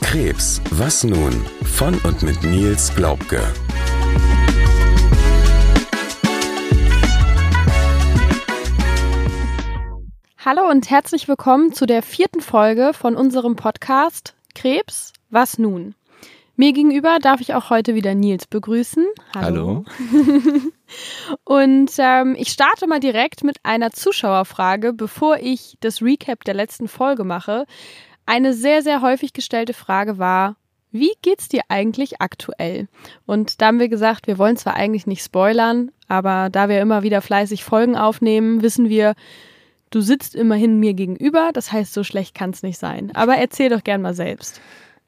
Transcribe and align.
Krebs, 0.00 0.60
was 0.70 1.04
nun? 1.04 1.32
Von 1.64 1.94
und 2.04 2.22
mit 2.22 2.42
Nils 2.42 2.94
Glaubke. 2.94 3.40
Hallo 10.44 10.68
und 10.68 10.90
herzlich 10.90 11.28
willkommen 11.28 11.72
zu 11.72 11.86
der 11.86 12.02
vierten 12.02 12.40
Folge 12.40 12.92
von 12.92 13.16
unserem 13.16 13.56
Podcast 13.56 14.34
Krebs, 14.54 15.12
was 15.30 15.58
nun? 15.58 15.94
Mir 16.54 16.72
gegenüber 16.72 17.18
darf 17.20 17.40
ich 17.40 17.54
auch 17.54 17.70
heute 17.70 17.94
wieder 17.94 18.14
Nils 18.14 18.46
begrüßen. 18.46 19.06
Hallo. 19.34 19.84
Hallo. 20.12 20.60
und 21.44 21.90
ähm, 21.98 22.36
ich 22.38 22.48
starte 22.48 22.86
mal 22.86 23.00
direkt 23.00 23.42
mit 23.42 23.56
einer 23.62 23.90
Zuschauerfrage, 23.90 24.92
bevor 24.92 25.38
ich 25.38 25.78
das 25.80 26.02
Recap 26.02 26.44
der 26.44 26.54
letzten 26.54 26.88
Folge 26.88 27.24
mache. 27.24 27.64
Eine 28.26 28.52
sehr, 28.52 28.82
sehr 28.82 29.00
häufig 29.00 29.32
gestellte 29.32 29.72
Frage 29.72 30.18
war, 30.18 30.56
wie 30.90 31.12
geht's 31.22 31.48
dir 31.48 31.62
eigentlich 31.68 32.20
aktuell? 32.20 32.86
Und 33.24 33.62
da 33.62 33.68
haben 33.68 33.80
wir 33.80 33.88
gesagt, 33.88 34.26
wir 34.26 34.36
wollen 34.36 34.58
zwar 34.58 34.74
eigentlich 34.74 35.06
nicht 35.06 35.24
spoilern, 35.24 35.90
aber 36.06 36.50
da 36.50 36.68
wir 36.68 36.82
immer 36.82 37.02
wieder 37.02 37.22
fleißig 37.22 37.64
Folgen 37.64 37.96
aufnehmen, 37.96 38.60
wissen 38.60 38.90
wir, 38.90 39.14
du 39.88 40.02
sitzt 40.02 40.34
immerhin 40.34 40.78
mir 40.78 40.92
gegenüber, 40.92 41.50
das 41.54 41.72
heißt, 41.72 41.94
so 41.94 42.04
schlecht 42.04 42.34
kann's 42.34 42.62
nicht 42.62 42.78
sein. 42.78 43.10
Aber 43.14 43.36
erzähl 43.36 43.70
doch 43.70 43.84
gern 43.84 44.02
mal 44.02 44.12
selbst. 44.12 44.60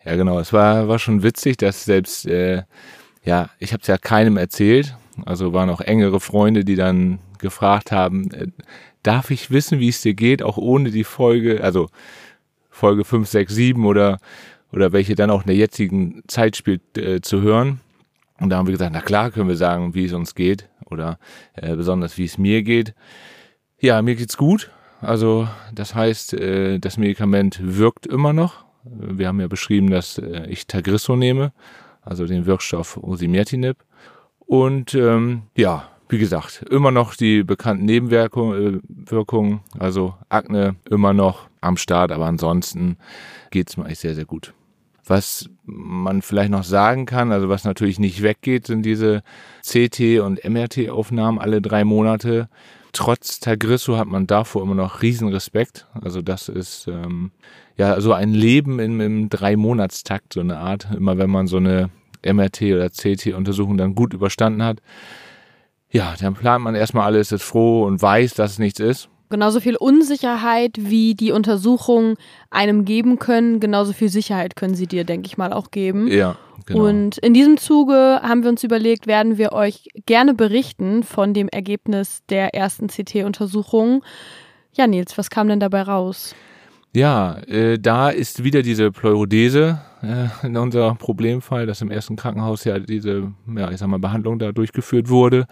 Ja, 0.05 0.17
genau. 0.17 0.39
Es 0.39 0.53
war, 0.53 0.89
war 0.89 0.99
schon 0.99 1.23
witzig, 1.23 1.57
dass 1.57 1.85
selbst, 1.85 2.27
äh, 2.27 2.63
ja, 3.25 3.51
ich 3.59 3.73
habe 3.73 3.81
es 3.81 3.87
ja 3.87 3.99
keinem 3.99 4.37
erzählt. 4.37 4.95
Also 5.25 5.53
waren 5.53 5.71
auch 5.71 5.81
engere 5.81 6.21
Freunde, 6.21 6.65
die 6.65 6.77
dann 6.77 7.21
gefragt 7.39 7.93
haben, 7.93 8.31
äh, 8.33 8.49
darf 9.03 9.31
ich 9.31 9.51
wissen, 9.51 9.79
wie 9.79 9.89
es 9.89 10.01
dir 10.01 10.15
geht, 10.15 10.43
auch 10.43 10.57
ohne 10.57 10.91
die 10.91 11.05
Folge, 11.05 11.63
also 11.63 11.89
Folge 12.71 13.05
5, 13.05 13.29
6, 13.29 13.55
7 13.55 13.87
oder, 13.87 14.19
oder 14.73 14.93
welche 14.93 15.15
dann 15.15 15.31
auch 15.31 15.43
in 15.43 15.47
der 15.47 15.57
jetzigen 15.57 16.23
Zeit 16.27 16.57
spielt, 16.57 16.99
äh, 16.99 17.21
zu 17.21 17.41
hören. 17.41 17.81
Und 18.41 18.51
da 18.51 18.57
haben 18.57 18.67
wir 18.67 18.73
gesagt, 18.73 18.93
na 18.93 19.01
klar, 19.01 19.31
können 19.31 19.49
wir 19.49 19.57
sagen, 19.57 19.95
wie 19.95 20.07
es 20.07 20.13
uns 20.13 20.35
geht 20.35 20.69
oder 20.87 21.19
äh, 21.55 21.77
besonders 21.77 22.19
wie 22.19 22.25
es 22.25 22.37
mir 22.37 22.63
geht. 22.63 22.95
Ja, 23.79 24.03
mir 24.03 24.17
geht's 24.17 24.37
gut. 24.37 24.71
Also 25.01 25.49
das 25.73 25.95
heißt, 25.95 26.35
äh, 26.35 26.79
das 26.79 26.97
Medikament 26.97 27.61
wirkt 27.63 28.07
immer 28.07 28.33
noch. 28.33 28.64
Wir 28.85 29.29
haben 29.29 29.41
ja 29.41 29.49
beschrieben, 29.49 29.91
dass 29.91 30.19
äh, 30.19 30.47
ich 30.49 30.67
Tagrisso 30.67 31.17
nehme, 31.17 31.53
also 32.03 32.27
den 32.27 32.47
Wirkstoff 32.47 32.97
Osimertinib. 32.97 33.77
Und 34.47 34.95
ähm, 34.95 35.43
ja, 35.57 35.89
wie 36.09 36.19
gesagt, 36.19 36.65
immer 36.71 36.91
noch 36.91 37.15
die 37.15 37.43
bekannten 37.43 37.87
Nebenwirkungen, 37.87 39.61
äh, 39.75 39.79
also 39.79 40.15
Akne 40.29 40.77
immer 40.91 41.13
noch 41.13 41.49
am 41.61 41.77
Start, 41.77 42.13
aber 42.13 42.27
ansonsten 42.27 42.99
geht's 43.51 43.77
mir 43.77 43.87
eigentlich 43.87 44.01
sehr, 44.01 44.15
sehr 44.15 44.27
gut. 44.27 44.53
Was 45.07 45.51
man 45.65 46.23
vielleicht 46.23 46.51
noch 46.51 46.65
sagen 46.65 47.05
kann, 47.07 47.33
also 47.33 47.49
was 47.49 47.65
natürlich 47.65 47.99
nicht 47.99 48.23
weggeht, 48.23 48.67
sind 48.67 48.83
diese 48.83 49.23
CT- 49.63 50.21
und 50.21 50.45
MRT-Aufnahmen 50.45 51.39
alle 51.39 51.61
drei 51.61 51.85
Monate. 51.85 52.49
Trotz 52.95 53.41
Tagrisso 53.41 53.97
hat 53.99 54.07
man 54.07 54.29
davor 54.29 54.63
immer 54.63 54.77
noch 54.77 55.03
riesen 55.03 55.29
Respekt. 55.29 55.87
Also 56.01 56.23
das 56.23 56.49
ist 56.49 56.87
ähm, 56.87 57.33
ja 57.77 58.01
so 58.01 58.13
ein 58.13 58.33
Leben 58.33 58.79
im, 58.79 59.01
im 59.01 59.29
Drei-Monatstakt, 59.29 60.33
so 60.33 60.41
eine 60.41 60.59
Art. 60.59 60.89
Immer 60.97 61.19
wenn 61.19 61.29
man 61.29 61.49
so 61.49 61.57
eine 61.57 61.91
MRT 62.25 62.63
oder 62.63 62.91
CT-Untersuchung 62.91 63.77
dann 63.77 63.97
gut 63.97 64.15
überstanden 64.15 64.63
hat. 64.63 64.81
Ja, 65.91 66.15
dann 66.19 66.35
plant 66.35 66.63
man 66.63 66.77
erstmal 66.77 67.07
alles, 67.07 67.33
ist 67.33 67.43
froh 67.43 67.85
und 67.85 68.01
weiß, 68.01 68.35
dass 68.35 68.53
es 68.53 68.59
nichts 68.61 68.79
ist. 68.79 69.09
Genauso 69.35 69.59
viel 69.59 69.75
Unsicherheit, 69.75 70.77
wie 70.79 71.17
die 71.17 71.33
Untersuchungen 71.33 72.15
einem 72.51 72.85
geben 72.85 73.19
können, 73.19 73.59
genauso 73.59 73.93
viel 73.93 74.09
Sicherheit 74.09 74.55
können 74.55 74.77
sie 74.77 74.87
dir, 74.87 75.03
denke 75.03 75.27
ich 75.27 75.37
mal, 75.37 75.53
auch 75.53 75.73
geben. 75.73 76.07
Ja. 76.07 76.37
Genau. 76.67 76.87
Und 76.87 77.19
in 77.19 77.35
diesem 77.35 77.57
Zuge 77.57 78.21
haben 78.23 78.45
wir 78.45 78.51
uns 78.51 78.63
überlegt, 78.63 79.09
werden 79.09 79.37
wir 79.37 79.53
euch 79.53 79.89
gerne 80.07 80.35
berichten 80.35 81.03
von 81.03 81.35
dem 81.35 81.49
Ergebnis 81.49 82.23
der 82.29 82.55
ersten 82.55 82.87
CT-Untersuchung. 82.87 84.05
Ja, 84.73 84.87
Nils, 84.87 85.19
was 85.19 85.31
kam 85.31 85.49
denn 85.49 85.59
dabei 85.59 85.83
raus? 85.83 86.37
Ja, 86.95 87.39
äh, 87.49 87.77
da 87.81 88.11
ist 88.11 88.45
wieder 88.45 88.63
diese 88.63 88.93
Pleurodese 88.93 89.81
äh, 90.01 90.47
in 90.47 90.57
unser 90.57 90.95
Problemfall, 90.95 91.67
dass 91.67 91.83
im 91.83 91.91
ersten 91.91 92.15
Krankenhaus 92.15 92.63
ja 92.63 92.79
diese, 92.79 93.33
ja, 93.53 93.73
ich 93.73 93.79
sag 93.79 93.89
mal, 93.89 93.99
Behandlung 93.99 94.39
da 94.39 94.53
durchgeführt 94.53 95.09
wurde. 95.09 95.49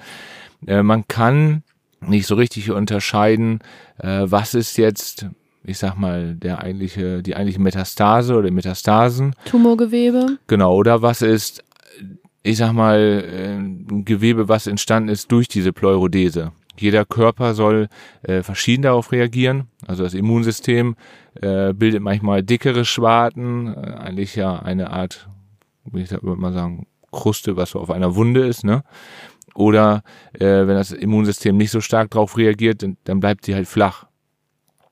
Äh, 0.68 0.84
man 0.84 1.08
kann 1.08 1.64
nicht 2.06 2.26
so 2.26 2.34
richtig 2.34 2.70
unterscheiden, 2.70 3.60
äh, 3.98 4.22
was 4.24 4.54
ist 4.54 4.76
jetzt, 4.78 5.26
ich 5.64 5.78
sag 5.78 5.96
mal, 5.96 6.34
der 6.34 6.60
eigentliche, 6.60 7.22
die 7.22 7.34
eigentliche 7.34 7.60
Metastase 7.60 8.34
oder 8.34 8.50
Metastasen. 8.50 9.34
Tumorgewebe. 9.44 10.38
Genau, 10.46 10.74
oder 10.74 11.02
was 11.02 11.22
ist, 11.22 11.64
ich 12.42 12.56
sag 12.56 12.72
mal, 12.72 12.98
äh, 12.98 13.54
ein 13.56 14.04
Gewebe, 14.04 14.48
was 14.48 14.66
entstanden 14.66 15.08
ist 15.08 15.30
durch 15.30 15.48
diese 15.48 15.72
Pleurodese. 15.72 16.52
Jeder 16.78 17.04
Körper 17.04 17.54
soll 17.54 17.88
äh, 18.22 18.42
verschieden 18.42 18.82
darauf 18.82 19.12
reagieren. 19.12 19.68
Also 19.86 20.04
das 20.04 20.14
Immunsystem 20.14 20.96
äh, 21.40 21.72
bildet 21.74 22.02
manchmal 22.02 22.42
dickere 22.42 22.84
Schwarten, 22.84 23.68
äh, 23.68 23.94
eigentlich 23.98 24.36
ja 24.36 24.58
eine 24.58 24.90
Art, 24.90 25.28
wie 25.84 26.02
ich 26.02 26.10
würde 26.10 26.40
mal 26.40 26.52
sagen, 26.52 26.86
Kruste, 27.12 27.56
was 27.56 27.70
so 27.70 27.80
auf 27.80 27.90
einer 27.90 28.16
Wunde 28.16 28.46
ist, 28.46 28.64
ne? 28.64 28.82
Oder 29.54 30.02
äh, 30.32 30.40
wenn 30.40 30.74
das 30.74 30.92
Immunsystem 30.92 31.56
nicht 31.56 31.70
so 31.70 31.80
stark 31.80 32.10
darauf 32.10 32.36
reagiert, 32.36 32.82
dann, 32.82 32.96
dann 33.04 33.20
bleibt 33.20 33.44
sie 33.44 33.54
halt 33.54 33.68
flach. 33.68 34.06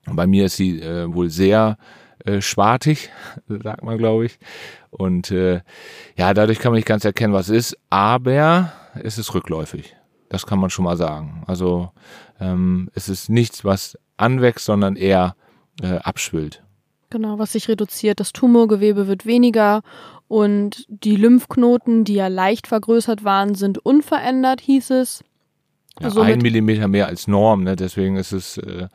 Und 0.06 0.16
bei 0.16 0.26
mir 0.26 0.46
ist 0.46 0.56
sie 0.56 0.80
äh, 0.80 1.12
wohl 1.12 1.30
sehr 1.30 1.76
äh, 2.24 2.40
schwartig, 2.40 3.10
sagt 3.48 3.82
man, 3.82 3.98
glaube 3.98 4.26
ich. 4.26 4.38
Und 4.90 5.30
äh, 5.30 5.60
ja, 6.16 6.34
dadurch 6.34 6.58
kann 6.58 6.72
man 6.72 6.78
nicht 6.78 6.88
ganz 6.88 7.04
erkennen, 7.04 7.32
was 7.32 7.48
ist, 7.48 7.76
aber 7.88 8.72
es 9.02 9.18
ist 9.18 9.34
rückläufig. 9.34 9.96
Das 10.28 10.46
kann 10.46 10.58
man 10.58 10.70
schon 10.70 10.84
mal 10.84 10.96
sagen. 10.96 11.42
Also 11.46 11.90
ähm, 12.38 12.90
es 12.94 13.08
ist 13.08 13.28
nichts, 13.28 13.64
was 13.64 13.98
anwächst, 14.16 14.64
sondern 14.64 14.96
eher 14.96 15.34
äh, 15.82 15.96
abschwillt. 15.96 16.62
Genau, 17.10 17.38
was 17.38 17.52
sich 17.52 17.68
reduziert. 17.68 18.20
Das 18.20 18.32
Tumorgewebe 18.32 19.08
wird 19.08 19.26
weniger 19.26 19.82
und 20.30 20.86
die 20.88 21.16
Lymphknoten, 21.16 22.04
die 22.04 22.14
ja 22.14 22.28
leicht 22.28 22.68
vergrößert 22.68 23.24
waren, 23.24 23.56
sind 23.56 23.84
unverändert, 23.84 24.60
hieß 24.60 24.90
es. 24.90 25.24
Ja, 25.98 26.10
Somit 26.10 26.34
ein 26.34 26.38
Millimeter 26.38 26.86
mehr 26.86 27.08
als 27.08 27.26
Norm, 27.26 27.64
ne? 27.64 27.74
deswegen 27.74 28.14
ist 28.14 28.30
es, 28.30 28.56
äh, 28.58 28.86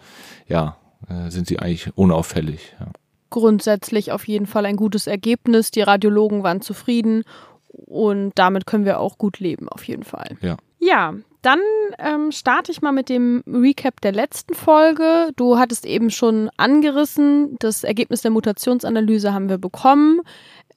ja, 0.48 0.78
äh, 1.10 1.30
sind 1.30 1.48
sie 1.48 1.60
eigentlich 1.60 1.90
unauffällig. 1.98 2.74
Ja. 2.80 2.88
Grundsätzlich 3.32 4.14
auf 4.14 4.26
jeden 4.30 4.46
Fall 4.46 4.66
ein 4.66 4.78
gutes 4.78 5.08
Ergebnis. 5.08 5.72
Die 5.72 5.82
Radiologen 5.82 6.42
waren 6.44 6.62
zufrieden 6.62 7.26
und 7.68 8.32
damit 8.36 8.66
können 8.66 8.86
wir 8.86 9.02
auch 9.02 9.18
gut 9.18 9.42
leben, 9.42 9.68
auf 9.68 9.84
jeden 9.84 10.06
Fall. 10.06 10.38
Ja. 10.40 10.56
Ja, 10.80 11.16
dann 11.42 11.60
ähm, 12.00 12.32
starte 12.32 12.72
ich 12.72 12.82
mal 12.82 12.92
mit 12.94 13.10
dem 13.10 13.44
Recap 13.46 14.00
der 14.00 14.14
letzten 14.14 14.54
Folge. 14.54 15.32
Du 15.36 15.58
hattest 15.58 15.86
eben 15.86 16.12
schon 16.12 16.50
angerissen, 16.56 17.58
das 17.60 17.84
Ergebnis 17.84 18.22
der 18.22 18.32
Mutationsanalyse 18.32 19.34
haben 19.34 19.50
wir 19.50 19.58
bekommen. 19.58 20.22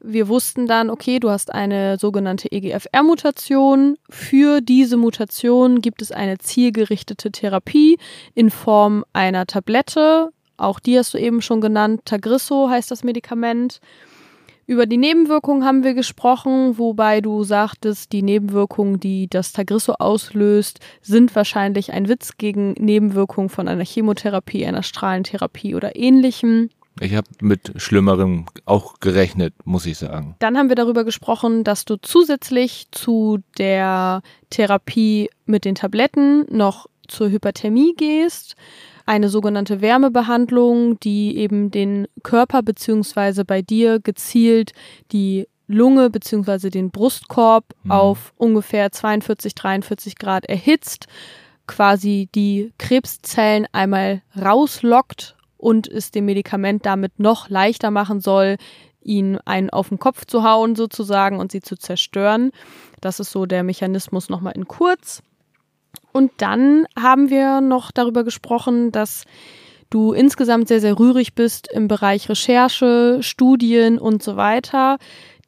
Wir 0.01 0.29
wussten 0.29 0.67
dann, 0.67 0.91
okay, 0.91 1.19
du 1.19 1.29
hast 1.29 1.53
eine 1.53 1.99
sogenannte 1.99 2.53
EGFR-Mutation. 2.53 3.97
Für 4.09 4.61
diese 4.61 4.97
Mutation 4.97 5.81
gibt 5.81 6.03
es 6.03 6.13
eine 6.13 6.39
zielgerichtete 6.39 7.33
Therapie 7.33 7.99
in 8.35 8.51
Form 8.51 9.05
einer 9.13 9.47
Tablette. 9.47 10.31
Auch 10.57 10.79
die 10.79 10.99
hast 10.99 11.15
du 11.15 11.19
eben 11.19 11.43
schon 11.43 11.61
genannt. 11.61 12.03
Tagrisso 12.05 12.69
heißt 12.69 12.91
das 12.91 13.03
Medikament. 13.03 13.81
Über 14.69 14.85
die 14.85 14.99
Nebenwirkungen 14.99 15.65
haben 15.65 15.83
wir 15.83 15.95
gesprochen, 15.95 16.77
wobei 16.77 17.23
du 17.23 17.43
sagtest, 17.43 18.13
die 18.13 18.23
Nebenwirkungen, 18.23 19.01
die 19.01 19.27
das 19.27 19.53
Tagrisso 19.53 19.95
auslöst, 19.99 20.81
sind 21.01 21.35
wahrscheinlich 21.35 21.93
ein 21.93 22.07
Witz 22.07 22.37
gegen 22.37 22.73
Nebenwirkungen 22.73 23.49
von 23.49 23.67
einer 23.67 23.85
Chemotherapie, 23.85 24.67
einer 24.67 24.83
Strahlentherapie 24.83 25.75
oder 25.75 25.97
ähnlichem. 25.97 26.69
Ich 27.01 27.15
habe 27.15 27.29
mit 27.41 27.73
Schlimmerem 27.77 28.47
auch 28.65 29.01
gerechnet, 29.01 29.55
muss 29.65 29.87
ich 29.87 29.99
sagen. 29.99 30.37
Dann 30.39 30.57
haben 30.57 30.69
wir 30.69 30.77
darüber 30.77 31.05
gesprochen, 31.05 31.65
dass 31.65 31.85
du 31.85 31.97
zusätzlich 31.97 32.89
zu 32.91 33.39
der 33.59 34.23
Therapie 34.51 35.31
mit 35.47 35.65
den 35.65 35.75
Tabletten 35.75 36.45
noch 36.51 36.87
zur 37.07 37.31
Hyperthermie 37.31 37.95
gehst 37.97 38.57
eine 39.09 39.31
sogenannte 39.31 39.81
Wärmebehandlung, 39.81 41.01
die 41.01 41.39
eben 41.39 41.71
den 41.71 42.07
Körper 42.23 42.63
beziehungsweise 42.63 43.47
bei 43.47 43.63
dir 43.63 44.01
gezielt 44.01 44.73
die 45.13 45.49
Lunge 45.67 46.11
beziehungsweise 46.11 46.69
den 46.69 46.91
Brustkorb 46.91 47.65
mhm. 47.85 47.91
auf 47.91 48.35
ungefähr 48.37 48.93
42, 48.93 49.55
43 49.55 50.17
Grad 50.19 50.45
erhitzt, 50.45 51.07
quasi 51.67 52.29
die 52.35 52.75
Krebszellen 52.77 53.67
einmal 53.73 54.21
rauslockt 54.39 55.38
und 55.59 55.89
es 55.89 56.11
dem 56.11 56.25
Medikament 56.25 56.87
damit 56.87 57.19
noch 57.19 57.51
leichter 57.51 57.91
machen 57.91 58.21
soll, 58.21 58.57
ihn 59.03 59.39
einen 59.45 59.71
auf 59.71 59.91
den 59.91 59.99
Kopf 59.99 60.25
zu 60.25 60.45
hauen 60.45 60.77
sozusagen 60.77 61.39
und 61.39 61.53
sie 61.53 61.61
zu 61.61 61.77
zerstören. 61.77 62.53
Das 63.01 63.21
ist 63.21 63.31
so 63.31 63.47
der 63.47 63.63
Mechanismus 63.63 64.29
nochmal 64.29 64.55
in 64.55 64.67
kurz. 64.67 65.23
Und 66.13 66.31
dann 66.39 66.87
haben 66.99 67.31
wir 67.31 67.61
noch 67.61 67.91
darüber 67.91 68.25
gesprochen, 68.25 68.93
dass 68.93 69.25
du 69.91 70.13
insgesamt 70.13 70.69
sehr, 70.69 70.81
sehr 70.81 70.99
rührig 70.99 71.35
bist 71.35 71.69
im 71.73 71.89
Bereich 71.89 72.29
Recherche, 72.29 73.19
Studien 73.21 73.99
und 73.99 74.23
so 74.23 74.37
weiter. 74.37 74.99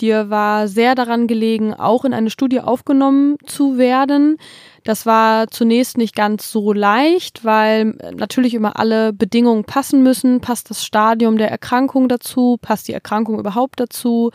Dir 0.00 0.31
war 0.31 0.66
sehr 0.66 0.94
daran 0.94 1.26
gelegen, 1.26 1.75
auch 1.75 2.06
in 2.06 2.14
eine 2.14 2.31
Studie 2.31 2.60
aufgenommen 2.60 3.37
zu 3.44 3.76
werden. 3.76 4.38
Das 4.82 5.04
war 5.04 5.48
zunächst 5.48 5.98
nicht 5.98 6.16
ganz 6.16 6.50
so 6.50 6.72
leicht, 6.72 7.44
weil 7.44 7.98
natürlich 8.16 8.54
immer 8.54 8.78
alle 8.78 9.12
Bedingungen 9.12 9.64
passen 9.64 10.02
müssen. 10.02 10.40
Passt 10.40 10.70
das 10.70 10.84
Stadium 10.84 11.36
der 11.36 11.50
Erkrankung 11.50 12.08
dazu? 12.08 12.56
Passt 12.62 12.88
die 12.88 12.94
Erkrankung 12.94 13.38
überhaupt 13.38 13.78
dazu? 13.78 14.31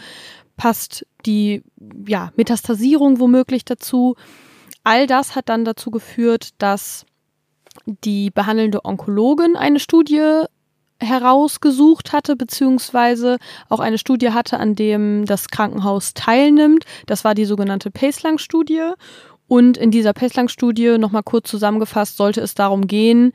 Passt 0.56 1.06
die 1.26 1.64
ja, 2.08 2.32
Metastasierung 2.36 3.20
womöglich 3.20 3.66
dazu? 3.66 4.16
All 4.84 5.08
das 5.08 5.36
hat 5.36 5.50
dann 5.50 5.66
dazu 5.66 5.90
geführt, 5.90 6.50
dass 6.60 7.08
die 7.86 8.32
behandelnde 8.32 8.84
Onkologin 8.84 9.56
eine 9.56 9.80
Studie 9.80 10.44
herausgesucht 11.00 12.14
hatte, 12.14 12.36
beziehungsweise 12.36 13.38
auch 13.70 13.80
eine 13.80 13.98
Studie 13.98 14.32
hatte, 14.32 14.60
an 14.60 14.76
dem 14.76 15.26
das 15.26 15.50
Krankenhaus 15.50 16.14
teilnimmt. 16.14 16.86
Das 17.06 17.24
war 17.24 17.36
die 17.36 17.46
sogenannte 17.46 17.92
Pacelang-Studie. 17.92 18.92
Und 19.48 19.78
in 19.78 19.92
dieser 19.92 20.14
Pacelang-Studie, 20.14 20.98
nochmal 20.98 21.24
kurz 21.24 21.50
zusammengefasst, 21.50 22.18
sollte 22.18 22.42
es 22.42 22.56
darum 22.56 22.88
gehen, 22.88 23.34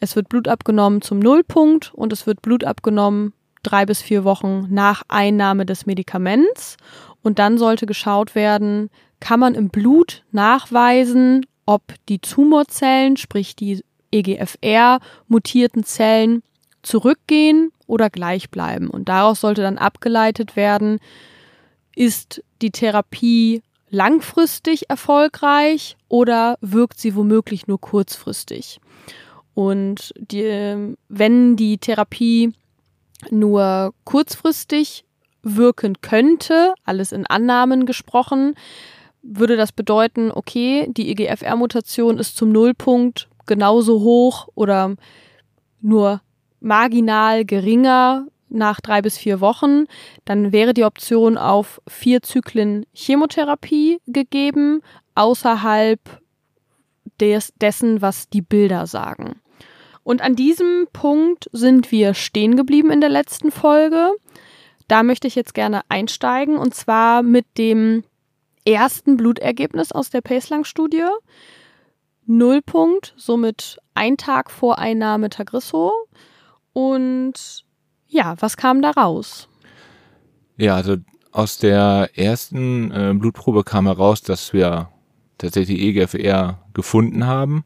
es 0.00 0.14
wird 0.14 0.28
Blut 0.28 0.48
abgenommen 0.48 1.00
zum 1.00 1.18
Nullpunkt 1.18 1.94
und 1.94 2.12
es 2.12 2.26
wird 2.26 2.42
Blut 2.42 2.64
abgenommen 2.64 3.32
drei 3.62 3.86
bis 3.86 4.02
vier 4.02 4.24
Wochen 4.24 4.66
nach 4.70 5.02
Einnahme 5.08 5.66
des 5.66 5.86
Medikaments. 5.86 6.76
Und 7.22 7.38
dann 7.38 7.58
sollte 7.58 7.86
geschaut 7.86 8.34
werden, 8.34 8.90
kann 9.20 9.40
man 9.40 9.54
im 9.54 9.70
Blut 9.70 10.22
nachweisen, 10.30 11.46
ob 11.64 11.82
die 12.08 12.20
Tumorzellen, 12.20 13.16
sprich 13.16 13.56
die 13.56 13.82
EGFR 14.10 15.00
mutierten 15.28 15.84
Zellen, 15.84 16.42
zurückgehen 16.82 17.72
oder 17.86 18.10
gleich 18.10 18.50
bleiben. 18.50 18.88
Und 18.88 19.08
daraus 19.08 19.40
sollte 19.40 19.62
dann 19.62 19.78
abgeleitet 19.78 20.56
werden, 20.56 20.98
ist 21.94 22.42
die 22.62 22.70
Therapie 22.70 23.62
langfristig 23.90 24.88
erfolgreich 24.88 25.96
oder 26.08 26.58
wirkt 26.60 27.00
sie 27.00 27.14
womöglich 27.16 27.66
nur 27.66 27.80
kurzfristig. 27.80 28.80
Und 29.54 30.12
die, 30.16 30.94
wenn 31.08 31.56
die 31.56 31.78
Therapie 31.78 32.52
nur 33.30 33.94
kurzfristig 34.04 35.04
wirken 35.42 36.00
könnte, 36.02 36.74
alles 36.84 37.12
in 37.12 37.26
Annahmen 37.26 37.86
gesprochen, 37.86 38.54
würde 39.22 39.56
das 39.56 39.72
bedeuten, 39.72 40.30
okay, 40.30 40.86
die 40.90 41.10
EGFR-Mutation 41.10 42.18
ist 42.18 42.36
zum 42.36 42.50
Nullpunkt 42.50 43.28
genauso 43.46 44.00
hoch 44.00 44.48
oder 44.54 44.96
nur 45.80 46.20
marginal 46.60 47.44
geringer 47.44 48.26
nach 48.48 48.80
drei 48.80 49.02
bis 49.02 49.18
vier 49.18 49.40
Wochen, 49.40 49.84
dann 50.24 50.52
wäre 50.52 50.74
die 50.74 50.84
Option 50.84 51.36
auf 51.36 51.80
vier 51.88 52.22
Zyklen 52.22 52.86
Chemotherapie 52.94 54.00
gegeben, 54.06 54.82
außerhalb 55.14 56.00
des, 57.20 57.52
dessen, 57.60 58.02
was 58.02 58.28
die 58.28 58.42
Bilder 58.42 58.86
sagen. 58.86 59.40
Und 60.02 60.22
an 60.22 60.36
diesem 60.36 60.86
Punkt 60.92 61.48
sind 61.52 61.90
wir 61.90 62.14
stehen 62.14 62.56
geblieben 62.56 62.90
in 62.90 63.00
der 63.00 63.10
letzten 63.10 63.50
Folge. 63.50 64.12
Da 64.86 65.02
möchte 65.02 65.26
ich 65.26 65.34
jetzt 65.34 65.54
gerne 65.54 65.82
einsteigen 65.88 66.58
und 66.58 66.74
zwar 66.74 67.22
mit 67.22 67.46
dem 67.58 68.04
ersten 68.64 69.16
Blutergebnis 69.16 69.90
aus 69.92 70.10
der 70.10 70.20
Pacelang-Studie. 70.20 71.06
Nullpunkt, 72.26 73.14
somit 73.16 73.78
ein 73.94 74.16
Tag 74.16 74.50
vor 74.50 74.78
Einnahme 74.78 75.30
Tagrisso. 75.30 75.92
Und 76.72 77.64
ja, 78.06 78.34
was 78.40 78.56
kam 78.56 78.82
da 78.82 78.90
raus? 78.90 79.48
Ja, 80.56 80.76
also 80.76 80.96
aus 81.32 81.58
der 81.58 82.10
ersten 82.14 82.90
äh, 82.90 83.14
Blutprobe 83.14 83.64
kam 83.64 83.86
heraus, 83.86 84.22
dass 84.22 84.52
wir 84.52 84.88
tatsächlich 85.38 85.80
EGFR 85.80 86.58
gefunden 86.72 87.26
haben. 87.26 87.64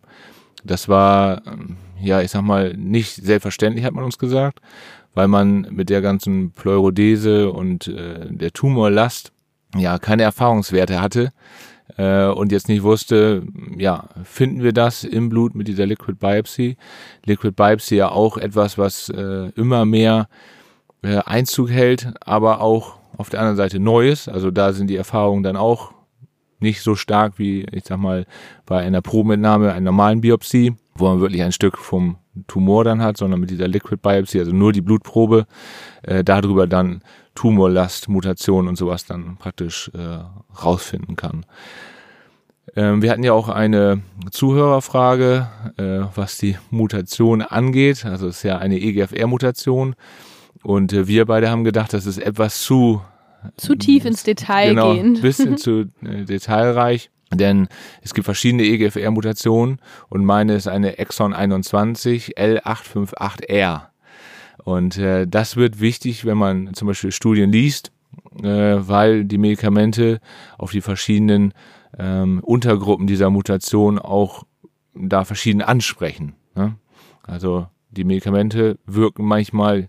Das 0.64 0.88
war, 0.88 1.46
ähm, 1.46 1.76
ja, 2.00 2.20
ich 2.20 2.30
sag 2.30 2.42
mal, 2.42 2.74
nicht 2.76 3.14
selbstverständlich, 3.14 3.84
hat 3.84 3.94
man 3.94 4.04
uns 4.04 4.18
gesagt, 4.18 4.60
weil 5.14 5.28
man 5.28 5.62
mit 5.70 5.88
der 5.88 6.02
ganzen 6.02 6.52
Pleurodese 6.52 7.50
und 7.50 7.88
äh, 7.88 8.26
der 8.28 8.52
Tumorlast 8.52 9.32
ja 9.76 9.98
keine 9.98 10.24
Erfahrungswerte 10.24 11.00
hatte 11.00 11.32
äh, 11.96 12.26
und 12.26 12.52
jetzt 12.52 12.68
nicht 12.68 12.82
wusste, 12.82 13.42
ja, 13.76 14.08
finden 14.24 14.62
wir 14.62 14.72
das 14.72 15.04
im 15.04 15.28
Blut 15.28 15.54
mit 15.54 15.68
dieser 15.68 15.86
Liquid 15.86 16.18
Biopsy? 16.18 16.76
Liquid 17.24 17.54
Biopsy 17.54 17.96
ja 17.96 18.10
auch 18.10 18.36
etwas, 18.36 18.78
was 18.78 19.08
äh, 19.08 19.50
immer 19.56 19.84
mehr 19.84 20.28
äh, 21.02 21.18
Einzug 21.18 21.70
hält, 21.70 22.12
aber 22.20 22.60
auch 22.60 22.96
auf 23.16 23.30
der 23.30 23.40
anderen 23.40 23.56
Seite 23.56 23.80
Neues. 23.80 24.28
Also 24.28 24.50
da 24.50 24.72
sind 24.72 24.88
die 24.88 24.96
Erfahrungen 24.96 25.42
dann 25.42 25.56
auch 25.56 25.92
nicht 26.60 26.82
so 26.82 26.94
stark 26.94 27.38
wie, 27.38 27.66
ich 27.72 27.84
sag 27.84 27.98
mal, 27.98 28.26
bei 28.66 28.80
einer 28.80 29.00
Probenentnahme, 29.00 29.72
einer 29.72 29.80
normalen 29.80 30.20
Biopsie, 30.20 30.74
wo 30.94 31.08
man 31.08 31.20
wirklich 31.20 31.42
ein 31.42 31.52
Stück 31.52 31.78
vom 31.78 32.18
Tumor 32.46 32.84
dann 32.84 33.02
hat, 33.02 33.16
sondern 33.16 33.40
mit 33.40 33.50
dieser 33.50 33.68
Liquid 33.68 34.00
Biopsy, 34.02 34.38
also 34.38 34.52
nur 34.52 34.72
die 34.72 34.82
Blutprobe, 34.82 35.46
äh, 36.02 36.22
darüber 36.22 36.66
dann 36.66 37.02
Tumorlast, 37.40 38.10
Mutation 38.10 38.68
und 38.68 38.76
sowas 38.76 39.06
dann 39.06 39.38
praktisch 39.38 39.90
äh, 39.94 40.18
rausfinden 40.62 41.16
kann. 41.16 41.46
Ähm, 42.76 43.00
wir 43.00 43.10
hatten 43.10 43.22
ja 43.22 43.32
auch 43.32 43.48
eine 43.48 44.02
Zuhörerfrage, 44.30 45.48
äh, 45.78 46.00
was 46.14 46.36
die 46.36 46.58
Mutation 46.68 47.40
angeht. 47.40 48.04
Also 48.04 48.28
es 48.28 48.36
ist 48.36 48.42
ja 48.42 48.58
eine 48.58 48.78
EGFR-Mutation. 48.78 49.94
Und 50.62 50.92
äh, 50.92 51.08
wir 51.08 51.24
beide 51.24 51.48
haben 51.48 51.64
gedacht, 51.64 51.94
das 51.94 52.04
ist 52.04 52.18
etwas 52.18 52.60
zu 52.60 53.00
zu 53.56 53.74
tief 53.74 54.04
ins 54.04 54.22
Detail 54.22 54.74
genau, 54.74 54.92
gehen. 54.92 55.16
Ein 55.16 55.22
bisschen 55.22 55.56
zu 55.56 55.86
äh, 56.04 56.26
detailreich. 56.26 57.10
Denn 57.32 57.68
es 58.02 58.12
gibt 58.12 58.26
verschiedene 58.26 58.64
EGFR-Mutationen 58.64 59.78
und 60.10 60.26
meine 60.26 60.56
ist 60.56 60.68
eine 60.68 60.98
Exon 60.98 61.32
21 61.32 62.36
L858R. 62.36 63.89
Und 64.64 64.98
äh, 64.98 65.26
das 65.26 65.56
wird 65.56 65.80
wichtig, 65.80 66.24
wenn 66.24 66.38
man 66.38 66.74
zum 66.74 66.88
Beispiel 66.88 67.12
Studien 67.12 67.50
liest, 67.50 67.92
äh, 68.42 68.44
weil 68.44 69.24
die 69.24 69.38
Medikamente 69.38 70.20
auf 70.58 70.72
die 70.72 70.80
verschiedenen 70.80 71.54
ähm, 71.98 72.40
Untergruppen 72.40 73.06
dieser 73.06 73.30
Mutation 73.30 73.98
auch 73.98 74.44
da 74.94 75.24
verschieden 75.24 75.62
ansprechen. 75.62 76.34
Ne? 76.54 76.76
Also 77.22 77.66
die 77.90 78.04
Medikamente 78.04 78.78
wirken 78.86 79.24
manchmal 79.24 79.88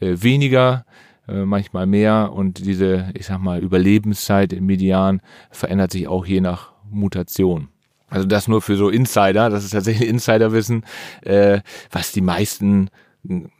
äh, 0.00 0.16
weniger, 0.20 0.84
äh, 1.28 1.44
manchmal 1.44 1.86
mehr 1.86 2.32
und 2.32 2.64
diese, 2.64 3.10
ich 3.14 3.26
sag 3.26 3.40
mal, 3.40 3.60
Überlebenszeit 3.62 4.52
im 4.52 4.66
Median 4.66 5.20
verändert 5.50 5.92
sich 5.92 6.08
auch 6.08 6.26
je 6.26 6.40
nach 6.40 6.72
Mutation. 6.90 7.68
Also 8.08 8.26
das 8.26 8.46
nur 8.46 8.60
für 8.60 8.76
so 8.76 8.90
Insider, 8.90 9.48
das 9.48 9.64
ist 9.64 9.70
tatsächlich 9.70 10.08
Insiderwissen, 10.08 10.84
äh, 11.22 11.60
was 11.90 12.12
die 12.12 12.20
meisten 12.20 12.90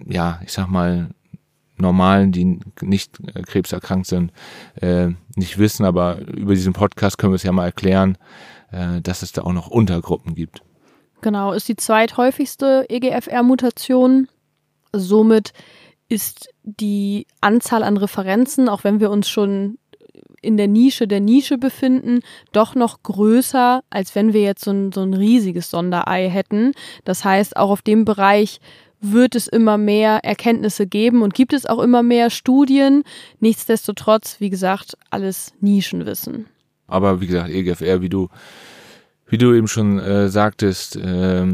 ja, 0.06 0.40
ich 0.44 0.52
sag 0.52 0.68
mal, 0.68 1.10
normalen, 1.76 2.32
die 2.32 2.60
nicht 2.80 3.18
äh, 3.34 3.42
krebserkrankt 3.42 4.06
sind, 4.06 4.32
äh, 4.80 5.08
nicht 5.36 5.58
wissen, 5.58 5.84
aber 5.84 6.18
über 6.20 6.54
diesen 6.54 6.72
Podcast 6.72 7.18
können 7.18 7.32
wir 7.32 7.36
es 7.36 7.42
ja 7.42 7.52
mal 7.52 7.66
erklären, 7.66 8.16
äh, 8.70 9.00
dass 9.00 9.22
es 9.22 9.32
da 9.32 9.42
auch 9.42 9.52
noch 9.52 9.68
Untergruppen 9.68 10.34
gibt. 10.34 10.62
Genau, 11.20 11.52
ist 11.52 11.68
die 11.68 11.76
zweithäufigste 11.76 12.86
EGFR-Mutation. 12.88 14.28
Somit 14.92 15.52
ist 16.08 16.48
die 16.62 17.26
Anzahl 17.40 17.82
an 17.84 17.96
Referenzen, 17.96 18.68
auch 18.68 18.84
wenn 18.84 19.00
wir 19.00 19.10
uns 19.10 19.28
schon 19.28 19.78
in 20.42 20.56
der 20.56 20.68
Nische 20.68 21.06
der 21.06 21.20
Nische 21.20 21.56
befinden, 21.56 22.20
doch 22.50 22.74
noch 22.74 23.02
größer, 23.04 23.82
als 23.90 24.14
wenn 24.14 24.32
wir 24.32 24.42
jetzt 24.42 24.64
so 24.64 24.72
ein, 24.72 24.92
so 24.92 25.00
ein 25.02 25.14
riesiges 25.14 25.70
Sonderei 25.70 26.28
hätten. 26.28 26.72
Das 27.04 27.24
heißt, 27.24 27.56
auch 27.56 27.70
auf 27.70 27.82
dem 27.82 28.04
Bereich 28.04 28.60
wird 29.02 29.34
es 29.34 29.48
immer 29.48 29.76
mehr 29.76 30.20
Erkenntnisse 30.24 30.86
geben 30.86 31.22
und 31.22 31.34
gibt 31.34 31.52
es 31.52 31.66
auch 31.66 31.80
immer 31.80 32.02
mehr 32.02 32.30
Studien. 32.30 33.02
Nichtsdestotrotz, 33.40 34.36
wie 34.38 34.48
gesagt, 34.48 34.96
alles 35.10 35.52
Nischenwissen. 35.60 36.46
Aber 36.86 37.20
wie 37.20 37.26
gesagt, 37.26 37.50
EGFR, 37.50 38.00
wie 38.00 38.08
du, 38.08 38.28
wie 39.26 39.38
du 39.38 39.52
eben 39.54 39.66
schon 39.66 39.98
äh, 39.98 40.28
sagtest, 40.28 40.96
äh, 40.96 41.46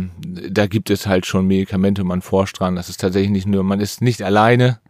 da 0.51 0.67
gibt 0.67 0.91
es 0.91 1.07
halt 1.07 1.27
schon 1.27 1.47
Medikamente, 1.47 2.05
man 2.05 2.21
forscht 2.21 2.61
dran. 2.61 2.77
Das 2.77 2.89
ist 2.91 3.01
tatsächlich 3.01 3.31
nicht 3.31 3.47
nur, 3.47 3.63
man 3.63 3.81
ist 3.81 4.03
nicht 4.03 4.23
alleine, 4.23 4.81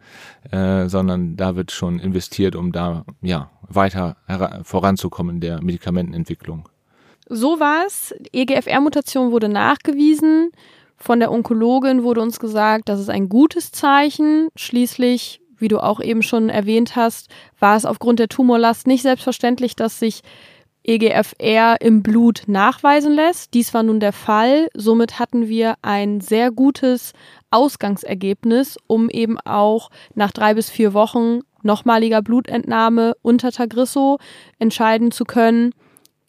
äh, 0.50 0.88
sondern 0.88 1.36
da 1.36 1.54
wird 1.54 1.70
schon 1.70 2.00
investiert, 2.00 2.56
um 2.56 2.72
da 2.72 3.04
ja 3.22 3.50
weiter 3.68 4.16
voranzukommen 4.64 5.36
in 5.36 5.40
der 5.40 5.62
Medikamentenentwicklung. 5.62 6.68
So 7.28 7.60
war 7.60 7.84
es. 7.86 8.14
EGFR-Mutation 8.32 9.32
wurde 9.32 9.50
nachgewiesen. 9.50 10.50
Von 10.99 11.21
der 11.21 11.31
Onkologin 11.31 12.02
wurde 12.02 12.21
uns 12.21 12.40
gesagt, 12.40 12.88
das 12.88 13.00
ist 13.00 13.09
ein 13.09 13.28
gutes 13.28 13.71
Zeichen. 13.71 14.49
Schließlich, 14.57 15.40
wie 15.57 15.69
du 15.69 15.78
auch 15.78 16.00
eben 16.00 16.23
schon 16.23 16.49
erwähnt 16.49 16.97
hast, 16.97 17.28
war 17.59 17.76
es 17.76 17.87
aufgrund 17.87 18.19
der 18.19 18.28
Tumorlast 18.28 18.87
nicht 18.87 19.02
selbstverständlich, 19.02 19.76
dass 19.76 20.00
sich 20.00 20.23
EGFR 20.83 21.81
im 21.81 22.02
Blut 22.02 22.43
nachweisen 22.47 23.12
lässt. 23.12 23.55
Dies 23.55 23.75
war 23.75 23.83
nun 23.83 24.00
der 24.00 24.12
Fall. 24.12 24.69
Somit 24.75 25.19
hatten 25.19 25.47
wir 25.47 25.75
ein 25.83 26.21
sehr 26.21 26.50
gutes 26.50 27.12
Ausgangsergebnis, 27.50 28.76
um 28.87 29.09
eben 29.09 29.38
auch 29.40 29.90
nach 30.14 30.33
drei 30.33 30.55
bis 30.55 30.69
vier 30.69 30.95
Wochen 30.95 31.40
nochmaliger 31.62 32.23
Blutentnahme 32.23 33.14
unter 33.23 33.52
Tagrisso 33.52 34.19
entscheiden 34.59 35.11
zu 35.11 35.25
können, 35.25 35.73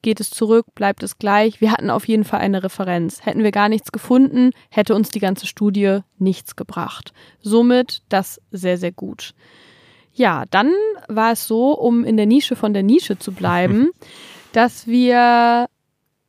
geht 0.01 0.19
es 0.19 0.29
zurück, 0.29 0.67
bleibt 0.75 1.03
es 1.03 1.17
gleich. 1.17 1.61
Wir 1.61 1.71
hatten 1.71 1.89
auf 1.89 2.07
jeden 2.07 2.23
Fall 2.23 2.39
eine 2.39 2.63
Referenz. 2.63 3.25
Hätten 3.25 3.43
wir 3.43 3.51
gar 3.51 3.69
nichts 3.69 3.91
gefunden, 3.91 4.51
hätte 4.69 4.95
uns 4.95 5.09
die 5.09 5.19
ganze 5.19 5.47
Studie 5.47 5.99
nichts 6.17 6.55
gebracht. 6.55 7.13
Somit 7.41 8.01
das 8.09 8.41
sehr, 8.51 8.77
sehr 8.77 8.91
gut. 8.91 9.33
Ja, 10.13 10.43
dann 10.49 10.73
war 11.07 11.31
es 11.31 11.47
so, 11.47 11.71
um 11.77 12.03
in 12.03 12.17
der 12.17 12.25
Nische 12.25 12.55
von 12.55 12.73
der 12.73 12.83
Nische 12.83 13.17
zu 13.17 13.31
bleiben, 13.31 13.89
dass 14.53 14.87
wir 14.87 15.67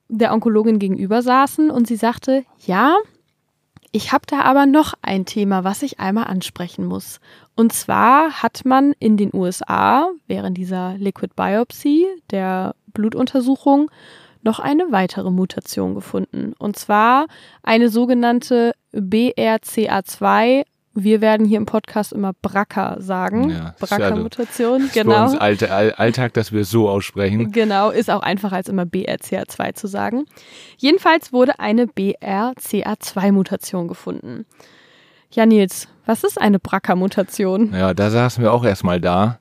der 0.09 0.33
Onkologin 0.33 0.79
gegenüber 0.79 1.23
saßen 1.23 1.71
und 1.71 1.87
sie 1.87 1.97
sagte, 1.97 2.45
ja, 2.67 2.97
ich 3.93 4.13
habe 4.13 4.25
da 4.27 4.43
aber 4.43 4.67
noch 4.67 4.95
ein 5.03 5.25
Thema, 5.25 5.65
was 5.65 5.83
ich 5.83 5.99
einmal 5.99 6.25
ansprechen 6.25 6.85
muss. 6.85 7.21
Und 7.57 7.73
zwar 7.73 8.43
hat 8.43 8.65
man 8.65 8.93
in 9.01 9.17
den 9.17 9.35
USA 9.35 10.11
während 10.29 10.57
dieser 10.57 10.97
Liquid 10.97 11.35
Biopsy, 11.35 12.07
der 12.31 12.75
Blutuntersuchung, 12.93 13.91
noch 14.43 14.59
eine 14.59 14.91
weitere 14.91 15.31
Mutation 15.31 15.95
gefunden. 15.95 16.55
Und 16.59 16.77
zwar 16.77 17.27
eine 17.63 17.89
sogenannte 17.89 18.73
BRCA2 18.95 20.65
wir 20.95 21.21
werden 21.21 21.47
hier 21.47 21.59
im 21.59 21.67
Podcast 21.67 22.13
immer 22.13 22.33
BRCA 22.33 23.01
sagen. 23.01 23.51
Ja, 23.51 23.75
BRCA-Mutation, 23.79 24.83
ja 24.83 24.89
genau. 24.93 25.15
Bei 25.15 25.25
uns 25.25 25.35
Alltag, 25.99 26.35
dass 26.35 26.53
wir 26.53 26.63
es 26.63 26.71
so 26.71 26.89
aussprechen. 26.89 27.53
Genau, 27.53 27.91
ist 27.91 28.11
auch 28.11 28.23
einfacher 28.23 28.57
als 28.57 28.69
immer 28.69 28.83
BRCA2 28.83 29.75
zu 29.75 29.87
sagen. 29.87 30.25
Jedenfalls 30.79 31.33
wurde 31.33 31.61
eine 31.61 31.87
BRCA2-Mutation 31.87 33.87
gefunden. 33.89 34.47
Ja, 35.31 35.47
Nils, 35.47 35.87
was 36.07 36.25
ist 36.25 36.41
eine 36.41 36.59
BRCA-Mutation? 36.59 37.73
Ja, 37.73 37.95
da 37.95 38.11
saßen 38.11 38.43
wir 38.43 38.53
auch 38.53 38.65
erstmal 38.65 39.01
da. 39.01 39.39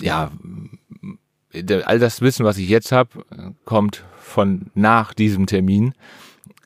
Ja, 0.00 0.30
all 1.84 1.98
das 1.98 2.20
Wissen, 2.20 2.44
was 2.44 2.58
ich 2.58 2.68
jetzt 2.68 2.92
habe, 2.92 3.24
kommt 3.64 4.04
von 4.18 4.70
nach 4.74 5.14
diesem 5.14 5.46
Termin. 5.46 5.94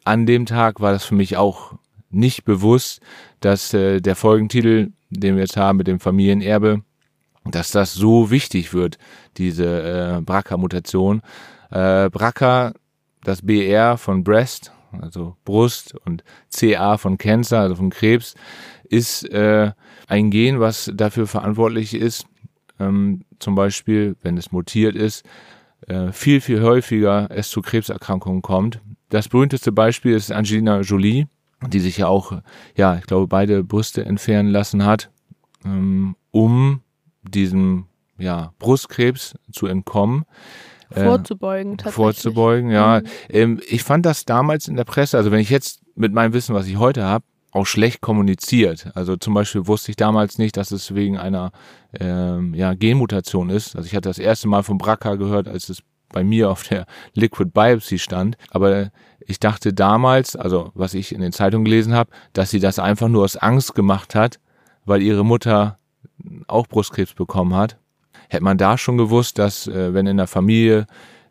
An 0.04 0.26
dem 0.26 0.46
Tag 0.46 0.80
war 0.80 0.92
das 0.92 1.04
für 1.04 1.14
mich 1.14 1.36
auch 1.36 1.74
nicht 2.10 2.44
bewusst, 2.44 3.00
dass 3.40 3.72
äh, 3.72 4.00
der 4.00 4.16
Folgentitel, 4.16 4.92
den 5.10 5.36
wir 5.36 5.42
jetzt 5.42 5.56
haben 5.56 5.78
mit 5.78 5.86
dem 5.86 6.00
Familienerbe, 6.00 6.82
dass 7.44 7.70
das 7.70 7.94
so 7.94 8.30
wichtig 8.30 8.74
wird, 8.74 8.98
diese 9.36 10.18
äh, 10.18 10.20
BRCA-Mutation. 10.20 11.22
Äh, 11.70 12.10
BRCA, 12.10 12.72
das 13.24 13.42
BR 13.42 13.96
von 13.96 14.24
Breast, 14.24 14.72
also 15.00 15.36
Brust 15.44 15.94
und 16.04 16.22
CA 16.54 16.98
von 16.98 17.18
Cancer, 17.18 17.60
also 17.60 17.76
von 17.76 17.90
Krebs, 17.90 18.34
ist 18.84 19.28
äh, 19.30 19.72
ein 20.06 20.30
Gen, 20.30 20.60
was 20.60 20.90
dafür 20.94 21.26
verantwortlich 21.26 21.94
ist, 21.94 22.26
ähm, 22.82 23.22
zum 23.38 23.54
Beispiel, 23.54 24.16
wenn 24.22 24.36
es 24.36 24.52
mutiert 24.52 24.96
ist, 24.96 25.24
äh, 25.88 26.12
viel, 26.12 26.40
viel 26.40 26.62
häufiger 26.62 27.28
es 27.30 27.50
zu 27.50 27.62
Krebserkrankungen 27.62 28.42
kommt. 28.42 28.80
Das 29.08 29.28
berühmteste 29.28 29.72
Beispiel 29.72 30.14
ist 30.14 30.32
Angelina 30.32 30.80
Jolie, 30.80 31.26
die 31.66 31.80
sich 31.80 31.98
ja 31.98 32.08
auch, 32.08 32.40
ja, 32.76 32.96
ich 32.96 33.06
glaube, 33.06 33.26
beide 33.26 33.64
Brüste 33.64 34.04
entfernen 34.04 34.50
lassen 34.50 34.84
hat, 34.84 35.10
ähm, 35.64 36.16
um 36.30 36.80
diesem 37.22 37.86
ja, 38.18 38.52
Brustkrebs 38.58 39.34
zu 39.52 39.66
entkommen. 39.66 40.24
Äh, 40.90 41.04
vorzubeugen, 41.04 41.78
tatsächlich. 41.78 41.94
Vorzubeugen, 41.94 42.70
ja. 42.70 43.00
Mhm. 43.00 43.06
Ähm, 43.28 43.60
ich 43.68 43.82
fand 43.82 44.06
das 44.06 44.24
damals 44.24 44.68
in 44.68 44.76
der 44.76 44.84
Presse, 44.84 45.16
also 45.16 45.30
wenn 45.30 45.40
ich 45.40 45.50
jetzt 45.50 45.80
mit 45.94 46.12
meinem 46.12 46.32
Wissen, 46.32 46.54
was 46.54 46.66
ich 46.66 46.78
heute 46.78 47.04
habe, 47.04 47.24
auch 47.52 47.66
schlecht 47.66 48.00
kommuniziert. 48.00 48.90
Also 48.94 49.16
zum 49.16 49.34
Beispiel 49.34 49.66
wusste 49.66 49.92
ich 49.92 49.96
damals 49.96 50.38
nicht, 50.38 50.56
dass 50.56 50.70
es 50.70 50.94
wegen 50.94 51.18
einer 51.18 51.52
ähm, 51.98 52.54
ja, 52.54 52.74
Genmutation 52.74 53.50
ist. 53.50 53.76
Also 53.76 53.86
ich 53.86 53.94
hatte 53.94 54.08
das 54.08 54.18
erste 54.18 54.48
Mal 54.48 54.62
von 54.62 54.78
BRCA 54.78 55.16
gehört, 55.16 55.48
als 55.48 55.68
es 55.68 55.82
bei 56.08 56.24
mir 56.24 56.50
auf 56.50 56.62
der 56.64 56.86
Liquid 57.14 57.50
Biopsy 57.52 57.98
stand. 57.98 58.36
Aber 58.50 58.90
ich 59.20 59.38
dachte 59.38 59.74
damals, 59.74 60.34
also 60.34 60.72
was 60.74 60.94
ich 60.94 61.14
in 61.14 61.20
den 61.20 61.32
Zeitungen 61.32 61.64
gelesen 61.64 61.94
habe, 61.94 62.10
dass 62.32 62.50
sie 62.50 62.60
das 62.60 62.78
einfach 62.78 63.08
nur 63.08 63.24
aus 63.24 63.36
Angst 63.36 63.74
gemacht 63.74 64.14
hat, 64.14 64.40
weil 64.86 65.02
ihre 65.02 65.24
Mutter 65.24 65.78
auch 66.48 66.66
Brustkrebs 66.66 67.12
bekommen 67.12 67.54
hat. 67.54 67.76
Hätte 68.28 68.44
man 68.44 68.56
da 68.56 68.78
schon 68.78 68.96
gewusst, 68.96 69.38
dass 69.38 69.66
äh, 69.66 69.92
wenn 69.92 70.06
in 70.06 70.16
der 70.16 70.26
Familie 70.26 70.86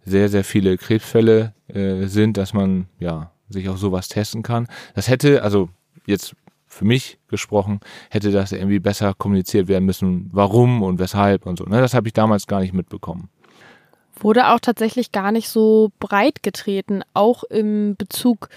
sehr, 0.06 0.30
sehr 0.30 0.44
viele 0.44 0.78
Krebsfälle 0.78 1.54
äh, 1.68 2.06
sind, 2.06 2.38
dass 2.38 2.54
man 2.54 2.88
ja 3.00 3.32
sich 3.50 3.70
auch 3.70 3.78
sowas 3.78 4.08
testen 4.08 4.44
kann. 4.44 4.68
Das 4.94 5.08
hätte, 5.08 5.44
also 5.44 5.70
jetzt 6.06 6.36
für 6.68 6.86
mich 6.86 7.20
gesprochen, 7.28 7.80
hätte 8.10 8.32
das 8.32 8.52
irgendwie 8.52 8.80
besser 8.80 9.14
kommuniziert 9.14 9.68
werden 9.68 9.86
müssen, 9.86 10.30
warum 10.32 10.84
und 10.84 11.00
weshalb 11.00 11.46
und 11.46 11.58
so. 11.58 11.66
Ne? 11.66 11.82
Das 11.82 11.94
habe 11.94 12.08
ich 12.08 12.14
damals 12.14 12.48
gar 12.48 12.62
nicht 12.62 12.74
mitbekommen 12.74 13.30
wurde 14.24 14.50
auch 14.50 14.60
tatsächlich 14.60 15.12
gar 15.12 15.32
nicht 15.32 15.50
so 15.50 15.92
breit 16.00 16.44
getreten, 16.44 17.02
auch 17.14 17.44
im 17.44 17.96
Bezug 17.98 18.50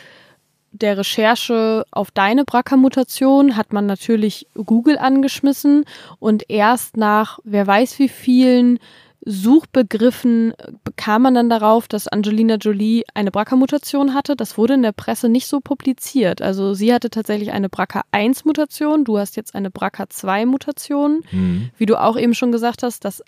der 0.73 0.99
Recherche 0.99 1.85
auf 1.93 2.11
deine 2.11 2.45
BRCA-Mutation 2.45 3.57
hat 3.57 3.73
man 3.73 3.87
natürlich 3.87 4.49
Google 4.55 4.99
angeschmissen 4.99 5.85
und 6.19 6.51
erst 6.51 6.97
nach 6.97 7.39
wer 7.45 7.67
weiß 7.67 7.99
wie 8.01 8.09
vielen 8.09 8.81
Suchbegriffen 9.27 10.53
bekam 10.85 11.23
man 11.23 11.35
dann 11.35 11.49
darauf, 11.49 11.89
dass 11.89 12.09
Angelina 12.09 12.57
Jolie 12.57 13.05
eine 13.15 13.31
BRCA-Mutation 13.31 14.13
hatte. 14.13 14.37
Das 14.37 14.59
wurde 14.59 14.75
in 14.75 14.83
der 14.83 14.93
Presse 14.93 15.29
nicht 15.31 15.47
so 15.47 15.61
publiziert. 15.61 16.43
Also 16.43 16.75
sie 16.75 16.93
hatte 16.93 17.09
tatsächlich 17.09 17.53
eine 17.53 17.69
BRCA1-Mutation, 17.69 19.05
du 19.05 19.19
hast 19.19 19.37
jetzt 19.37 19.55
eine 19.55 19.71
BRCA2-Mutation. 19.71 21.23
Mhm. 21.31 21.71
Wie 21.79 21.87
du 21.87 22.01
auch 22.01 22.19
eben 22.19 22.35
schon 22.35 22.53
gesagt 22.53 22.83
hast, 22.83 23.05
das 23.05 23.23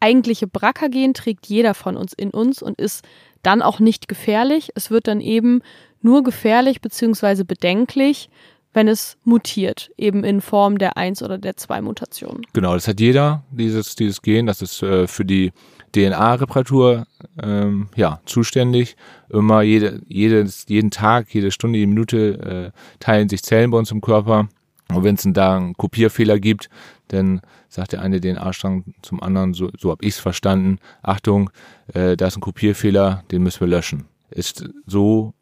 eigentliche 0.00 0.48
BRCA-Gen 0.48 1.14
trägt 1.14 1.46
jeder 1.46 1.74
von 1.74 1.96
uns 1.96 2.12
in 2.12 2.30
uns 2.30 2.60
und 2.60 2.80
ist 2.80 3.04
dann 3.42 3.62
auch 3.62 3.78
nicht 3.78 4.08
gefährlich. 4.08 4.70
Es 4.74 4.90
wird 4.90 5.06
dann 5.06 5.20
eben 5.20 5.62
nur 6.02 6.24
gefährlich 6.24 6.80
bzw. 6.80 7.44
bedenklich, 7.44 8.28
wenn 8.72 8.88
es 8.88 9.16
mutiert, 9.24 9.90
eben 9.96 10.24
in 10.24 10.40
Form 10.40 10.78
der 10.78 10.96
1 10.96 11.22
oder 11.22 11.38
der 11.38 11.56
2 11.56 11.80
Mutation. 11.80 12.42
Genau, 12.52 12.74
das 12.74 12.86
hat 12.88 13.00
jeder, 13.00 13.44
dieses, 13.50 13.96
dieses 13.96 14.22
Gen, 14.22 14.46
das 14.46 14.62
ist 14.62 14.82
äh, 14.82 15.06
für 15.06 15.24
die 15.24 15.52
DNA-Reparatur 15.94 17.06
ähm, 17.42 17.88
ja, 17.96 18.20
zuständig. 18.26 18.96
Immer 19.30 19.62
jede, 19.62 20.00
jedes, 20.06 20.66
jeden 20.68 20.90
Tag, 20.90 21.32
jede 21.34 21.50
Stunde, 21.50 21.78
jede 21.78 21.88
Minute 21.88 22.72
äh, 22.74 22.78
teilen 23.00 23.28
sich 23.28 23.42
Zellen 23.42 23.70
bei 23.70 23.78
uns 23.78 23.90
im 23.90 24.00
Körper. 24.00 24.48
Und 24.92 25.04
wenn 25.04 25.16
es 25.16 25.26
da 25.26 25.56
einen 25.56 25.74
Kopierfehler 25.74 26.38
gibt, 26.38 26.68
dann 27.08 27.40
sagt 27.68 27.92
der 27.92 28.02
eine 28.02 28.20
den 28.20 28.38
A-Strang 28.38 28.94
zum 29.02 29.22
anderen, 29.22 29.54
so, 29.54 29.70
so 29.78 29.90
habe 29.90 30.04
ich 30.04 30.14
es 30.14 30.20
verstanden, 30.20 30.78
Achtung, 31.02 31.50
äh, 31.94 32.16
da 32.16 32.26
ist 32.26 32.36
ein 32.36 32.42
Kopierfehler, 32.42 33.24
den 33.30 33.42
müssen 33.42 33.60
wir 33.60 33.68
löschen. 33.68 34.06
Ist 34.30 34.68
so, 34.86 35.34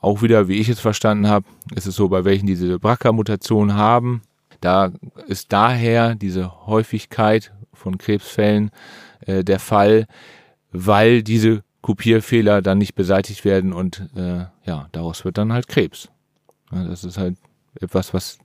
auch 0.00 0.22
wieder, 0.22 0.48
wie 0.48 0.60
ich 0.60 0.68
es 0.68 0.80
verstanden 0.80 1.28
habe, 1.28 1.46
ist 1.74 1.86
es 1.86 1.96
so, 1.96 2.08
bei 2.08 2.24
welchen 2.24 2.46
diese 2.46 2.78
BRCA-Mutation 2.78 3.74
haben, 3.74 4.22
da 4.60 4.92
ist 5.26 5.52
daher 5.52 6.14
diese 6.14 6.66
Häufigkeit 6.66 7.52
von 7.72 7.98
Krebsfällen 7.98 8.70
äh, 9.20 9.44
der 9.44 9.60
Fall, 9.60 10.06
weil 10.72 11.22
diese 11.22 11.62
Kopierfehler 11.82 12.62
dann 12.62 12.78
nicht 12.78 12.94
beseitigt 12.94 13.44
werden 13.44 13.72
und 13.72 14.08
äh, 14.16 14.46
ja, 14.64 14.88
daraus 14.92 15.24
wird 15.24 15.36
dann 15.36 15.52
halt 15.52 15.68
Krebs. 15.68 16.08
Ja, 16.72 16.84
das 16.84 17.04
ist 17.04 17.18
halt 17.18 17.36
etwas, 17.78 18.14
was 18.14 18.38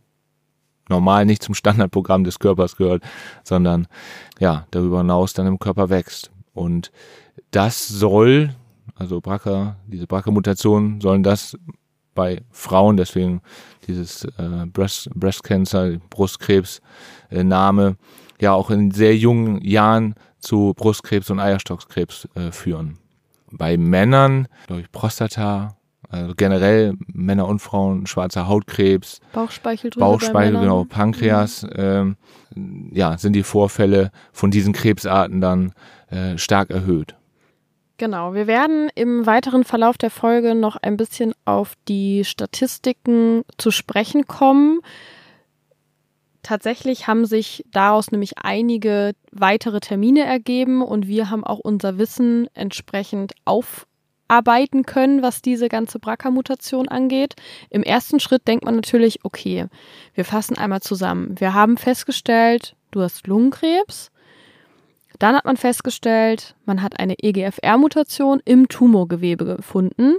normal 0.90 1.26
nicht 1.26 1.42
zum 1.42 1.56
Standardprogramm 1.56 2.24
des 2.24 2.40
Körpers 2.40 2.76
gehört, 2.76 3.04
sondern 3.44 3.88
ja, 4.40 4.68
darüber 4.72 4.98
hinaus 4.98 5.34
dann 5.34 5.48
im 5.48 5.60
Körper 5.60 5.90
wächst. 5.90 6.32
Und 6.54 6.92
das 7.52 7.88
soll, 7.88 8.56
also 9.00 9.22
BRCA, 9.22 9.78
diese 9.88 10.06
BRCA-Mutationen 10.08 11.02
sollen 11.02 11.24
das 11.24 11.58
bei 12.14 12.42
Frauen, 12.52 12.98
deswegen 12.98 13.42
dieses 13.88 14.26
äh, 14.26 14.66
Breast, 14.72 15.10
Breast 15.16 15.44
Cancer, 15.44 15.98
Brustkrebs 16.10 16.82
äh, 17.30 17.44
Name, 17.44 17.96
ja 18.42 18.54
auch 18.54 18.70
in 18.70 18.92
sehr 18.92 19.16
jungen 19.16 19.62
Jahren 19.62 20.16
zu 20.40 20.74
Brustkrebs 20.76 21.30
und 21.30 21.40
Eierstockskrebs 21.40 22.28
äh, 22.36 22.52
führen. 22.52 22.98
Bei 23.52 23.78
Männern, 23.78 24.48
glaube 24.68 24.82
ich, 24.82 24.92
Prostata, 24.92 25.78
also 26.10 26.34
generell 26.36 26.96
Männer 27.08 27.48
und 27.48 27.60
Frauen, 27.60 28.06
schwarzer 28.06 28.48
Hautkrebs, 28.48 29.22
Bauchspeicheldrüse, 29.32 30.00
Bauchspeichel, 30.00 30.60
genau, 30.60 30.84
Pankreas, 30.84 31.64
mhm. 31.64 31.70
ähm, 31.76 32.18
ja, 32.92 33.18
sind 33.18 33.34
die 33.34 33.44
Vorfälle 33.44 34.12
von 34.32 34.52
diesen 34.52 34.74
Krebsarten 34.74 35.40
dann 35.40 35.72
äh, 36.10 36.38
stark 36.38 36.70
erhöht. 36.70 37.16
Genau, 38.00 38.34
wir 38.34 38.48
werden 38.48 38.90
im 38.96 39.26
weiteren 39.26 39.66
Verlauf 39.66 39.98
der 39.98 40.10
Folge 40.10 40.56
noch 40.56 40.78
ein 40.78 40.96
bisschen 40.96 41.34
auf 41.44 41.74
die 41.90 42.24
Statistiken 42.24 43.44
zu 43.58 43.72
sprechen 43.72 44.26
kommen. 44.26 44.80
Tatsächlich 46.42 47.08
haben 47.08 47.26
sich 47.26 47.66
daraus 47.74 48.12
nämlich 48.12 48.38
einige 48.38 49.12
weitere 49.34 49.82
Termine 49.82 50.24
ergeben 50.24 50.82
und 50.82 51.08
wir 51.10 51.30
haben 51.30 51.44
auch 51.44 51.60
unser 51.60 51.98
Wissen 51.98 52.48
entsprechend 52.54 53.34
aufarbeiten 53.44 54.86
können, 54.86 55.22
was 55.22 55.42
diese 55.42 55.68
ganze 55.68 56.00
BRCA-Mutation 56.00 56.88
angeht. 56.88 57.36
Im 57.70 57.84
ersten 57.84 58.22
Schritt 58.22 58.48
denkt 58.48 58.64
man 58.64 58.78
natürlich, 58.78 59.26
okay, 59.26 59.66
wir 60.14 60.24
fassen 60.24 60.58
einmal 60.58 60.80
zusammen. 60.80 61.38
Wir 61.38 61.54
haben 61.54 61.76
festgestellt, 61.76 62.78
du 62.92 63.02
hast 63.02 63.28
Lungenkrebs. 63.28 64.10
Dann 65.20 65.36
hat 65.36 65.46
man 65.46 65.58
festgestellt, 65.58 66.56
man 66.66 66.82
hat 66.82 67.00
eine 67.00 67.16
EGFR-Mutation 67.20 68.42
im 68.46 68.70
Tumorgewebe 68.70 69.46
gefunden. 69.46 70.18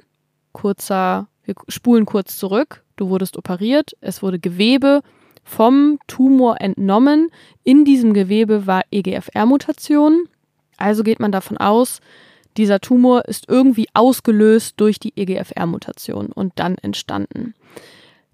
Kurzer, 0.53 1.29
wir 1.43 1.55
spulen 1.69 2.07
kurz 2.07 2.37
zurück. 2.37 2.85
Du 2.97 3.09
wurdest 3.09 3.39
operiert, 3.39 3.97
es 4.03 4.23
wurde 4.23 4.39
Gewebe 4.39 5.01
vom 5.43 5.99
Tumor 6.07 6.61
entnommen. 6.61 7.31
In 7.65 7.87
diesem 7.87 8.13
Gewebe 8.13 8.67
war 8.67 8.83
EGFR-Mutation. 8.91 10.29
Also 10.77 11.03
geht 11.03 11.19
man 11.19 11.33
davon 11.33 11.57
aus, 11.57 12.01
dieser 12.57 12.81
Tumor 12.81 13.27
ist 13.27 13.49
irgendwie 13.49 13.87
ausgelöst 13.95 14.75
durch 14.79 14.99
die 14.99 15.13
EGFR-Mutation 15.17 16.27
und 16.33 16.53
dann 16.57 16.77
entstanden. 16.77 17.55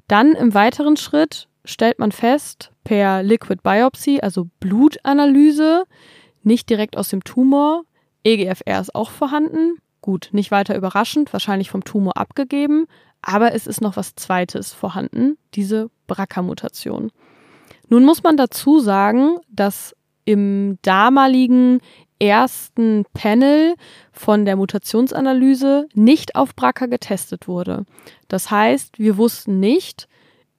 Dann 0.09 0.33
im 0.33 0.55
weiteren 0.55 0.97
Schritt 0.97 1.49
stellt 1.65 1.99
man 1.99 2.13
fest, 2.13 2.71
per 2.85 3.23
Liquid 3.23 3.61
Biopsy, 3.63 4.21
also 4.23 4.49
Blutanalyse, 4.61 5.85
nicht 6.47 6.71
direkt 6.71 6.97
aus 6.97 7.09
dem 7.09 7.25
Tumor, 7.25 7.83
EGFR 8.25 8.81
ist 8.81 8.95
auch 8.95 9.11
vorhanden. 9.11 9.79
Gut, 10.01 10.29
nicht 10.33 10.51
weiter 10.51 10.77
überraschend, 10.77 11.33
wahrscheinlich 11.33 11.71
vom 11.71 11.85
Tumor 11.85 12.17
abgegeben, 12.17 12.87
aber 13.23 13.55
es 13.55 13.67
ist 13.67 13.81
noch 13.81 13.97
was 13.97 14.15
Zweites 14.15 14.73
vorhanden, 14.73 15.37
diese 15.55 15.91
BRCA-Mutation. 16.07 17.11
Nun 17.89 18.05
muss 18.05 18.23
man 18.23 18.37
dazu 18.37 18.79
sagen, 18.79 19.39
dass 19.49 19.95
im 20.25 20.79
damaligen 20.83 21.81
ersten 22.19 23.05
Panel 23.15 23.75
von 24.13 24.45
der 24.45 24.57
Mutationsanalyse 24.57 25.89
nicht 25.95 26.37
auf 26.37 26.55
BRCA 26.55 26.87
getestet 26.87 27.49
wurde. 27.49 27.85
Das 28.29 28.51
heißt, 28.51 28.99
wir 28.99 29.17
wussten 29.17 29.61
nicht, 29.61 30.09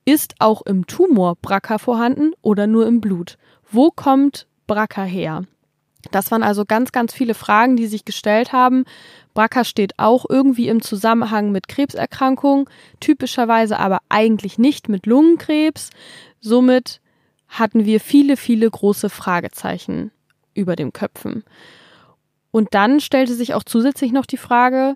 ist 0.06 0.36
auch 0.40 0.62
im 0.62 0.88
Tumor 0.88 1.36
BRCA 1.36 1.78
vorhanden 1.78 2.34
oder 2.42 2.68
nur 2.68 2.88
im 2.88 3.02
Blut? 3.02 3.38
Wo 3.70 3.92
kommt 3.92 4.48
BRCA 4.68 5.04
her? 5.04 5.44
Das 6.12 6.32
waren 6.32 6.44
also 6.44 6.66
ganz, 6.66 6.92
ganz 6.92 7.14
viele 7.14 7.34
Fragen, 7.34 7.76
die 7.76 7.88
sich 7.88 8.06
gestellt 8.06 8.54
haben. 8.54 8.86
BRCA 9.34 9.64
steht 9.64 9.94
auch 9.98 10.26
irgendwie 10.28 10.68
im 10.68 10.82
Zusammenhang 10.82 11.52
mit 11.52 11.68
Krebserkrankungen, 11.68 12.66
typischerweise 13.00 13.80
aber 13.80 14.00
eigentlich 14.10 14.58
nicht 14.58 14.90
mit 14.90 15.06
Lungenkrebs. 15.06 15.90
Somit 16.40 17.02
hatten 17.48 17.86
wir 17.86 18.00
viele, 18.00 18.38
viele 18.38 18.70
große 18.70 19.10
Fragezeichen 19.10 20.12
über 20.54 20.76
den 20.76 20.92
Köpfen. 20.92 21.44
Und 22.52 22.74
dann 22.74 23.00
stellte 23.00 23.34
sich 23.34 23.54
auch 23.54 23.64
zusätzlich 23.64 24.12
noch 24.12 24.26
die 24.26 24.38
Frage, 24.38 24.96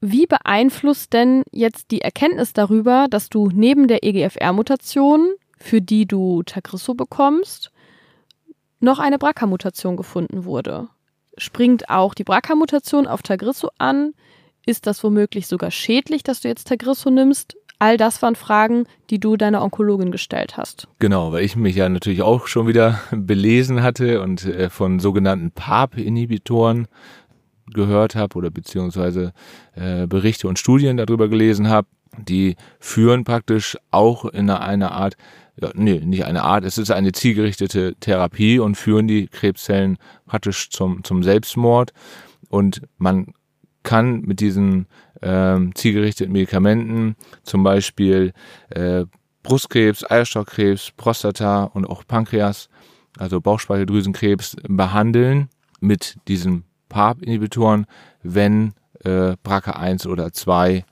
wie 0.00 0.26
beeinflusst 0.26 1.12
denn 1.12 1.42
jetzt 1.52 1.90
die 1.90 2.00
Erkenntnis 2.00 2.52
darüber, 2.52 3.06
dass 3.10 3.28
du 3.28 3.50
neben 3.52 3.86
der 3.86 4.02
EGFR-Mutation, 4.02 5.34
für 5.58 5.82
die 5.82 6.06
du 6.06 6.42
Tagrisso 6.42 6.94
bekommst, 6.94 7.70
noch 8.80 8.98
eine 8.98 9.18
BRCA-Mutation 9.18 9.96
gefunden 9.96 10.44
wurde. 10.44 10.88
Springt 11.38 11.88
auch 11.88 12.14
die 12.14 12.24
BRCA-Mutation 12.24 13.06
auf 13.06 13.22
Tagrisso 13.22 13.70
an? 13.78 14.14
Ist 14.66 14.86
das 14.86 15.02
womöglich 15.02 15.46
sogar 15.46 15.70
schädlich, 15.70 16.22
dass 16.22 16.40
du 16.40 16.48
jetzt 16.48 16.68
Tagrisso 16.68 17.10
nimmst? 17.10 17.56
All 17.78 17.96
das 17.96 18.20
waren 18.20 18.36
Fragen, 18.36 18.84
die 19.08 19.18
du 19.18 19.38
deiner 19.38 19.62
Onkologin 19.62 20.12
gestellt 20.12 20.58
hast. 20.58 20.86
Genau, 20.98 21.32
weil 21.32 21.44
ich 21.44 21.56
mich 21.56 21.76
ja 21.76 21.88
natürlich 21.88 22.20
auch 22.20 22.46
schon 22.46 22.66
wieder 22.66 23.00
belesen 23.10 23.82
hatte 23.82 24.20
und 24.20 24.44
äh, 24.44 24.68
von 24.68 25.00
sogenannten 25.00 25.50
PARP-Inhibitoren 25.50 26.88
gehört 27.72 28.16
habe 28.16 28.36
oder 28.36 28.50
beziehungsweise 28.50 29.32
äh, 29.74 30.06
Berichte 30.06 30.46
und 30.46 30.58
Studien 30.58 30.98
darüber 30.98 31.28
gelesen 31.28 31.68
habe. 31.68 31.88
Die 32.18 32.56
führen 32.80 33.24
praktisch 33.24 33.78
auch 33.90 34.26
in 34.26 34.50
einer 34.50 34.92
Art 34.92 35.16
ja, 35.60 35.70
nee, 35.74 36.00
nicht 36.00 36.24
eine 36.24 36.42
Art, 36.42 36.64
es 36.64 36.78
ist 36.78 36.90
eine 36.90 37.12
zielgerichtete 37.12 37.94
Therapie 38.00 38.58
und 38.58 38.76
führen 38.76 39.06
die 39.06 39.26
Krebszellen 39.26 39.98
praktisch 40.26 40.70
zum, 40.70 41.04
zum 41.04 41.22
Selbstmord. 41.22 41.92
Und 42.48 42.82
man 42.98 43.34
kann 43.82 44.22
mit 44.22 44.40
diesen 44.40 44.86
ähm, 45.22 45.74
zielgerichteten 45.74 46.32
Medikamenten 46.32 47.16
zum 47.42 47.62
Beispiel 47.62 48.32
äh, 48.70 49.04
Brustkrebs, 49.42 50.08
Eierstockkrebs, 50.10 50.92
Prostata 50.96 51.64
und 51.64 51.86
auch 51.86 52.06
Pankreas, 52.06 52.68
also 53.18 53.40
Bauchspeicheldrüsenkrebs 53.40 54.56
behandeln 54.68 55.48
mit 55.80 56.16
diesen 56.28 56.64
PARP-Inhibitoren, 56.88 57.86
wenn 58.22 58.74
äh, 59.04 59.36
BRCA1 59.44 60.06
oder 60.08 60.32
2 60.32 60.84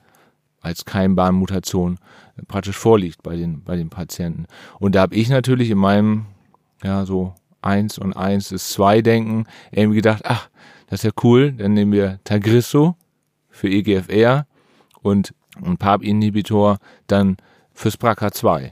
als 0.61 0.85
Keimbahnmutation 0.85 1.99
praktisch 2.47 2.77
vorliegt 2.77 3.23
bei 3.23 3.35
den, 3.35 3.63
bei 3.63 3.75
den 3.75 3.89
Patienten. 3.89 4.45
Und 4.79 4.95
da 4.95 5.01
habe 5.01 5.15
ich 5.15 5.29
natürlich 5.29 5.69
in 5.69 5.77
meinem, 5.77 6.25
ja, 6.83 7.05
so 7.05 7.33
eins 7.61 7.97
und 7.97 8.13
eins 8.13 8.51
ist 8.51 8.71
zwei 8.71 9.01
Denken 9.01 9.45
irgendwie 9.71 9.97
gedacht, 9.97 10.23
ach, 10.25 10.49
das 10.87 11.01
ist 11.01 11.03
ja 11.03 11.11
cool, 11.23 11.51
dann 11.51 11.73
nehmen 11.73 11.91
wir 11.91 12.19
Tagrisso 12.23 12.95
für 13.49 13.69
EGFR 13.69 14.45
und 15.01 15.33
ein 15.61 15.77
PARP-Inhibitor 15.77 16.77
dann 17.07 17.37
fürs 17.73 17.99
BRCA2. 17.99 18.71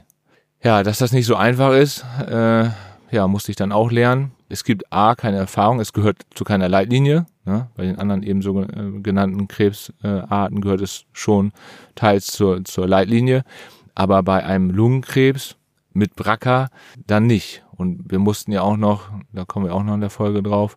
Ja, 0.62 0.82
dass 0.82 0.98
das 0.98 1.12
nicht 1.12 1.26
so 1.26 1.36
einfach 1.36 1.72
ist, 1.72 2.04
äh, 2.26 2.70
ja, 3.10 3.28
musste 3.28 3.52
ich 3.52 3.56
dann 3.56 3.72
auch 3.72 3.90
lernen. 3.90 4.32
Es 4.48 4.64
gibt 4.64 4.90
A, 4.92 5.14
keine 5.14 5.36
Erfahrung, 5.36 5.80
es 5.80 5.92
gehört 5.92 6.18
zu 6.34 6.44
keiner 6.44 6.68
Leitlinie. 6.68 7.26
Ne? 7.44 7.68
Bei 7.76 7.84
den 7.84 7.98
anderen 7.98 8.22
eben 8.22 8.42
so 8.42 8.60
äh, 8.62 9.00
genannten 9.02 9.46
Krebsarten 9.48 10.60
gehört 10.60 10.80
es 10.80 11.04
schon 11.12 11.52
teils 11.94 12.28
zur, 12.28 12.64
zur 12.64 12.86
Leitlinie. 12.86 13.42
Aber 13.94 14.22
bei 14.22 14.44
einem 14.44 14.70
Lungenkrebs 14.70 15.56
mit 15.92 16.16
BRCA 16.16 16.68
dann 17.06 17.26
nicht. 17.26 17.64
Und 17.76 18.10
wir 18.10 18.18
mussten 18.18 18.52
ja 18.52 18.62
auch 18.62 18.76
noch, 18.76 19.10
da 19.32 19.44
kommen 19.44 19.66
wir 19.66 19.74
auch 19.74 19.84
noch 19.84 19.94
in 19.94 20.00
der 20.00 20.10
Folge 20.10 20.42
drauf, 20.42 20.76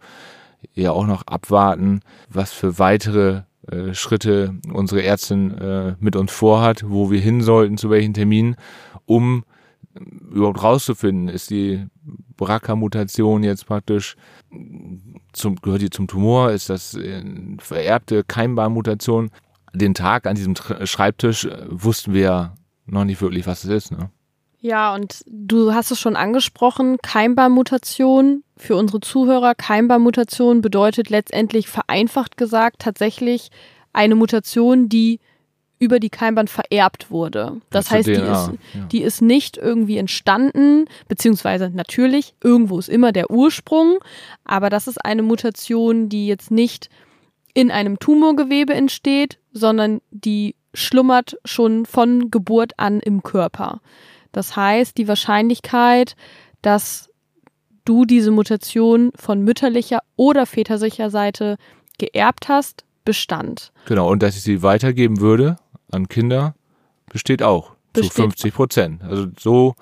ja 0.74 0.92
auch 0.92 1.08
noch 1.08 1.24
abwarten, 1.28 2.02
was 2.30 2.52
für 2.52 2.78
weitere 2.78 3.44
äh, 3.68 3.94
Schritte 3.94 4.56
unsere 4.72 5.04
Ärztin 5.04 5.58
äh, 5.58 5.96
mit 6.00 6.16
uns 6.16 6.32
vorhat, 6.32 6.90
wo 6.90 7.12
wir 7.12 7.20
hin 7.20 7.42
sollten, 7.42 7.78
zu 7.78 7.90
welchen 7.90 8.14
Terminen, 8.14 8.56
um 9.06 9.44
überhaupt 10.32 10.64
rauszufinden, 10.64 11.28
ist 11.28 11.50
die 11.50 11.86
BRCA-Mutation 12.38 13.44
jetzt 13.44 13.66
praktisch 13.66 14.16
zum, 15.34 15.56
gehört 15.58 15.82
die 15.82 15.90
zum 15.90 16.08
Tumor, 16.08 16.52
ist 16.52 16.70
das 16.70 16.98
vererbte 17.60 18.24
Keimbahnmutation. 18.24 19.30
Den 19.74 19.94
Tag 19.94 20.28
an 20.28 20.36
diesem 20.36 20.56
Schreibtisch 20.56 21.46
äh, 21.46 21.66
wussten 21.70 22.14
wir 22.14 22.56
noch 22.86 23.06
nicht 23.06 23.22
wirklich, 23.22 23.48
was 23.48 23.64
es 23.64 23.70
ist. 23.70 23.92
Ne? 23.92 24.10
Ja, 24.60 24.94
und 24.94 25.24
du 25.28 25.74
hast 25.74 25.92
es 25.92 26.00
schon 26.00 26.16
angesprochen, 26.16 26.98
Keimbahnmutation 27.02 28.44
für 28.58 28.76
unsere 28.76 29.00
Zuhörer. 29.00 29.56
Keimbahnmutation 29.56 30.62
bedeutet 30.62 31.10
letztendlich 31.10 31.68
vereinfacht 31.68 32.38
gesagt 32.38 32.80
tatsächlich 32.80 33.50
eine 33.94 34.16
Mutation, 34.16 34.88
die 34.88 35.20
über 35.82 36.00
die 36.00 36.12
Keimbahn 36.12 36.48
vererbt 36.48 37.10
wurde. 37.10 37.60
Das 37.72 37.89
heißt, 37.89 38.08
die, 38.08 38.12
ist, 38.12 38.52
die 38.91 39.02
ist 39.02 39.20
nicht 39.20 39.58
irgendwie 39.58 39.98
entstanden, 39.98 40.86
beziehungsweise 41.08 41.72
natürlich, 41.74 42.36
irgendwo 42.44 42.78
ist 42.78 42.88
immer 42.88 43.12
der 43.12 43.32
Ursprung, 43.32 43.98
aber 44.46 44.70
das 44.70 44.88
ist 44.88 45.04
eine 45.04 45.24
Mutation, 45.24 46.08
die 46.08 46.28
jetzt 46.28 46.52
nicht 46.52 46.91
in 47.56 47.72
einem 47.72 47.98
Tumorgewebe 47.98 48.76
entsteht, 48.76 49.39
sondern 49.54 50.02
die 50.12 50.56
schlummert 50.76 51.36
schon 51.46 51.88
von 51.88 52.30
Geburt 52.30 52.74
an 52.78 53.00
im 53.00 53.24
Körper. 53.24 53.82
Das 54.32 54.56
heißt, 54.56 55.00
die 55.00 55.08
Wahrscheinlichkeit, 55.08 56.15
dass 56.62 57.10
du 57.86 58.06
diese 58.06 58.30
Mutation 58.30 59.12
von 59.15 59.41
mütterlicher 59.41 60.02
oder 60.15 60.46
väterlicher 60.46 61.10
Seite 61.10 61.58
geerbt 61.98 62.50
hast, 62.50 62.86
bestand. 63.04 63.72
Genau, 63.88 64.12
und 64.12 64.22
dass 64.22 64.38
ich 64.38 64.44
sie 64.44 64.62
weitergeben 64.62 65.20
würde 65.22 65.58
an 65.92 66.08
Kinder 66.08 66.56
besteht 67.10 67.44
auch 67.44 67.76
besteht. 67.94 68.14
zu 68.14 68.22
50 68.22 68.54
Prozent. 68.54 69.04
Also 69.04 69.28
so, 69.40 69.76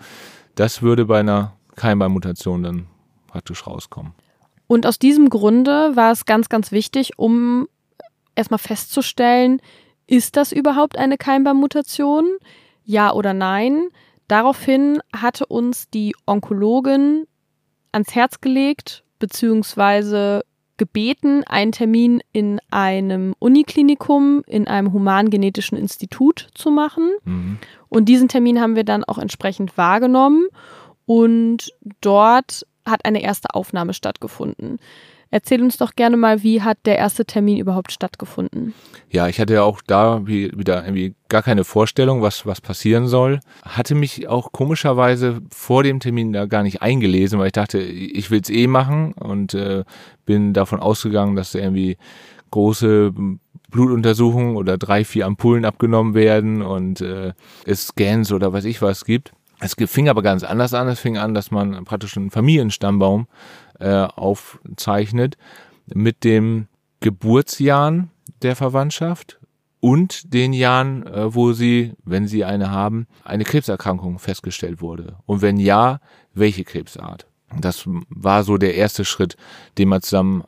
das 0.56 0.82
würde 0.82 1.06
bei 1.06 1.20
einer 1.20 1.54
Keimbahnmutation 1.76 2.64
dann 2.64 2.88
praktisch 3.28 3.66
rauskommen. 3.66 4.14
Und 4.68 4.86
aus 4.86 5.00
diesem 5.00 5.30
Grunde 5.30 5.96
war 5.96 6.12
es 6.12 6.26
ganz, 6.26 6.50
ganz 6.50 6.72
wichtig, 6.72 7.18
um 7.18 7.68
erstmal 8.36 8.60
festzustellen, 8.60 9.62
ist 10.08 10.38
das 10.38 10.52
überhaupt 10.52 10.98
eine 10.98 11.18
Keimbahnmutation? 11.18 12.38
Ja 12.84 13.14
oder 13.14 13.34
nein? 13.34 13.90
Daraufhin 14.28 15.00
hatte 15.16 15.46
uns 15.46 15.90
die 15.90 16.16
Onkologin 16.26 17.26
ans 17.92 18.16
Herz 18.16 18.42
gelegt, 18.42 19.04
beziehungsweise 19.20 20.44
gebeten, 20.80 21.44
einen 21.44 21.72
Termin 21.72 22.22
in 22.34 22.60
einem 22.72 23.36
Uniklinikum, 23.38 24.44
in 24.48 24.68
einem 24.68 24.92
humangenetischen 24.92 25.78
Institut 25.78 26.48
zu 26.56 26.72
machen. 26.72 27.12
Mhm. 27.24 27.60
Und 27.90 28.06
diesen 28.10 28.28
Termin 28.28 28.60
haben 28.60 28.76
wir 28.76 28.84
dann 28.84 29.04
auch 29.04 29.20
entsprechend 29.20 29.78
wahrgenommen. 29.78 30.48
und 31.06 31.74
dort 32.02 32.66
hat 32.86 33.06
eine 33.06 33.24
erste 33.24 33.56
Aufnahme 33.56 33.94
stattgefunden. 33.94 34.80
Erzähl 35.32 35.62
uns 35.62 35.78
doch 35.78 35.94
gerne 35.96 36.18
mal, 36.18 36.42
wie 36.42 36.64
hat 36.64 36.80
der 36.86 36.98
erste 36.98 37.24
Termin 37.24 37.58
überhaupt 37.58 37.92
stattgefunden? 37.92 38.74
Ja, 39.12 39.28
ich 39.28 39.40
hatte 39.40 39.54
ja 39.54 39.64
auch 39.64 39.82
da 39.86 40.26
wie, 40.26 40.52
wieder 40.58 40.84
irgendwie 40.84 41.14
gar 41.30 41.44
keine 41.44 41.64
Vorstellung, 41.64 42.24
was, 42.24 42.48
was 42.48 42.62
passieren 42.62 43.08
soll. 43.08 43.40
Hatte 43.64 43.94
mich 43.94 44.28
auch 44.28 44.52
komischerweise 44.52 45.42
vor 45.52 45.84
dem 45.84 46.00
Termin 46.00 46.34
da 46.34 46.48
gar 46.48 46.64
nicht 46.64 46.82
eingelesen, 46.82 47.38
weil 47.38 47.48
ich 47.48 47.54
dachte, 47.54 47.80
ich 47.80 48.32
will's 48.32 48.50
eh 48.50 48.66
machen 48.66 49.14
und 49.14 49.54
äh, 49.54 49.84
bin 50.26 50.54
davon 50.54 50.80
ausgegangen, 50.80 51.36
dass 51.36 51.54
irgendwie 51.54 51.98
große 52.50 53.14
Blutuntersuchungen 53.70 54.56
oder 54.56 54.80
drei, 54.80 55.06
vier 55.06 55.28
Ampullen 55.28 55.64
abgenommen 55.64 56.16
werden 56.16 56.64
und 56.64 57.02
äh, 57.02 57.34
es 57.66 57.88
Scans 57.88 58.32
oder 58.32 58.52
was 58.52 58.66
ich 58.66 58.82
was 58.82 59.06
gibt. 59.06 59.32
Es 59.62 59.76
fing 59.76 60.08
aber 60.08 60.22
ganz 60.22 60.44
anders 60.44 60.74
an. 60.74 60.88
Es 60.88 61.00
fing 61.00 61.18
an, 61.18 61.34
dass 61.34 61.52
man 61.52 61.84
praktisch 61.84 62.16
einen 62.16 62.32
Familienstammbaum 62.32 63.28
äh, 63.80 64.04
aufzeichnet 64.04 65.38
mit 65.94 66.24
dem 66.24 66.68
Geburtsjahren 67.00 68.12
der 68.42 68.56
Verwandtschaft 68.56 69.40
und 69.80 70.34
den 70.34 70.54
Jahren, 70.54 71.06
äh, 71.08 71.34
wo 71.34 71.54
sie, 71.54 71.94
wenn 72.04 72.28
sie 72.28 72.44
eine 72.44 72.72
haben, 72.72 73.08
eine 73.24 73.46
Krebserkrankung 73.46 74.20
festgestellt 74.20 74.82
wurde. 74.82 75.18
Und 75.26 75.42
wenn 75.42 75.58
ja, 75.58 76.00
welche 76.34 76.64
Krebsart? 76.64 77.26
Das 77.60 77.84
war 78.10 78.44
so 78.44 78.58
der 78.58 78.76
erste 78.76 79.06
Schritt, 79.06 79.36
den 79.78 79.90
man 79.90 80.02
zusammen 80.02 80.44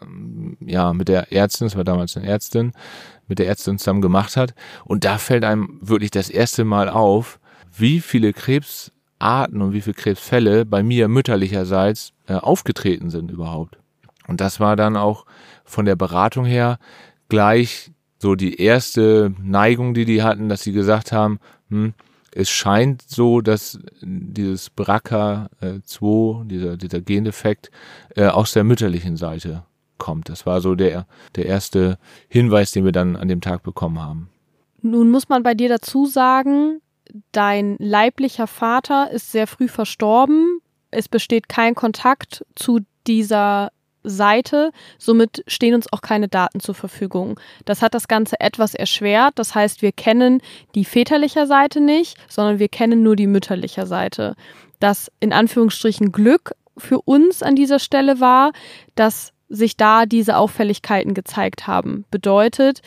ähm, 0.00 0.56
ja 0.60 0.92
mit 0.92 1.08
der 1.08 1.32
Ärztin, 1.32 1.66
das 1.66 1.76
war 1.76 1.84
damals 1.84 2.16
eine 2.16 2.26
Ärztin, 2.26 2.72
mit 3.28 3.38
der 3.38 3.46
Ärztin 3.46 3.78
zusammen 3.78 4.02
gemacht 4.02 4.36
hat. 4.36 4.54
Und 4.84 5.04
da 5.04 5.18
fällt 5.18 5.44
einem 5.44 5.78
wirklich 5.80 6.10
das 6.10 6.30
erste 6.30 6.64
Mal 6.64 6.88
auf, 6.88 7.38
wie 7.76 8.00
viele 8.00 8.32
Krebsarten 9.22 9.62
und 9.62 9.72
wie 9.72 9.80
viele 9.80 9.94
Krebsfälle 9.94 10.66
bei 10.66 10.82
mir 10.82 11.06
mütterlicherseits 11.06 12.12
äh, 12.26 12.34
aufgetreten 12.34 13.08
sind 13.10 13.30
überhaupt. 13.30 13.78
Und 14.26 14.40
das 14.40 14.58
war 14.58 14.74
dann 14.74 14.96
auch 14.96 15.26
von 15.64 15.84
der 15.84 15.96
Beratung 15.96 16.44
her 16.44 16.78
gleich 17.28 17.92
so 18.18 18.34
die 18.34 18.60
erste 18.60 19.32
Neigung, 19.40 19.94
die 19.94 20.04
die 20.04 20.22
hatten, 20.22 20.48
dass 20.48 20.62
sie 20.62 20.72
gesagt 20.72 21.12
haben, 21.12 21.38
hm, 21.70 21.94
es 22.34 22.50
scheint 22.50 23.02
so, 23.02 23.40
dass 23.40 23.78
dieses 24.00 24.72
BRCA2, 24.72 26.46
dieser, 26.46 26.76
dieser 26.76 27.00
Gendefekt, 27.00 27.70
äh, 28.16 28.26
aus 28.26 28.52
der 28.52 28.64
mütterlichen 28.64 29.16
Seite 29.16 29.64
kommt. 29.98 30.30
Das 30.30 30.46
war 30.46 30.60
so 30.60 30.74
der, 30.74 31.06
der 31.36 31.46
erste 31.46 31.98
Hinweis, 32.28 32.72
den 32.72 32.84
wir 32.84 32.92
dann 32.92 33.16
an 33.16 33.28
dem 33.28 33.40
Tag 33.40 33.62
bekommen 33.62 34.00
haben. 34.00 34.30
Nun 34.80 35.10
muss 35.10 35.28
man 35.28 35.42
bei 35.44 35.54
dir 35.54 35.68
dazu 35.68 36.06
sagen, 36.06 36.80
dein 37.32 37.76
leiblicher 37.78 38.46
Vater 38.46 39.10
ist 39.10 39.32
sehr 39.32 39.46
früh 39.46 39.68
verstorben. 39.68 40.60
Es 40.90 41.08
besteht 41.08 41.48
kein 41.48 41.74
Kontakt 41.74 42.44
zu 42.54 42.80
dieser 43.06 43.70
Seite, 44.04 44.72
somit 44.98 45.44
stehen 45.46 45.74
uns 45.74 45.92
auch 45.92 46.00
keine 46.00 46.28
Daten 46.28 46.60
zur 46.60 46.74
Verfügung. 46.74 47.38
Das 47.64 47.82
hat 47.82 47.94
das 47.94 48.08
Ganze 48.08 48.40
etwas 48.40 48.74
erschwert. 48.74 49.34
Das 49.36 49.54
heißt, 49.54 49.82
wir 49.82 49.92
kennen 49.92 50.40
die 50.74 50.84
väterliche 50.84 51.46
Seite 51.46 51.80
nicht, 51.80 52.16
sondern 52.28 52.58
wir 52.58 52.68
kennen 52.68 53.02
nur 53.02 53.16
die 53.16 53.26
mütterliche 53.26 53.86
Seite. 53.86 54.34
Das 54.80 55.10
in 55.20 55.32
Anführungsstrichen 55.32 56.12
Glück 56.12 56.52
für 56.76 57.00
uns 57.02 57.42
an 57.42 57.54
dieser 57.54 57.78
Stelle 57.78 58.20
war, 58.20 58.52
dass 58.94 59.32
sich 59.48 59.76
da 59.76 60.06
diese 60.06 60.36
Auffälligkeiten 60.36 61.14
gezeigt 61.14 61.66
haben. 61.66 62.04
Bedeutet, 62.10 62.80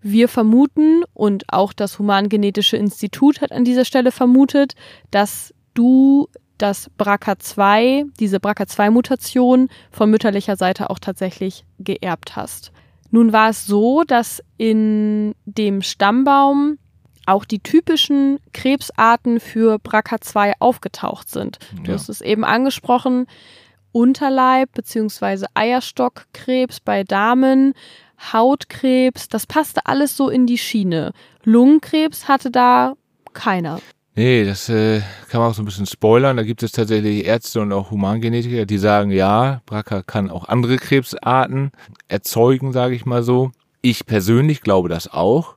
wir 0.00 0.28
vermuten 0.28 1.02
und 1.14 1.44
auch 1.48 1.72
das 1.72 1.98
Humangenetische 1.98 2.76
Institut 2.76 3.40
hat 3.40 3.52
an 3.52 3.64
dieser 3.64 3.84
Stelle 3.84 4.12
vermutet, 4.12 4.74
dass 5.10 5.52
du 5.74 6.28
das 6.58 6.90
BRCA2, 6.98 8.06
diese 8.18 8.38
BRCA2-Mutation 8.38 9.68
von 9.90 10.10
mütterlicher 10.10 10.56
Seite 10.56 10.90
auch 10.90 10.98
tatsächlich 10.98 11.64
geerbt 11.78 12.36
hast. 12.36 12.72
Nun 13.10 13.32
war 13.32 13.50
es 13.50 13.64
so, 13.66 14.02
dass 14.04 14.42
in 14.56 15.34
dem 15.46 15.82
Stammbaum 15.82 16.78
auch 17.26 17.44
die 17.44 17.60
typischen 17.60 18.38
Krebsarten 18.52 19.38
für 19.38 19.76
BRCA2 19.76 20.54
aufgetaucht 20.58 21.28
sind. 21.28 21.58
Du 21.84 21.90
ja. 21.90 21.94
hast 21.94 22.08
es 22.08 22.20
eben 22.20 22.44
angesprochen, 22.44 23.26
Unterleib 23.92 24.72
bzw. 24.74 25.46
Eierstockkrebs 25.54 26.80
bei 26.80 27.04
Damen, 27.04 27.74
Hautkrebs, 28.32 29.28
das 29.28 29.46
passte 29.46 29.86
alles 29.86 30.16
so 30.16 30.28
in 30.28 30.46
die 30.46 30.58
Schiene. 30.58 31.12
Lungenkrebs 31.44 32.28
hatte 32.28 32.50
da 32.50 32.94
keiner. 33.32 33.80
Nee, 34.18 34.44
das 34.44 34.68
äh, 34.68 35.00
kann 35.28 35.40
man 35.40 35.50
auch 35.50 35.54
so 35.54 35.62
ein 35.62 35.64
bisschen 35.64 35.86
spoilern. 35.86 36.36
Da 36.36 36.42
gibt 36.42 36.64
es 36.64 36.72
tatsächlich 36.72 37.24
Ärzte 37.24 37.60
und 37.60 37.72
auch 37.72 37.92
Humangenetiker, 37.92 38.66
die 38.66 38.78
sagen, 38.78 39.12
ja, 39.12 39.62
BRCA 39.64 40.02
kann 40.02 40.28
auch 40.28 40.48
andere 40.48 40.76
Krebsarten 40.76 41.70
erzeugen, 42.08 42.72
sage 42.72 42.96
ich 42.96 43.06
mal 43.06 43.22
so. 43.22 43.52
Ich 43.80 44.06
persönlich 44.06 44.62
glaube 44.62 44.88
das 44.88 45.06
auch. 45.12 45.54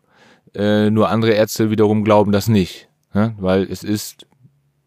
Äh, 0.54 0.92
nur 0.92 1.10
andere 1.10 1.32
Ärzte 1.32 1.72
wiederum 1.72 2.04
glauben 2.04 2.32
das 2.32 2.48
nicht. 2.48 2.88
Ne? 3.16 3.34
Weil 3.40 3.64
es 3.64 3.84
ist 3.84 4.28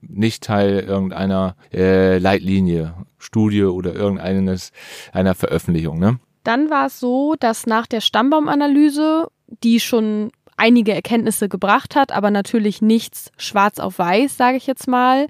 nicht 0.00 0.44
Teil 0.44 0.78
irgendeiner 0.78 1.56
äh, 1.72 2.18
Leitlinie, 2.18 2.94
Studie 3.18 3.64
oder 3.64 3.92
irgendeines 3.92 4.70
einer 5.12 5.34
Veröffentlichung. 5.34 5.98
Ne? 5.98 6.20
Dann 6.44 6.70
war 6.70 6.86
es 6.86 7.00
so, 7.00 7.34
dass 7.38 7.66
nach 7.66 7.86
der 7.86 8.00
Stammbaumanalyse, 8.00 9.28
die 9.62 9.80
schon 9.80 10.30
einige 10.56 10.94
Erkenntnisse 10.94 11.48
gebracht 11.48 11.96
hat, 11.96 12.12
aber 12.12 12.30
natürlich 12.30 12.80
nichts 12.80 13.32
schwarz 13.36 13.80
auf 13.80 13.98
weiß, 13.98 14.36
sage 14.36 14.56
ich 14.56 14.66
jetzt 14.66 14.86
mal, 14.86 15.26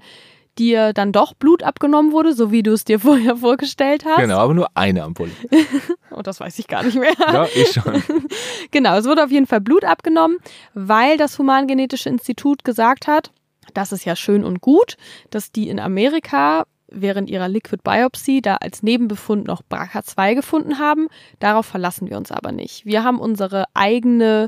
dir 0.57 0.93
dann 0.93 1.11
doch 1.11 1.33
Blut 1.33 1.63
abgenommen 1.63 2.11
wurde, 2.11 2.33
so 2.33 2.51
wie 2.51 2.63
du 2.63 2.71
es 2.71 2.85
dir 2.85 2.99
vorher 3.01 3.37
vorgestellt 3.37 4.05
hast. 4.05 4.19
Genau, 4.19 4.37
aber 4.37 4.53
nur 4.53 4.67
eine 4.75 5.03
Ampulle. 5.03 5.31
oh, 6.11 6.21
das 6.21 6.39
weiß 6.39 6.59
ich 6.59 6.67
gar 6.67 6.83
nicht 6.83 6.97
mehr. 6.97 7.13
Ja, 7.17 7.45
ich 7.53 7.71
schon. 7.71 8.03
genau, 8.71 8.97
es 8.97 9.05
wurde 9.05 9.23
auf 9.23 9.31
jeden 9.31 9.47
Fall 9.47 9.61
Blut 9.61 9.83
abgenommen, 9.83 10.37
weil 10.73 11.17
das 11.17 11.37
Humangenetische 11.39 12.09
Institut 12.09 12.63
gesagt 12.63 13.07
hat, 13.07 13.31
das 13.73 13.91
ist 13.91 14.05
ja 14.05 14.15
schön 14.15 14.43
und 14.43 14.61
gut, 14.61 14.95
dass 15.31 15.51
die 15.51 15.69
in 15.69 15.79
Amerika 15.79 16.65
während 16.87 17.29
ihrer 17.29 17.47
Liquid 17.47 17.81
Biopsy 17.83 18.41
da 18.41 18.55
als 18.55 18.83
Nebenbefund 18.83 19.47
noch 19.47 19.61
BRCA2 19.69 20.35
gefunden 20.35 20.79
haben. 20.79 21.07
Darauf 21.39 21.65
verlassen 21.65 22.09
wir 22.09 22.17
uns 22.17 22.31
aber 22.31 22.51
nicht. 22.51 22.85
Wir 22.85 23.03
haben 23.03 23.19
unsere 23.19 23.65
eigene 23.73 24.47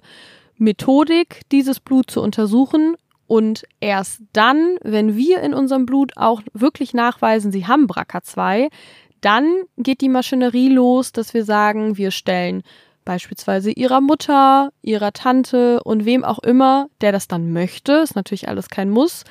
Methodik, 0.58 1.42
dieses 1.52 1.80
Blut 1.80 2.12
zu 2.12 2.22
untersuchen. 2.22 2.96
Und 3.28 3.64
erst 3.82 4.22
dann, 4.32 4.78
wenn 4.82 5.18
wir 5.18 5.42
in 5.42 5.54
unserem 5.54 5.86
Blut 5.86 6.14
auch 6.16 6.42
wirklich 6.54 6.94
nachweisen, 6.94 7.52
sie 7.52 7.68
haben 7.68 7.88
BRCA2, 7.88 8.70
dann 9.22 9.64
geht 9.78 10.02
die 10.02 10.10
Maschinerie 10.10 10.70
los, 10.70 11.12
dass 11.12 11.34
wir 11.34 11.44
sagen, 11.44 11.98
wir 11.98 12.12
stellen 12.12 12.64
beispielsweise 13.04 13.72
ihrer 13.72 14.02
Mutter, 14.02 14.72
ihrer 14.82 15.14
Tante 15.14 15.82
und 15.84 16.06
wem 16.06 16.24
auch 16.24 16.40
immer, 16.40 16.90
der 17.02 17.12
das 17.12 17.28
dann 17.28 17.52
möchte, 17.54 17.94
ist 17.94 18.16
natürlich 18.16 18.50
alles 18.50 18.70
kein 18.70 18.90
Muss, 18.90 19.24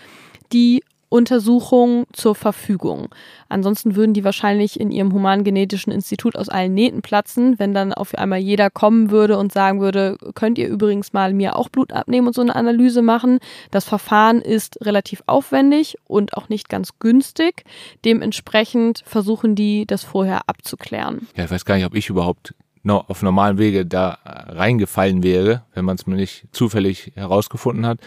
die 0.53 0.83
Untersuchung 1.09 2.05
zur 2.13 2.35
Verfügung. 2.35 3.09
Ansonsten 3.49 3.97
würden 3.97 4.13
die 4.13 4.25
wahrscheinlich 4.25 4.81
in 4.81 4.91
ihrem 4.91 5.13
humangenetischen 5.13 5.93
Institut 5.93 6.37
aus 6.37 6.49
allen 6.49 6.75
Nähten 6.75 7.03
platzen, 7.03 7.59
wenn 7.59 7.75
dann 7.75 7.93
auf 7.93 8.15
einmal 8.15 8.41
jeder 8.41 8.71
kommen 8.71 9.11
würde 9.11 9.39
und 9.39 9.53
sagen 9.53 9.81
würde, 9.81 10.17
könnt 10.35 10.59
ihr 10.59 10.69
übrigens 10.69 11.13
mal 11.13 11.33
mir 11.33 11.57
auch 11.57 11.69
Blut 11.69 11.93
abnehmen 11.93 12.27
und 12.27 12.35
so 12.35 12.43
eine 12.43 12.57
Analyse 12.57 13.03
machen. 13.03 13.39
Das 13.71 13.85
Verfahren 13.85 14.41
ist 14.41 14.85
relativ 14.85 15.23
aufwendig 15.27 15.97
und 16.07 16.37
auch 16.37 16.49
nicht 16.49 16.69
ganz 16.69 16.99
günstig. 16.99 17.65
Dementsprechend 18.05 19.03
versuchen 19.07 19.55
die, 19.55 19.87
das 19.87 20.03
vorher 20.03 20.49
abzuklären. 20.49 21.29
Ja, 21.37 21.45
ich 21.45 21.51
weiß 21.51 21.65
gar 21.65 21.77
nicht, 21.77 21.87
ob 21.87 21.95
ich 21.95 22.09
überhaupt 22.09 22.55
auf 22.91 23.23
normalen 23.23 23.59
Wege 23.59 23.87
da 23.87 24.19
reingefallen 24.25 25.23
wäre, 25.23 25.63
wenn 25.75 25.85
man 25.85 25.97
es 25.97 26.07
mir 26.07 26.17
nicht 26.17 26.47
zufällig 26.53 27.13
herausgefunden 27.15 27.87
hat. 27.87 27.99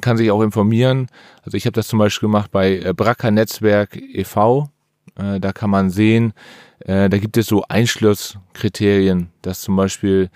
Kann 0.00 0.16
sich 0.16 0.30
auch 0.30 0.42
informieren. 0.42 1.08
Also 1.42 1.56
ich 1.56 1.66
habe 1.66 1.72
das 1.74 1.88
zum 1.88 1.98
Beispiel 1.98 2.28
gemacht 2.28 2.50
bei 2.50 2.78
äh, 2.78 2.92
Bracker 2.94 3.30
Netzwerk 3.30 3.96
e.V. 3.96 4.68
Äh, 5.16 5.40
da 5.40 5.52
kann 5.52 5.70
man 5.70 5.90
sehen, 5.90 6.32
äh, 6.80 7.08
da 7.08 7.18
gibt 7.18 7.36
es 7.36 7.46
so 7.46 7.64
Einschlusskriterien, 7.68 9.30
dass 9.42 9.62
zum 9.62 9.76
Beispiel, 9.76 10.30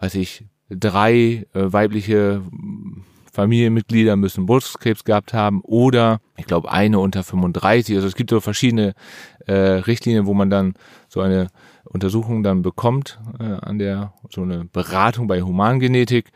weiß 0.00 0.14
ich, 0.14 0.44
drei 0.68 1.46
weibliche 1.52 2.42
Familienmitglieder 3.32 4.16
müssen 4.16 4.46
Brustkrebs 4.46 5.04
gehabt 5.04 5.32
haben 5.32 5.60
oder 5.62 6.20
ich 6.36 6.46
glaube 6.46 6.70
eine 6.70 6.98
unter 6.98 7.22
35. 7.22 7.96
Also 7.96 8.08
es 8.08 8.14
gibt 8.14 8.30
so 8.30 8.40
verschiedene 8.40 8.94
äh, 9.46 9.52
Richtlinien, 9.52 10.26
wo 10.26 10.34
man 10.34 10.50
dann 10.50 10.74
so 11.08 11.20
eine 11.20 11.48
Untersuchung 11.84 12.42
dann 12.42 12.62
bekommt 12.62 13.18
äh, 13.38 13.44
an 13.44 13.78
der 13.78 14.12
so 14.30 14.42
eine 14.42 14.64
Beratung 14.64 15.26
bei 15.26 15.42
Humangenetik. 15.42 16.30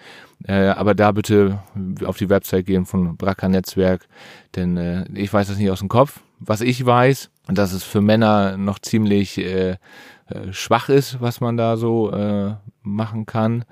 Äh, 0.46 0.68
aber 0.68 0.94
da 0.94 1.12
bitte 1.12 1.60
auf 2.04 2.18
die 2.18 2.28
Website 2.28 2.66
gehen 2.66 2.86
von 2.86 3.16
Bracker 3.16 3.48
Netzwerk, 3.48 4.06
denn 4.56 4.76
äh, 4.76 5.06
ich 5.14 5.32
weiß 5.32 5.48
das 5.48 5.58
nicht 5.58 5.70
aus 5.70 5.78
dem 5.78 5.88
Kopf, 5.88 6.20
was 6.38 6.60
ich 6.60 6.84
weiß, 6.84 7.30
dass 7.48 7.72
es 7.72 7.82
für 7.82 8.00
Männer 8.00 8.56
noch 8.56 8.78
ziemlich 8.78 9.38
äh, 9.38 9.76
äh, 10.26 10.52
schwach 10.52 10.88
ist, 10.88 11.20
was 11.20 11.40
man 11.40 11.58
da 11.58 11.76
so 11.76 12.10
äh, 12.10 12.54
machen 12.82 13.26
kann. 13.26 13.64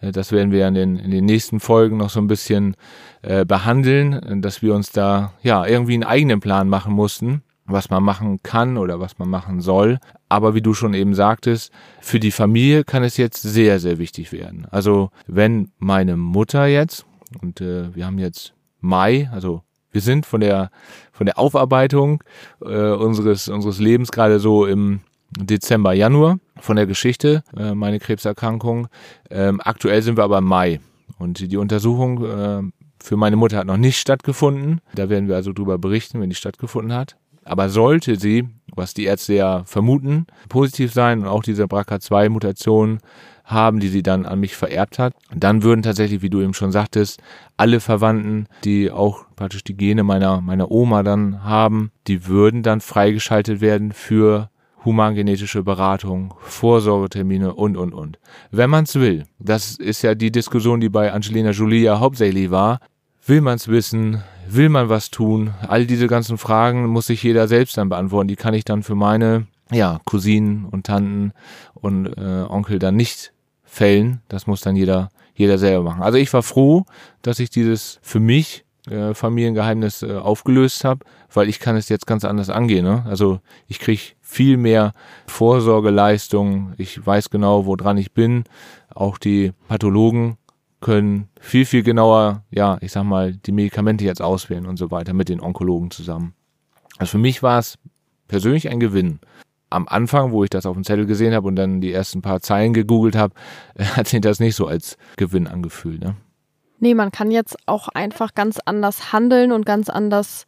Äh, 0.00 0.12
das 0.12 0.32
werden 0.32 0.52
wir 0.52 0.66
in 0.66 0.74
den, 0.74 0.96
in 0.96 1.10
den 1.10 1.26
nächsten 1.26 1.60
Folgen 1.60 1.98
noch 1.98 2.08
so 2.08 2.20
ein 2.20 2.28
bisschen 2.28 2.76
äh, 3.20 3.44
behandeln, 3.44 4.40
dass 4.40 4.62
wir 4.62 4.74
uns 4.74 4.90
da 4.90 5.32
ja 5.42 5.66
irgendwie 5.66 5.94
einen 5.94 6.04
eigenen 6.04 6.40
Plan 6.40 6.68
machen 6.68 6.94
mussten, 6.94 7.42
was 7.68 7.90
man 7.90 8.02
machen 8.02 8.42
kann 8.42 8.76
oder 8.76 8.98
was 8.98 9.18
man 9.18 9.28
machen 9.28 9.60
soll. 9.60 9.98
Aber 10.28 10.54
wie 10.54 10.62
du 10.62 10.74
schon 10.74 10.94
eben 10.94 11.14
sagtest, 11.14 11.70
für 12.00 12.18
die 12.18 12.32
Familie 12.32 12.84
kann 12.84 13.04
es 13.04 13.16
jetzt 13.16 13.42
sehr, 13.42 13.78
sehr 13.78 13.98
wichtig 13.98 14.32
werden. 14.32 14.66
Also 14.70 15.10
wenn 15.26 15.70
meine 15.78 16.16
Mutter 16.16 16.66
jetzt, 16.66 17.06
und 17.42 17.60
äh, 17.60 17.94
wir 17.94 18.06
haben 18.06 18.18
jetzt 18.18 18.54
Mai, 18.80 19.28
also 19.32 19.62
wir 19.90 20.00
sind 20.00 20.26
von 20.26 20.40
der 20.40 20.70
von 21.12 21.26
der 21.26 21.38
Aufarbeitung 21.38 22.22
äh, 22.62 22.90
unseres 22.90 23.48
unseres 23.48 23.78
Lebens 23.80 24.12
gerade 24.12 24.38
so 24.38 24.66
im 24.66 25.00
Dezember, 25.30 25.92
Januar 25.92 26.38
von 26.60 26.76
der 26.76 26.86
Geschichte, 26.86 27.42
äh, 27.56 27.74
meine 27.74 27.98
Krebserkrankung. 27.98 28.88
Ähm, 29.30 29.60
aktuell 29.62 30.02
sind 30.02 30.16
wir 30.16 30.24
aber 30.24 30.38
im 30.38 30.44
Mai 30.44 30.80
und 31.18 31.50
die 31.50 31.56
Untersuchung 31.56 32.24
äh, 32.24 32.62
für 33.00 33.16
meine 33.16 33.36
Mutter 33.36 33.58
hat 33.58 33.66
noch 33.66 33.76
nicht 33.76 33.98
stattgefunden. 33.98 34.80
Da 34.94 35.08
werden 35.08 35.28
wir 35.28 35.36
also 35.36 35.52
drüber 35.52 35.78
berichten, 35.78 36.20
wenn 36.20 36.30
die 36.30 36.36
stattgefunden 36.36 36.92
hat. 36.92 37.16
Aber 37.48 37.70
sollte 37.70 38.16
sie, 38.16 38.46
was 38.74 38.94
die 38.94 39.04
Ärzte 39.04 39.34
ja 39.34 39.64
vermuten, 39.64 40.26
positiv 40.48 40.92
sein 40.92 41.20
und 41.20 41.26
auch 41.26 41.42
diese 41.42 41.64
BRCA2-Mutation 41.64 42.98
haben, 43.44 43.80
die 43.80 43.88
sie 43.88 44.02
dann 44.02 44.26
an 44.26 44.40
mich 44.40 44.54
vererbt 44.54 44.98
hat, 44.98 45.14
dann 45.34 45.62
würden 45.62 45.82
tatsächlich, 45.82 46.20
wie 46.20 46.28
du 46.28 46.42
eben 46.42 46.52
schon 46.52 46.70
sagtest, 46.70 47.22
alle 47.56 47.80
Verwandten, 47.80 48.46
die 48.64 48.90
auch 48.90 49.24
praktisch 49.34 49.64
die 49.64 49.76
Gene 49.76 50.02
meiner, 50.02 50.42
meiner 50.42 50.70
Oma 50.70 51.02
dann 51.02 51.42
haben, 51.42 51.90
die 52.06 52.26
würden 52.26 52.62
dann 52.62 52.82
freigeschaltet 52.82 53.62
werden 53.62 53.92
für 53.92 54.50
humangenetische 54.84 55.62
Beratung, 55.62 56.34
Vorsorgetermine 56.40 57.54
und, 57.54 57.76
und, 57.76 57.94
und. 57.94 58.18
Wenn 58.50 58.70
man 58.70 58.84
es 58.84 58.94
will, 58.94 59.24
das 59.38 59.76
ist 59.76 60.02
ja 60.02 60.14
die 60.14 60.30
Diskussion, 60.30 60.80
die 60.80 60.90
bei 60.90 61.12
Angelina 61.12 61.50
Jolie 61.50 61.84
ja 61.84 61.98
hauptsächlich 61.98 62.50
war, 62.50 62.80
will 63.26 63.40
man 63.40 63.56
es 63.56 63.68
wissen, 63.68 64.22
will 64.54 64.68
man 64.68 64.88
was 64.88 65.10
tun, 65.10 65.52
all 65.66 65.86
diese 65.86 66.06
ganzen 66.06 66.38
Fragen 66.38 66.86
muss 66.86 67.06
sich 67.06 67.22
jeder 67.22 67.48
selbst 67.48 67.76
dann 67.76 67.88
beantworten, 67.88 68.28
die 68.28 68.36
kann 68.36 68.54
ich 68.54 68.64
dann 68.64 68.82
für 68.82 68.94
meine 68.94 69.46
ja, 69.70 70.00
Cousinen 70.04 70.64
und 70.64 70.86
Tanten 70.86 71.32
und 71.74 72.06
äh, 72.06 72.44
Onkel 72.48 72.78
dann 72.78 72.96
nicht 72.96 73.32
fällen, 73.64 74.22
das 74.28 74.46
muss 74.46 74.60
dann 74.60 74.76
jeder, 74.76 75.10
jeder 75.34 75.58
selber 75.58 75.84
machen. 75.84 76.02
Also 76.02 76.18
ich 76.18 76.32
war 76.32 76.42
froh, 76.42 76.84
dass 77.22 77.38
ich 77.38 77.50
dieses 77.50 77.98
für 78.02 78.20
mich 78.20 78.64
äh, 78.90 79.12
Familiengeheimnis 79.12 80.02
äh, 80.02 80.14
aufgelöst 80.14 80.84
habe, 80.84 81.04
weil 81.32 81.48
ich 81.48 81.60
kann 81.60 81.76
es 81.76 81.88
jetzt 81.90 82.06
ganz 82.06 82.24
anders 82.24 82.48
angehen. 82.48 82.84
Ne? 82.84 83.04
Also 83.06 83.40
ich 83.66 83.78
kriege 83.78 84.00
viel 84.22 84.56
mehr 84.56 84.94
Vorsorgeleistung. 85.26 86.72
Ich 86.78 87.04
weiß 87.04 87.28
genau, 87.28 87.66
woran 87.66 87.98
ich 87.98 88.12
bin. 88.12 88.44
Auch 88.94 89.18
die 89.18 89.52
Pathologen 89.68 90.38
können 90.80 91.28
viel, 91.40 91.66
viel 91.66 91.82
genauer, 91.82 92.44
ja, 92.50 92.78
ich 92.80 92.92
sag 92.92 93.04
mal, 93.04 93.32
die 93.32 93.52
Medikamente 93.52 94.04
jetzt 94.04 94.22
auswählen 94.22 94.66
und 94.66 94.76
so 94.76 94.90
weiter 94.90 95.12
mit 95.12 95.28
den 95.28 95.40
Onkologen 95.40 95.90
zusammen. 95.90 96.34
Also 96.98 97.12
für 97.12 97.18
mich 97.18 97.42
war 97.42 97.58
es 97.58 97.78
persönlich 98.28 98.68
ein 98.68 98.80
Gewinn. 98.80 99.20
Am 99.70 99.86
Anfang, 99.88 100.32
wo 100.32 100.44
ich 100.44 100.50
das 100.50 100.66
auf 100.66 100.74
dem 100.74 100.84
Zettel 100.84 101.06
gesehen 101.06 101.34
habe 101.34 101.46
und 101.46 101.56
dann 101.56 101.80
die 101.80 101.92
ersten 101.92 102.22
paar 102.22 102.40
Zeilen 102.40 102.72
gegoogelt 102.72 103.16
habe, 103.16 103.34
hat 103.78 104.08
sich 104.08 104.20
das 104.20 104.40
nicht 104.40 104.54
so 104.54 104.66
als 104.66 104.96
Gewinn 105.16 105.46
angefühlt. 105.46 106.00
Ne? 106.00 106.14
Nee, 106.80 106.94
man 106.94 107.10
kann 107.10 107.30
jetzt 107.30 107.56
auch 107.66 107.88
einfach 107.88 108.34
ganz 108.34 108.60
anders 108.64 109.12
handeln 109.12 109.52
und 109.52 109.66
ganz 109.66 109.88
anders 109.88 110.46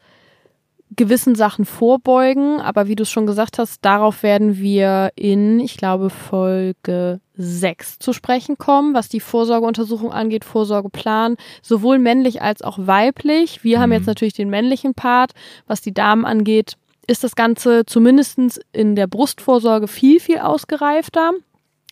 gewissen 0.97 1.35
Sachen 1.35 1.65
vorbeugen. 1.65 2.61
Aber 2.61 2.89
wie 2.89 2.97
du 2.97 3.03
es 3.03 3.11
schon 3.11 3.27
gesagt 3.27 3.59
hast, 3.59 3.85
darauf 3.85 4.23
werden 4.23 4.59
wir 4.59 5.11
in, 5.17 5.61
ich 5.61 5.77
glaube, 5.77 6.11
Folge 6.11 7.21
6 7.35 7.99
zu 7.99 8.13
sprechen 8.13 8.59
kommen, 8.59 8.95
was 8.95 9.09
die 9.09 9.21
Vorsorgeuntersuchung 9.21 10.13
angeht, 10.13 10.45
Vorsorgeplan, 10.45 11.37
sowohl 11.63 11.99
männlich 11.99 12.43
als 12.43 12.63
auch 12.63 12.79
weiblich. 12.79 13.65
Wir 13.65 13.79
mhm. 13.79 13.83
haben 13.83 13.93
jetzt 13.93 14.07
natürlich 14.07 14.35
den 14.35 14.51
männlichen 14.51 14.95
Part. 14.95 15.33
Was 15.67 15.81
die 15.81 15.95
Damen 15.95 16.25
angeht, 16.25 16.75
ist 17.07 17.25
das 17.25 17.35
Ganze 17.35 17.85
zumindest 17.87 18.39
in 18.73 18.95
der 18.95 19.07
Brustvorsorge 19.07 19.89
viel, 19.89 20.21
viel 20.21 20.39
ausgereifter. 20.39 21.33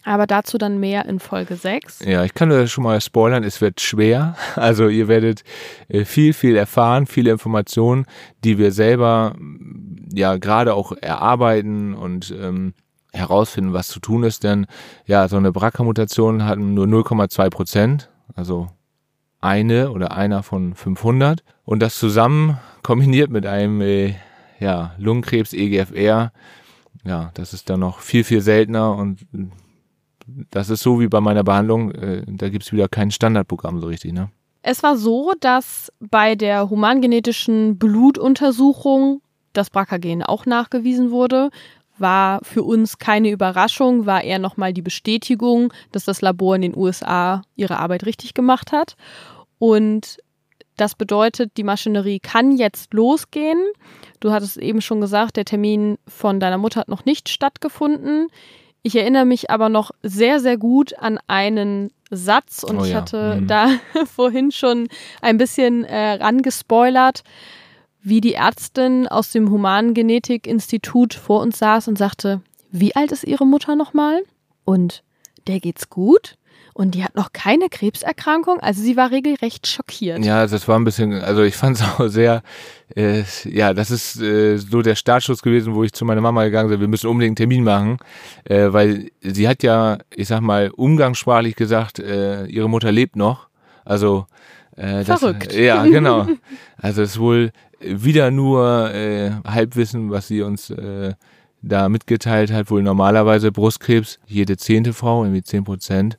Aber 0.08 0.26
dazu 0.26 0.56
dann 0.56 0.80
mehr 0.80 1.04
in 1.04 1.20
Folge 1.20 1.54
6. 1.54 2.06
Ja, 2.06 2.24
ich 2.24 2.32
kann 2.32 2.48
nur 2.48 2.66
schon 2.66 2.84
mal 2.84 2.98
spoilern, 2.98 3.44
es 3.44 3.60
wird 3.60 3.82
schwer. 3.82 4.36
Also 4.56 4.88
ihr 4.88 5.06
werdet 5.06 5.44
äh, 5.88 6.06
viel, 6.06 6.32
viel 6.32 6.56
erfahren, 6.56 7.06
viele 7.06 7.30
Informationen, 7.30 8.06
die 8.42 8.56
wir 8.56 8.72
selber 8.72 9.34
ja 10.10 10.38
gerade 10.38 10.72
auch 10.72 10.92
erarbeiten 10.92 11.94
und 11.94 12.34
ähm, 12.40 12.72
herausfinden, 13.12 13.74
was 13.74 13.88
zu 13.88 14.00
tun 14.00 14.22
ist. 14.22 14.44
Denn 14.44 14.66
ja, 15.04 15.28
so 15.28 15.36
eine 15.36 15.52
BRCA-Mutation 15.52 16.46
hat 16.46 16.58
nur 16.58 16.86
0,2 16.86 17.50
Prozent, 17.50 18.10
also 18.34 18.68
eine 19.42 19.90
oder 19.90 20.12
einer 20.12 20.42
von 20.42 20.74
500. 20.74 21.44
Und 21.64 21.80
das 21.80 21.98
zusammen 21.98 22.58
kombiniert 22.82 23.30
mit 23.30 23.44
einem 23.44 23.82
äh, 23.82 24.14
ja, 24.58 24.94
Lungenkrebs, 24.96 25.52
EGFR, 25.52 26.32
ja, 27.04 27.30
das 27.34 27.52
ist 27.52 27.68
dann 27.68 27.80
noch 27.80 28.00
viel, 28.00 28.24
viel 28.24 28.40
seltener 28.40 28.96
und 28.96 29.26
das 30.50 30.70
ist 30.70 30.82
so 30.82 31.00
wie 31.00 31.08
bei 31.08 31.20
meiner 31.20 31.44
Behandlung, 31.44 31.92
äh, 31.92 32.22
da 32.26 32.48
gibt's 32.48 32.72
wieder 32.72 32.88
kein 32.88 33.10
Standardprogramm 33.10 33.80
so 33.80 33.86
richtig, 33.86 34.12
ne? 34.12 34.30
Es 34.62 34.82
war 34.82 34.96
so, 34.96 35.32
dass 35.40 35.92
bei 36.00 36.34
der 36.34 36.68
humangenetischen 36.68 37.78
Blutuntersuchung 37.78 39.22
das 39.52 39.70
BRCA-Gen 39.70 40.22
auch 40.22 40.46
nachgewiesen 40.46 41.10
wurde. 41.10 41.50
War 41.96 42.40
für 42.42 42.62
uns 42.62 42.98
keine 42.98 43.30
Überraschung, 43.30 44.06
war 44.06 44.22
eher 44.22 44.38
nochmal 44.38 44.72
die 44.72 44.82
Bestätigung, 44.82 45.72
dass 45.92 46.04
das 46.04 46.20
Labor 46.20 46.56
in 46.56 46.62
den 46.62 46.76
USA 46.76 47.42
ihre 47.56 47.78
Arbeit 47.78 48.04
richtig 48.04 48.34
gemacht 48.34 48.72
hat. 48.72 48.96
Und 49.58 50.18
das 50.76 50.94
bedeutet, 50.94 51.56
die 51.56 51.64
Maschinerie 51.64 52.20
kann 52.20 52.56
jetzt 52.56 52.94
losgehen. 52.94 53.58
Du 54.20 54.30
hattest 54.30 54.56
eben 54.58 54.80
schon 54.80 55.00
gesagt, 55.00 55.36
der 55.36 55.44
Termin 55.44 55.98
von 56.06 56.40
deiner 56.40 56.58
Mutter 56.58 56.80
hat 56.80 56.88
noch 56.88 57.04
nicht 57.04 57.28
stattgefunden. 57.28 58.28
Ich 58.82 58.96
erinnere 58.96 59.24
mich 59.24 59.50
aber 59.50 59.68
noch 59.68 59.90
sehr, 60.02 60.40
sehr 60.40 60.56
gut 60.56 60.98
an 60.98 61.18
einen 61.26 61.90
Satz 62.10 62.62
und 62.62 62.78
oh 62.78 62.84
ich 62.84 62.94
hatte 62.94 63.38
mhm. 63.40 63.46
da 63.46 63.68
vorhin 64.06 64.50
schon 64.50 64.88
ein 65.20 65.36
bisschen 65.36 65.84
äh, 65.84 66.12
rangespoilert, 66.12 67.22
wie 68.00 68.20
die 68.20 68.34
Ärztin 68.34 69.06
aus 69.06 69.32
dem 69.32 69.50
Humangenetik-Institut 69.50 71.14
vor 71.14 71.40
uns 71.40 71.58
saß 71.58 71.88
und 71.88 71.98
sagte, 71.98 72.40
wie 72.70 72.94
alt 72.94 73.12
ist 73.12 73.24
ihre 73.24 73.46
Mutter 73.46 73.76
nochmal? 73.76 74.22
Und 74.64 75.02
der 75.46 75.60
geht's 75.60 75.90
gut? 75.90 76.36
Und 76.78 76.94
die 76.94 77.02
hat 77.02 77.16
noch 77.16 77.32
keine 77.32 77.68
Krebserkrankung. 77.68 78.60
Also 78.60 78.82
sie 78.82 78.96
war 78.96 79.10
regelrecht 79.10 79.66
schockiert. 79.66 80.24
Ja, 80.24 80.46
das 80.46 80.68
war 80.68 80.78
ein 80.78 80.84
bisschen, 80.84 81.12
also 81.12 81.42
ich 81.42 81.56
fand 81.56 81.76
es 81.76 81.82
auch 81.98 82.06
sehr, 82.06 82.42
äh, 82.94 83.24
ja, 83.44 83.74
das 83.74 83.90
ist 83.90 84.22
äh, 84.22 84.58
so 84.58 84.80
der 84.80 84.94
Startschuss 84.94 85.42
gewesen, 85.42 85.74
wo 85.74 85.82
ich 85.82 85.92
zu 85.92 86.04
meiner 86.04 86.20
Mama 86.20 86.44
gegangen 86.44 86.70
bin, 86.70 86.80
wir 86.80 86.86
müssen 86.86 87.08
unbedingt 87.08 87.30
einen 87.30 87.50
Termin 87.50 87.64
machen, 87.64 87.96
äh, 88.44 88.72
weil 88.72 89.10
sie 89.22 89.48
hat 89.48 89.64
ja, 89.64 89.98
ich 90.14 90.28
sag 90.28 90.40
mal, 90.40 90.70
umgangssprachlich 90.70 91.56
gesagt, 91.56 91.98
äh, 91.98 92.46
ihre 92.46 92.70
Mutter 92.70 92.92
lebt 92.92 93.16
noch. 93.16 93.48
Also 93.84 94.26
äh, 94.76 95.02
Verrückt. 95.02 95.48
Das, 95.48 95.56
ja, 95.56 95.82
genau. 95.84 96.28
Also 96.76 97.02
es 97.02 97.10
ist 97.10 97.18
wohl 97.18 97.50
wieder 97.80 98.30
nur 98.30 98.94
äh, 98.94 99.32
Halbwissen, 99.44 100.12
was 100.12 100.28
sie 100.28 100.42
uns 100.42 100.70
äh, 100.70 101.14
da 101.60 101.88
mitgeteilt 101.88 102.52
hat, 102.52 102.70
wohl 102.70 102.84
normalerweise 102.84 103.50
Brustkrebs, 103.50 104.20
jede 104.26 104.56
zehnte 104.56 104.92
Frau, 104.92 105.24
irgendwie 105.24 105.42
zehn 105.42 105.64
Prozent. 105.64 106.18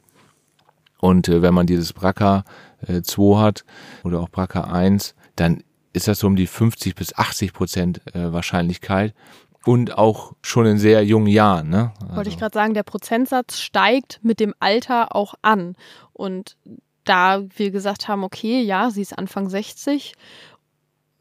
Und 0.99 1.27
äh, 1.27 1.41
wenn 1.41 1.53
man 1.53 1.65
dieses 1.65 1.93
BRCA 1.93 2.43
äh, 2.87 3.01
2 3.01 3.39
hat 3.39 3.65
oder 4.03 4.19
auch 4.19 4.29
BRCA 4.29 4.61
1, 4.61 5.15
dann 5.35 5.63
ist 5.93 6.07
das 6.07 6.19
so 6.19 6.27
um 6.27 6.35
die 6.35 6.47
50 6.47 6.95
bis 6.95 7.15
80 7.15 7.53
Prozent 7.53 8.01
äh, 8.13 8.31
Wahrscheinlichkeit 8.31 9.13
und 9.65 9.97
auch 9.97 10.33
schon 10.41 10.65
in 10.65 10.77
sehr 10.77 11.03
jungen 11.03 11.27
Jahren. 11.27 11.69
Ne? 11.69 11.91
Also. 12.01 12.15
Wollte 12.15 12.29
ich 12.29 12.37
gerade 12.37 12.53
sagen, 12.53 12.73
der 12.73 12.83
Prozentsatz 12.83 13.59
steigt 13.59 14.19
mit 14.23 14.39
dem 14.39 14.53
Alter 14.59 15.15
auch 15.15 15.35
an. 15.41 15.75
Und 16.13 16.57
da 17.03 17.43
wir 17.55 17.71
gesagt 17.71 18.07
haben, 18.07 18.23
okay, 18.23 18.61
ja, 18.61 18.91
sie 18.91 19.01
ist 19.01 19.17
Anfang 19.17 19.49
60 19.49 20.13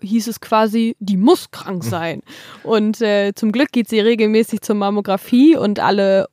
hieß 0.00 0.28
es 0.28 0.40
quasi, 0.40 0.96
die 1.00 1.16
muss 1.16 1.50
krank 1.50 1.84
sein. 1.84 2.22
Und 2.62 3.00
äh, 3.00 3.32
zum 3.34 3.52
Glück 3.52 3.72
geht 3.72 3.88
sie 3.88 4.00
regelmäßig 4.00 4.60
zur 4.60 4.76
Mammographie 4.76 5.56
und 5.56 5.80
alle 5.80 6.28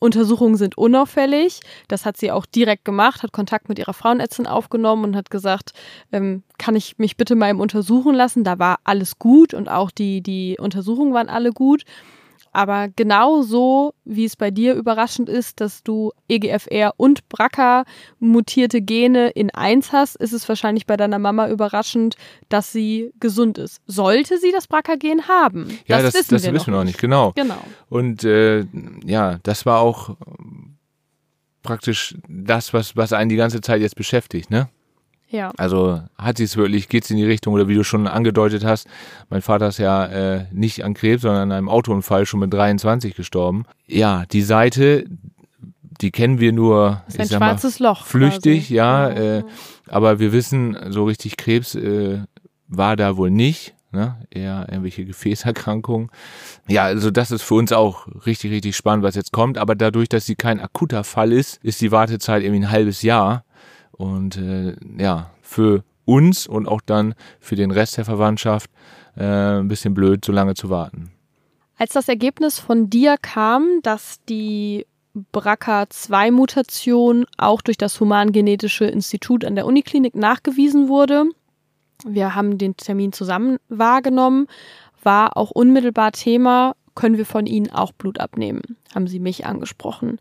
Untersuchungen 0.00 0.56
sind 0.56 0.76
unauffällig. 0.76 1.60
Das 1.86 2.04
hat 2.06 2.16
sie 2.16 2.32
auch 2.32 2.46
direkt 2.46 2.84
gemacht, 2.84 3.22
hat 3.22 3.32
Kontakt 3.32 3.68
mit 3.68 3.78
ihrer 3.78 3.92
Frauenärztin 3.92 4.46
aufgenommen 4.46 5.04
und 5.04 5.16
hat 5.16 5.30
gesagt, 5.30 5.72
ähm, 6.10 6.42
kann 6.58 6.74
ich 6.74 6.98
mich 6.98 7.16
bitte 7.16 7.36
mal 7.36 7.50
im 7.50 7.60
untersuchen 7.60 8.14
lassen? 8.14 8.42
Da 8.42 8.58
war 8.58 8.78
alles 8.84 9.18
gut 9.18 9.54
und 9.54 9.68
auch 9.68 9.90
die, 9.90 10.22
die 10.22 10.56
Untersuchungen 10.58 11.14
waren 11.14 11.28
alle 11.28 11.52
gut. 11.52 11.84
Aber 12.52 12.88
genau 12.88 13.42
so, 13.42 13.94
wie 14.04 14.24
es 14.24 14.36
bei 14.36 14.50
dir 14.50 14.74
überraschend 14.74 15.28
ist, 15.28 15.60
dass 15.60 15.82
du 15.82 16.12
EGFR 16.28 16.94
und 16.96 17.28
BRCA 17.28 17.84
mutierte 18.18 18.82
Gene 18.82 19.30
in 19.30 19.50
eins 19.50 19.92
hast, 19.92 20.16
ist 20.16 20.32
es 20.32 20.48
wahrscheinlich 20.48 20.86
bei 20.86 20.96
deiner 20.96 21.18
Mama 21.18 21.48
überraschend, 21.48 22.16
dass 22.48 22.72
sie 22.72 23.12
gesund 23.20 23.58
ist. 23.58 23.80
Sollte 23.86 24.38
sie 24.38 24.52
das 24.52 24.66
BRCA-Gen 24.66 25.28
haben? 25.28 25.78
Ja, 25.86 26.02
das, 26.02 26.12
das 26.12 26.14
wissen, 26.14 26.34
das 26.34 26.42
wir, 26.44 26.52
wissen 26.52 26.70
noch 26.70 26.78
wir 26.78 26.78
noch 26.78 26.84
nicht, 26.84 26.98
genau. 26.98 27.32
Genau. 27.36 27.62
Und 27.88 28.24
äh, 28.24 28.66
ja, 29.04 29.38
das 29.42 29.64
war 29.64 29.80
auch 29.80 30.16
praktisch 31.62 32.16
das, 32.28 32.72
was, 32.72 32.96
was 32.96 33.12
einen 33.12 33.28
die 33.28 33.36
ganze 33.36 33.60
Zeit 33.60 33.80
jetzt 33.80 33.96
beschäftigt, 33.96 34.50
ne? 34.50 34.68
Ja. 35.30 35.52
Also 35.56 36.02
hat 36.18 36.38
sie 36.38 36.44
es 36.44 36.56
wirklich, 36.56 36.88
geht 36.88 37.04
es 37.04 37.10
in 37.10 37.16
die 37.16 37.24
Richtung 37.24 37.54
oder 37.54 37.68
wie 37.68 37.74
du 37.74 37.84
schon 37.84 38.06
angedeutet 38.06 38.64
hast, 38.64 38.88
mein 39.28 39.42
Vater 39.42 39.68
ist 39.68 39.78
ja 39.78 40.06
äh, 40.06 40.46
nicht 40.52 40.84
an 40.84 40.94
Krebs, 40.94 41.22
sondern 41.22 41.42
an 41.42 41.52
einem 41.52 41.68
Autounfall 41.68 42.26
schon 42.26 42.40
mit 42.40 42.52
23 42.52 43.14
gestorben. 43.14 43.64
Ja, 43.86 44.24
die 44.26 44.42
Seite, 44.42 45.04
die 46.00 46.10
kennen 46.10 46.40
wir 46.40 46.52
nur, 46.52 47.02
das 47.06 47.14
ist 47.14 47.32
ein 47.32 47.38
schwarzes 47.38 47.78
mal, 47.78 47.88
Loch. 47.88 48.04
Flüchtig, 48.04 48.62
quasi. 48.64 48.74
ja, 48.74 49.08
äh, 49.10 49.44
aber 49.86 50.18
wir 50.18 50.32
wissen, 50.32 50.76
so 50.88 51.04
richtig 51.04 51.36
Krebs 51.36 51.74
äh, 51.76 52.18
war 52.66 52.96
da 52.96 53.16
wohl 53.16 53.30
nicht. 53.30 53.74
Ne? 53.92 54.16
Eher 54.30 54.66
irgendwelche 54.68 55.04
Gefäßerkrankungen. 55.04 56.10
Ja, 56.68 56.84
also 56.84 57.10
das 57.10 57.32
ist 57.32 57.42
für 57.42 57.54
uns 57.54 57.72
auch 57.72 58.06
richtig, 58.24 58.52
richtig 58.52 58.76
spannend, 58.76 59.04
was 59.04 59.16
jetzt 59.16 59.32
kommt. 59.32 59.58
Aber 59.58 59.74
dadurch, 59.74 60.08
dass 60.08 60.26
sie 60.26 60.36
kein 60.36 60.60
akuter 60.60 61.02
Fall 61.02 61.32
ist, 61.32 61.58
ist 61.64 61.80
die 61.80 61.90
Wartezeit 61.90 62.44
irgendwie 62.44 62.64
ein 62.64 62.70
halbes 62.70 63.02
Jahr. 63.02 63.44
Und 64.00 64.38
äh, 64.38 64.74
ja, 64.98 65.30
für 65.42 65.84
uns 66.06 66.46
und 66.46 66.66
auch 66.66 66.80
dann 66.80 67.14
für 67.38 67.54
den 67.54 67.70
Rest 67.70 67.98
der 67.98 68.06
Verwandtschaft 68.06 68.70
äh, 69.14 69.58
ein 69.58 69.68
bisschen 69.68 69.92
blöd, 69.92 70.24
so 70.24 70.32
lange 70.32 70.54
zu 70.54 70.70
warten. 70.70 71.10
Als 71.76 71.92
das 71.92 72.08
Ergebnis 72.08 72.58
von 72.58 72.88
dir 72.88 73.16
kam, 73.20 73.80
dass 73.82 74.18
die 74.26 74.86
BRCA2-Mutation 75.34 77.26
auch 77.36 77.60
durch 77.60 77.76
das 77.76 78.00
Humangenetische 78.00 78.86
Institut 78.86 79.44
an 79.44 79.54
der 79.54 79.66
Uniklinik 79.66 80.14
nachgewiesen 80.14 80.88
wurde, 80.88 81.26
wir 82.06 82.34
haben 82.34 82.56
den 82.56 82.78
Termin 82.78 83.12
zusammen 83.12 83.58
wahrgenommen, 83.68 84.46
war 85.02 85.36
auch 85.36 85.50
unmittelbar 85.50 86.12
Thema, 86.12 86.74
können 86.94 87.18
wir 87.18 87.26
von 87.26 87.44
Ihnen 87.44 87.70
auch 87.70 87.92
Blut 87.92 88.18
abnehmen, 88.18 88.62
haben 88.94 89.06
Sie 89.08 89.20
mich 89.20 89.44
angesprochen. 89.44 90.18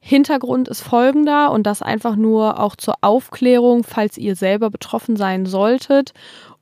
Hintergrund 0.00 0.68
ist 0.68 0.80
folgender 0.80 1.50
und 1.52 1.66
das 1.66 1.82
einfach 1.82 2.16
nur 2.16 2.60
auch 2.60 2.76
zur 2.76 2.94
Aufklärung, 3.00 3.84
falls 3.84 4.16
ihr 4.16 4.36
selber 4.36 4.70
betroffen 4.70 5.16
sein 5.16 5.44
solltet 5.46 6.12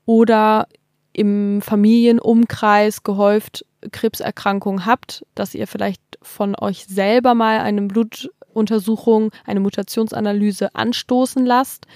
oder 0.05 0.67
im 1.13 1.63
Familienumkreis 1.63 3.03
gehäuft 3.03 3.65
Krebserkrankungen 3.93 4.85
habt, 4.87 5.25
dass 5.35 5.55
ihr 5.55 5.67
vielleicht 5.67 6.03
von 6.23 6.55
euch 6.61 6.87
selber 6.87 7.35
mal 7.35 7.61
eine 7.61 7.83
Blutuntersuchung, 7.83 9.31
eine 9.45 9.61
Mutationsanalyse 9.61 10.75
anstoßen 10.75 11.45
lasst. 11.47 11.87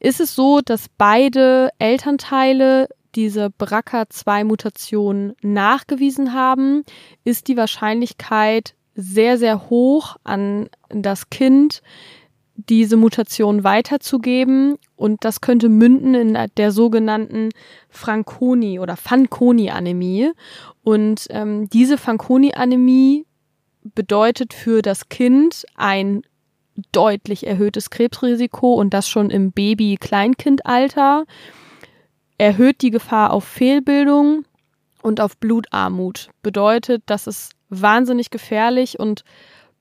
Ist 0.00 0.20
es 0.20 0.34
so, 0.34 0.60
dass 0.60 0.86
beide 0.96 1.70
Elternteile 1.78 2.88
diese 3.14 3.46
BRCA2-Mutation 3.46 5.34
nachgewiesen 5.42 6.34
haben, 6.34 6.84
ist 7.24 7.48
die 7.48 7.56
Wahrscheinlichkeit 7.56 8.74
sehr, 8.94 9.38
sehr 9.38 9.68
hoch 9.70 10.16
an 10.24 10.68
das 10.88 11.30
Kind, 11.30 11.82
diese 12.56 12.96
Mutation 12.96 13.64
weiterzugeben. 13.64 14.76
Und 14.96 15.24
das 15.24 15.40
könnte 15.40 15.68
münden 15.68 16.14
in 16.14 16.38
der 16.56 16.70
sogenannten 16.70 17.50
Fanconi 17.88 18.78
oder 18.78 18.96
Fanconi-Anämie. 18.96 20.30
Und 20.82 21.26
ähm, 21.30 21.68
diese 21.70 21.98
Fanconi-Anämie 21.98 23.26
bedeutet 23.94 24.54
für 24.54 24.82
das 24.82 25.08
Kind 25.08 25.66
ein 25.74 26.22
deutlich 26.92 27.46
erhöhtes 27.46 27.90
Krebsrisiko 27.90 28.74
und 28.74 28.94
das 28.94 29.08
schon 29.08 29.30
im 29.30 29.52
Baby-Kleinkindalter, 29.52 31.24
erhöht 32.38 32.82
die 32.82 32.90
Gefahr 32.90 33.32
auf 33.32 33.44
Fehlbildung 33.44 34.44
und 35.02 35.20
auf 35.20 35.36
Blutarmut. 35.36 36.30
Bedeutet, 36.42 37.02
dass 37.06 37.26
es 37.26 37.50
wahnsinnig 37.68 38.30
gefährlich 38.30 38.98
und 38.98 39.24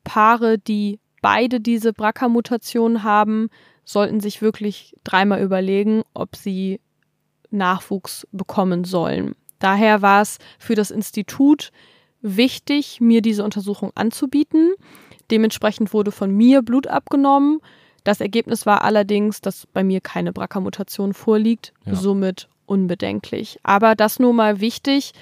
Paare, 0.04 0.58
die 0.58 1.00
beide 1.22 1.60
diese 1.60 1.94
BRCA-Mutation 1.94 3.04
haben, 3.04 3.50
sollten 3.86 4.20
sich 4.20 4.42
wirklich 4.42 4.96
dreimal 5.04 5.42
überlegen, 5.42 6.04
ob 6.14 6.36
sie 6.36 6.80
Nachwuchs 7.52 8.28
bekommen 8.32 8.84
sollen. 8.84 9.36
Daher 9.60 10.02
war 10.02 10.22
es 10.22 10.40
für 10.60 10.76
das 10.76 10.92
Institut 10.92 11.72
wichtig, 12.22 13.00
mir 13.00 13.22
diese 13.22 13.44
Untersuchung 13.44 13.92
anzubieten. 13.96 14.74
Dementsprechend 15.32 15.94
wurde 15.94 16.12
von 16.12 16.32
mir 16.32 16.62
Blut 16.62 16.88
abgenommen. 16.88 17.60
Das 18.04 18.20
Ergebnis 18.20 18.66
war 18.66 18.84
allerdings, 18.84 19.40
dass 19.40 19.68
bei 19.68 19.84
mir 19.84 20.02
keine 20.02 20.34
BRCA-Mutation 20.34 21.14
vorliegt, 21.14 21.74
ja. 21.86 21.96
somit 21.96 22.50
unbedenklich. 22.66 23.60
Aber 23.64 23.96
das 23.96 24.20
nur 24.20 24.34
mal 24.34 24.60
wichtig, 24.60 25.14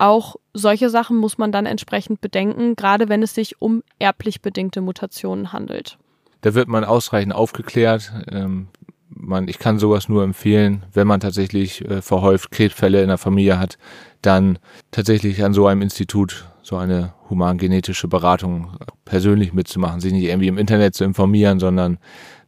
auch 0.00 0.36
solche 0.54 0.90
Sachen 0.90 1.16
muss 1.16 1.38
man 1.38 1.52
dann 1.52 1.66
entsprechend 1.66 2.20
bedenken, 2.20 2.74
gerade 2.76 3.08
wenn 3.08 3.22
es 3.22 3.34
sich 3.34 3.60
um 3.60 3.82
erblich 3.98 4.40
bedingte 4.40 4.80
Mutationen 4.80 5.52
handelt. 5.52 5.98
Da 6.40 6.54
wird 6.54 6.68
man 6.68 6.84
ausreichend 6.84 7.34
aufgeklärt. 7.34 8.12
Ähm, 8.30 8.68
man, 9.08 9.48
ich 9.48 9.58
kann 9.58 9.78
sowas 9.78 10.08
nur 10.08 10.24
empfehlen, 10.24 10.84
wenn 10.92 11.06
man 11.06 11.20
tatsächlich 11.20 11.84
äh, 11.84 12.00
verhäuft 12.00 12.50
Krebsfälle 12.50 13.02
in 13.02 13.08
der 13.08 13.18
Familie 13.18 13.58
hat, 13.58 13.76
dann 14.22 14.58
tatsächlich 14.90 15.44
an 15.44 15.52
so 15.52 15.66
einem 15.66 15.82
Institut 15.82 16.46
so 16.62 16.76
eine 16.76 17.14
humangenetische 17.28 18.08
Beratung 18.08 18.76
persönlich 19.04 19.52
mitzumachen, 19.52 20.00
sich 20.00 20.12
nicht 20.12 20.24
irgendwie 20.24 20.48
im 20.48 20.58
Internet 20.58 20.94
zu 20.94 21.04
informieren, 21.04 21.58
sondern 21.58 21.98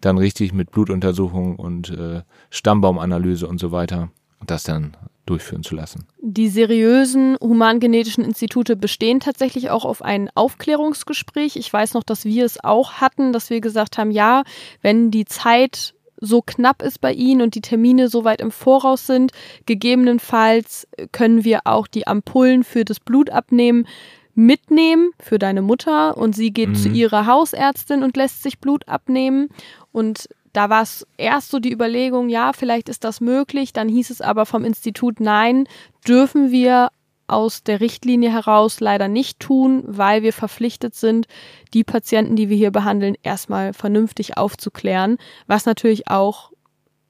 dann 0.00 0.18
richtig 0.18 0.52
mit 0.52 0.70
Blutuntersuchung 0.70 1.56
und 1.56 1.90
äh, 1.90 2.22
Stammbaumanalyse 2.50 3.46
und 3.46 3.58
so 3.58 3.72
weiter 3.72 4.10
das 4.50 4.64
dann 4.64 4.96
durchführen 5.26 5.62
zu 5.62 5.74
lassen. 5.74 6.06
Die 6.20 6.48
seriösen 6.48 7.36
humangenetischen 7.40 8.24
Institute 8.24 8.76
bestehen 8.76 9.20
tatsächlich 9.20 9.70
auch 9.70 9.84
auf 9.84 10.02
ein 10.02 10.30
Aufklärungsgespräch. 10.34 11.56
Ich 11.56 11.72
weiß 11.72 11.94
noch, 11.94 12.02
dass 12.02 12.24
wir 12.24 12.44
es 12.44 12.62
auch 12.62 12.94
hatten, 12.94 13.32
dass 13.32 13.50
wir 13.50 13.60
gesagt 13.60 13.98
haben, 13.98 14.10
ja, 14.10 14.42
wenn 14.80 15.10
die 15.10 15.24
Zeit 15.24 15.94
so 16.20 16.40
knapp 16.40 16.82
ist 16.82 17.00
bei 17.00 17.12
Ihnen 17.12 17.42
und 17.42 17.54
die 17.56 17.60
Termine 17.60 18.08
so 18.08 18.24
weit 18.24 18.40
im 18.40 18.52
Voraus 18.52 19.06
sind, 19.06 19.32
gegebenenfalls 19.66 20.86
können 21.10 21.44
wir 21.44 21.60
auch 21.64 21.86
die 21.86 22.06
Ampullen 22.06 22.62
für 22.62 22.84
das 22.84 23.00
Blut 23.00 23.30
abnehmen 23.30 23.86
mitnehmen 24.34 25.10
für 25.18 25.38
deine 25.38 25.60
Mutter 25.60 26.16
und 26.16 26.34
sie 26.34 26.52
geht 26.52 26.70
mhm. 26.70 26.74
zu 26.74 26.88
ihrer 26.88 27.26
Hausärztin 27.26 28.02
und 28.02 28.16
lässt 28.16 28.42
sich 28.42 28.58
Blut 28.60 28.88
abnehmen 28.88 29.50
und 29.92 30.28
da 30.52 30.68
war 30.70 30.82
es 30.82 31.06
erst 31.16 31.50
so 31.50 31.58
die 31.58 31.72
Überlegung, 31.72 32.28
ja, 32.28 32.52
vielleicht 32.52 32.88
ist 32.88 33.04
das 33.04 33.20
möglich. 33.20 33.72
Dann 33.72 33.88
hieß 33.88 34.10
es 34.10 34.20
aber 34.20 34.46
vom 34.46 34.64
Institut, 34.64 35.20
nein, 35.20 35.66
dürfen 36.06 36.50
wir 36.50 36.90
aus 37.26 37.62
der 37.62 37.80
Richtlinie 37.80 38.30
heraus 38.30 38.80
leider 38.80 39.08
nicht 39.08 39.40
tun, 39.40 39.82
weil 39.86 40.22
wir 40.22 40.32
verpflichtet 40.32 40.94
sind, 40.94 41.26
die 41.72 41.84
Patienten, 41.84 42.36
die 42.36 42.48
wir 42.50 42.56
hier 42.56 42.70
behandeln, 42.70 43.16
erstmal 43.22 43.72
vernünftig 43.72 44.36
aufzuklären, 44.36 45.16
was 45.46 45.64
natürlich 45.64 46.08
auch 46.08 46.51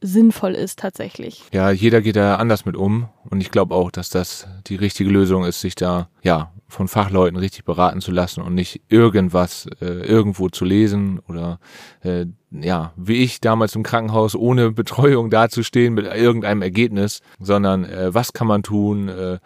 sinnvoll 0.02 0.52
ist 0.52 0.80
tatsächlich. 0.80 1.44
Ja, 1.52 1.70
jeder 1.70 2.02
geht 2.02 2.16
da 2.16 2.36
anders 2.36 2.64
mit 2.64 2.76
um 2.76 3.08
und 3.30 3.40
ich 3.40 3.50
glaube 3.50 3.74
auch, 3.74 3.90
dass 3.90 4.10
das 4.10 4.46
die 4.66 4.76
richtige 4.76 5.08
Lösung 5.08 5.44
ist, 5.44 5.60
sich 5.60 5.74
da 5.74 6.08
ja 6.22 6.52
von 6.68 6.88
Fachleuten 6.88 7.38
richtig 7.38 7.64
beraten 7.64 8.00
zu 8.00 8.10
lassen 8.10 8.42
und 8.42 8.54
nicht 8.54 8.80
irgendwas 8.88 9.66
äh, 9.80 9.84
irgendwo 9.84 10.48
zu 10.48 10.64
lesen 10.64 11.20
oder 11.28 11.60
äh, 12.02 12.26
ja, 12.50 12.92
wie 12.96 13.22
ich 13.22 13.40
damals 13.40 13.76
im 13.76 13.82
Krankenhaus 13.82 14.34
ohne 14.34 14.72
Betreuung 14.72 15.30
dazustehen 15.30 15.94
mit 15.94 16.06
irgendeinem 16.06 16.62
Ergebnis, 16.62 17.20
sondern 17.38 17.84
äh, 17.84 18.12
was 18.12 18.32
kann 18.32 18.46
man 18.46 18.62
tun, 18.62 19.08
äh, 19.08 19.38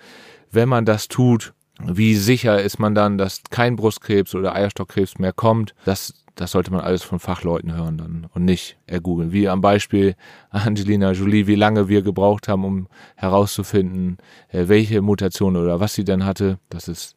wenn 0.50 0.68
man 0.68 0.84
das 0.84 1.08
tut, 1.08 1.52
wie 1.82 2.14
sicher 2.14 2.62
ist 2.62 2.78
man 2.78 2.94
dann, 2.94 3.18
dass 3.18 3.42
kein 3.50 3.76
Brustkrebs 3.76 4.34
oder 4.34 4.54
Eierstockkrebs 4.54 5.18
mehr 5.18 5.32
kommt? 5.32 5.74
Das 5.84 6.14
das 6.36 6.52
sollte 6.52 6.70
man 6.70 6.82
alles 6.82 7.02
von 7.02 7.18
Fachleuten 7.18 7.74
hören 7.74 7.98
dann 7.98 8.26
und 8.32 8.44
nicht 8.44 8.76
ergoogeln. 8.86 9.32
Wie 9.32 9.48
am 9.48 9.60
Beispiel 9.60 10.14
Angelina 10.50 11.12
Jolie, 11.12 11.46
wie 11.46 11.54
lange 11.54 11.88
wir 11.88 12.02
gebraucht 12.02 12.46
haben, 12.46 12.64
um 12.64 12.88
herauszufinden, 13.16 14.18
äh, 14.48 14.68
welche 14.68 15.02
Mutation 15.02 15.56
oder 15.56 15.80
was 15.80 15.94
sie 15.94 16.04
denn 16.04 16.24
hatte. 16.24 16.58
Das 16.68 16.88
ist 16.88 17.16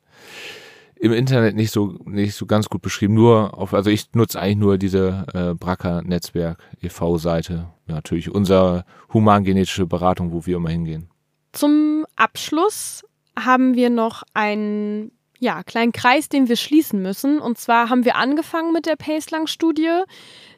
im 0.95 1.13
Internet 1.13 1.55
nicht 1.55 1.71
so 1.71 1.97
nicht 2.05 2.36
so 2.36 2.45
ganz 2.45 2.69
gut 2.69 2.82
beschrieben. 2.82 3.13
Nur 3.13 3.58
auf, 3.58 3.73
also 3.73 3.89
ich 3.89 4.13
nutze 4.13 4.39
eigentlich 4.39 4.58
nur 4.58 4.77
diese 4.77 5.25
äh, 5.34 5.53
Bracker 5.53 6.01
Netzwerk 6.01 6.60
e.V. 6.82 7.17
Seite. 7.17 7.67
Ja, 7.88 7.95
natürlich 7.95 8.29
unsere 8.29 8.86
humangenetische 9.13 9.86
Beratung, 9.86 10.32
wo 10.32 10.45
wir 10.45 10.58
immer 10.58 10.69
hingehen. 10.69 11.10
Zum 11.51 12.05
Abschluss 12.15 13.03
haben 13.38 13.75
wir 13.75 13.89
noch 13.89 14.23
ein 14.34 15.12
ja, 15.39 15.63
kleinen 15.63 15.91
Kreis, 15.91 16.30
den 16.30 16.49
wir 16.49 16.58
schließen 16.58 17.02
müssen. 17.02 17.39
Und 17.39 17.58
zwar 17.58 17.89
haben 17.89 18.06
wir 18.06 18.15
angefangen 18.15 18.73
mit 18.73 18.86
der 18.86 18.95
Pacelang-Studie, 18.95 20.03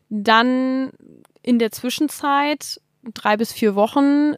dann 0.09 0.91
in 1.41 1.59
der 1.59 1.71
Zwischenzeit 1.71 2.81
drei 3.13 3.37
bis 3.37 3.51
vier 3.51 3.75
Wochen 3.75 4.35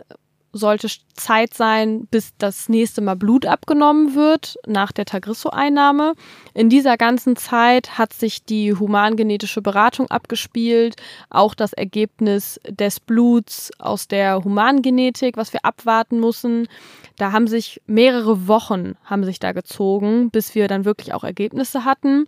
sollte 0.53 0.87
Zeit 1.15 1.55
sein, 1.55 2.07
bis 2.09 2.33
das 2.37 2.69
nächste 2.69 3.01
Mal 3.01 3.15
Blut 3.15 3.45
abgenommen 3.45 4.13
wird 4.13 4.57
nach 4.67 4.91
der 4.91 5.05
Tagrisso-Einnahme. 5.05 6.13
In 6.53 6.69
dieser 6.69 6.95
ganzen 6.95 7.35
Zeit 7.35 7.97
hat 7.97 8.13
sich 8.13 8.45
die 8.45 8.73
humangenetische 8.73 9.63
Beratung 9.63 10.09
abgespielt, 10.11 10.95
auch 11.31 11.55
das 11.55 11.73
Ergebnis 11.73 12.59
des 12.69 12.99
Bluts 12.99 13.71
aus 13.79 14.07
der 14.07 14.43
Humangenetik, 14.43 15.37
was 15.37 15.53
wir 15.53 15.65
abwarten 15.65 16.19
müssen. 16.19 16.67
Da 17.17 17.31
haben 17.31 17.47
sich 17.47 17.81
mehrere 17.87 18.47
Wochen 18.47 18.95
haben 19.05 19.23
sich 19.23 19.39
da 19.39 19.51
gezogen, 19.51 20.29
bis 20.29 20.55
wir 20.55 20.67
dann 20.67 20.85
wirklich 20.85 21.13
auch 21.13 21.23
Ergebnisse 21.23 21.83
hatten. 21.83 22.25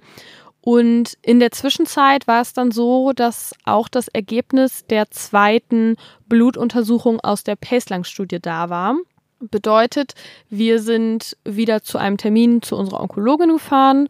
Und 0.66 1.16
in 1.22 1.40
der 1.40 1.52
Zwischenzeit 1.52 2.26
war 2.26 2.42
es 2.42 2.54
dann 2.54 2.72
so, 2.72 3.14
dass 3.14 3.54
auch 3.66 3.88
das 3.88 4.08
Ergebnis 4.08 4.84
der 4.88 5.12
zweiten 5.12 5.96
Blutuntersuchung 6.28 7.20
aus 7.20 7.44
der 7.44 7.56
Pacelang-Studie 7.56 8.40
da 8.42 8.72
war. 8.72 8.96
Bedeutet, 9.40 10.16
wir 10.50 10.82
sind 10.82 11.38
wieder 11.46 11.84
zu 11.84 12.00
einem 12.00 12.18
Termin 12.18 12.64
zu 12.64 12.76
unserer 12.78 13.02
Onkologin 13.02 13.50
gefahren 13.50 14.10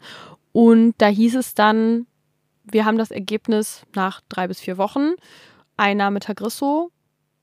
und 0.52 0.94
da 0.96 1.08
hieß 1.08 1.36
es 1.36 1.54
dann, 1.54 2.06
wir 2.64 2.86
haben 2.86 2.96
das 2.96 3.10
Ergebnis 3.10 3.82
nach 3.94 4.22
drei 4.30 4.48
bis 4.48 4.58
vier 4.58 4.78
Wochen. 4.78 5.10
Einnahme 5.76 6.20
Tagrisso, 6.20 6.90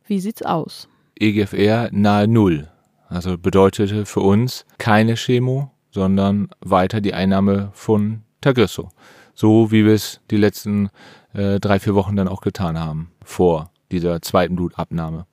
wie 0.07 0.22
sieht's 0.22 0.41
aus? 0.41 0.89
EGFR 1.20 1.89
nahe 1.91 2.28
Null. 2.28 2.68
Also 3.09 3.38
bedeutete 3.38 4.07
für 4.07 4.22
uns 4.22 4.66
keine 4.80 5.14
Chemo, 5.18 5.70
sondern 5.91 6.49
weiter 6.61 6.99
die 6.99 7.14
Einnahme 7.14 7.70
von 7.74 8.24
Tagrisso. 8.44 8.89
So 9.34 9.72
wie 9.72 9.86
wir 9.86 9.94
es 9.94 10.22
die 10.30 10.38
letzten 10.38 10.89
äh, 11.34 11.60
drei, 11.60 11.80
vier 11.80 11.96
Wochen 11.96 12.16
dann 12.16 12.28
auch 12.28 12.41
getan 12.41 12.80
haben, 12.80 13.12
vor 13.24 13.72
dieser 13.91 14.22
zweiten 14.22 14.56
Blutabnahme. 14.56 15.26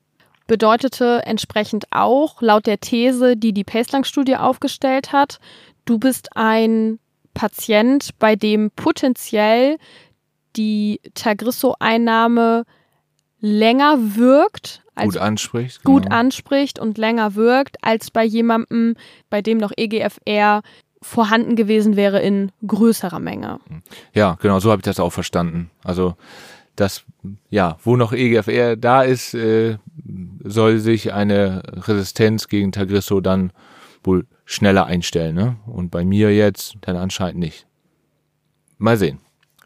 Bedeutete 0.47 1.23
entsprechend 1.27 1.85
auch, 1.91 2.43
laut 2.43 2.67
der 2.67 2.81
These, 2.81 3.37
die 3.37 3.53
die 3.53 3.65
Pacelang-Studie 3.65 4.37
aufgestellt 4.37 5.13
hat, 5.13 5.39
du 5.85 5.99
bist 5.99 6.37
ein 6.37 6.99
Patient, 7.35 8.11
bei 8.19 8.35
dem 8.37 8.71
potenziell 8.73 9.79
die 10.57 11.01
Tagrisso-Einnahme 11.15 12.65
länger 13.41 14.17
wirkt, 14.17 14.83
gut 14.97 15.17
anspricht, 15.17 15.85
gut 15.85 16.03
genau. 16.05 16.17
anspricht 16.17 16.79
und 16.79 16.99
länger 16.99 17.35
wirkt, 17.35 17.77
als 17.83 18.11
bei 18.11 18.25
jemandem, 18.25 18.97
bei 19.31 19.43
dem 19.43 19.59
noch 19.59 19.73
EGFR 19.77 20.63
vorhanden 21.03 21.57
gewesen 21.57 21.97
wäre 21.97 22.21
in 22.21 22.53
größerer 22.67 23.21
Menge. 23.21 23.59
Ja, 24.13 24.37
genau, 24.41 24.61
so 24.61 24.71
habe 24.71 24.81
ich 24.81 24.85
das 24.85 25.01
auch 25.01 25.11
verstanden. 25.11 25.71
Also 25.83 26.15
das, 26.77 27.05
ja, 27.49 27.77
wo 27.83 27.97
noch 27.97 28.13
EGFR 28.13 28.77
da 28.77 29.03
ist, 29.03 29.35
äh, 29.35 29.79
soll 30.43 30.79
sich 30.79 31.13
eine 31.13 31.63
Resistenz 31.87 32.49
gegen 32.49 32.73
Tagrisso 32.73 33.21
dann 33.21 33.53
wohl 34.03 34.27
schneller 34.45 34.87
einstellen. 34.87 35.35
Ne? 35.35 35.57
Und 35.67 35.91
bei 35.91 36.05
mir 36.05 36.35
jetzt 36.35 36.77
dann 36.81 36.97
anscheinend 36.97 37.39
nicht. 37.39 37.67
Mal 38.79 38.97
sehen. 38.97 39.19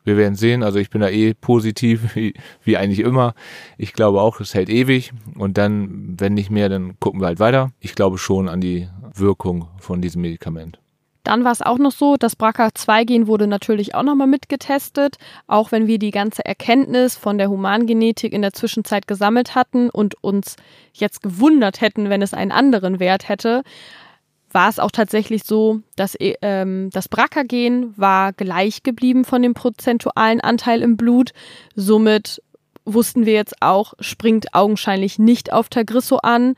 Wir 0.03 0.17
werden 0.17 0.35
sehen. 0.35 0.63
Also 0.63 0.79
ich 0.79 0.91
bin 0.91 1.01
da 1.01 1.09
eh 1.09 1.35
positiv, 1.35 2.15
wie, 2.17 2.35
wie 2.63 2.77
eigentlich 2.77 3.01
immer. 3.01 3.35
Ich 3.79 3.93
glaube 3.93 4.21
auch, 4.21 4.41
es 4.41 4.55
hält 4.55 4.69
ewig. 4.69 5.13
Und 5.37 5.57
dann, 5.57 6.15
wenn 6.19 6.35
nicht 6.35 6.51
mehr, 6.51 6.69
dann 6.69 6.99
gucken 7.01 7.21
wir 7.21 7.27
halt 7.27 7.41
weiter. 7.41 7.71
Ich 7.81 7.95
glaube 7.95 8.19
schon 8.19 8.49
an 8.49 8.61
die 8.61 8.89
Wirkung 9.15 9.69
von 9.79 10.03
diesem 10.03 10.23
Medikament. 10.23 10.81
Dann 11.25 11.43
war 11.43 11.53
es 11.53 11.63
auch 11.63 11.79
noch 11.79 11.91
so, 11.91 12.17
das 12.17 12.39
BRCA2-Gen 12.39 13.27
wurde 13.27 13.47
natürlich 13.47 13.95
auch 13.95 14.03
nochmal 14.03 14.27
mitgetestet, 14.27 15.17
auch 15.47 15.73
wenn 15.73 15.87
wir 15.87 15.99
die 15.99 16.11
ganze 16.11 16.45
Erkenntnis 16.45 17.17
von 17.17 17.39
der 17.39 17.49
Humangenetik 17.49 18.33
in 18.33 18.43
der 18.43 18.53
Zwischenzeit 18.53 19.09
gesammelt 19.09 19.55
hatten 19.55 19.89
und 19.91 20.23
uns 20.23 20.57
jetzt 20.93 21.23
gewundert 21.23 21.81
hätten, 21.81 22.11
wenn 22.11 22.23
es 22.23 22.35
einen 22.35 22.53
anderen 22.53 23.01
Wert 23.01 23.29
hätte, 23.29 23.63
war 24.53 24.69
es 24.69 24.79
auch 24.79 24.93
tatsächlich 24.93 25.45
so, 25.45 25.81
dass 25.97 26.15
äh, 26.15 26.35
ähm, 26.43 26.91
das 26.93 27.09
BRCA-Gen 27.09 27.95
war 27.97 28.33
gleich 28.33 28.83
geblieben 28.83 29.25
von 29.25 29.43
dem 29.43 29.55
prozentualen 29.55 30.41
Anteil 30.41 30.83
im 30.83 30.97
Blut. 30.97 31.33
Somit 31.75 32.41
wussten 32.85 33.27
wir 33.27 33.33
jetzt 33.33 33.63
auch, 33.63 33.95
springt 33.99 34.55
augenscheinlich 34.55 35.19
nicht 35.19 35.53
auf 35.53 35.69
Tagrisso 35.71 36.19
an, 36.19 36.55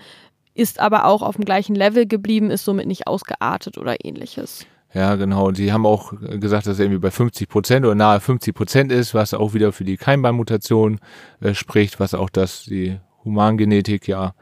ist 0.56 0.80
aber 0.80 1.04
auch 1.04 1.22
auf 1.22 1.36
dem 1.36 1.44
gleichen 1.44 1.74
Level 1.74 2.06
geblieben, 2.06 2.50
ist 2.50 2.64
somit 2.64 2.86
nicht 2.86 3.06
ausgeartet 3.06 3.78
oder 3.78 4.04
ähnliches. 4.04 4.66
Ja, 4.94 5.16
genau. 5.16 5.48
Und 5.48 5.56
sie 5.56 5.72
haben 5.72 5.84
auch 5.84 6.14
gesagt, 6.40 6.66
dass 6.66 6.78
er 6.78 6.86
irgendwie 6.86 7.00
bei 7.00 7.10
50 7.10 7.48
Prozent 7.48 7.84
oder 7.84 7.94
nahe 7.94 8.18
50 8.18 8.54
Prozent 8.54 8.92
ist, 8.92 9.12
was 9.12 9.34
auch 9.34 9.52
wieder 9.52 9.72
für 9.72 9.84
die 9.84 9.98
Keimbeinmutation 9.98 11.00
äh, 11.40 11.52
spricht, 11.52 12.00
was 12.00 12.14
auch 12.14 12.30
das 12.30 12.64
die 12.64 12.98
Humangenetik 13.24 14.08
ja 14.08 14.34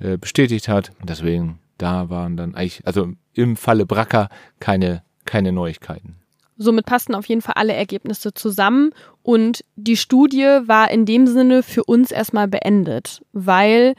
äh, 0.00 0.18
bestätigt 0.18 0.68
hat. 0.68 0.92
Deswegen, 1.02 1.60
da 1.78 2.10
waren 2.10 2.36
dann 2.36 2.54
eigentlich, 2.54 2.82
also 2.84 3.08
im 3.32 3.56
Falle 3.56 3.86
Bracker 3.86 4.28
keine, 4.60 5.02
keine 5.24 5.52
Neuigkeiten. 5.52 6.16
Somit 6.58 6.84
passten 6.84 7.14
auf 7.14 7.26
jeden 7.26 7.40
Fall 7.40 7.54
alle 7.56 7.72
Ergebnisse 7.72 8.34
zusammen 8.34 8.90
und 9.22 9.64
die 9.76 9.96
Studie 9.96 10.60
war 10.66 10.90
in 10.90 11.06
dem 11.06 11.26
Sinne 11.26 11.62
für 11.62 11.84
uns 11.84 12.10
erstmal 12.10 12.48
beendet, 12.48 13.22
weil 13.32 13.94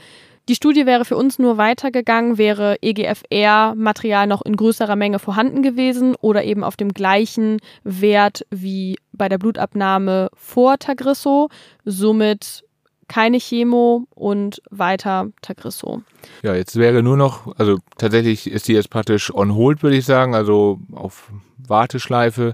die 0.49 0.55
Studie 0.55 0.85
wäre 0.85 1.05
für 1.05 1.15
uns 1.15 1.39
nur 1.39 1.57
weitergegangen, 1.57 2.37
wäre 2.37 2.77
EGFR-Material 2.81 4.27
noch 4.27 4.41
in 4.41 4.55
größerer 4.57 4.95
Menge 4.95 5.19
vorhanden 5.19 5.61
gewesen 5.61 6.15
oder 6.19 6.43
eben 6.43 6.63
auf 6.63 6.75
dem 6.75 6.93
gleichen 6.93 7.59
Wert 7.83 8.45
wie 8.49 8.97
bei 9.13 9.29
der 9.29 9.37
Blutabnahme 9.37 10.29
vor 10.35 10.77
Tagrisso. 10.79 11.49
Somit 11.85 12.63
keine 13.07 13.37
Chemo 13.37 14.07
und 14.09 14.61
weiter 14.69 15.29
Tagrisso. 15.41 16.01
Ja, 16.41 16.55
jetzt 16.55 16.75
wäre 16.77 17.03
nur 17.03 17.17
noch, 17.17 17.55
also 17.57 17.77
tatsächlich 17.97 18.49
ist 18.49 18.67
die 18.67 18.73
jetzt 18.73 18.89
praktisch 18.89 19.33
on 19.33 19.55
hold, 19.55 19.83
würde 19.83 19.97
ich 19.97 20.05
sagen, 20.05 20.35
also 20.35 20.79
auf 20.91 21.31
Warteschleife 21.57 22.53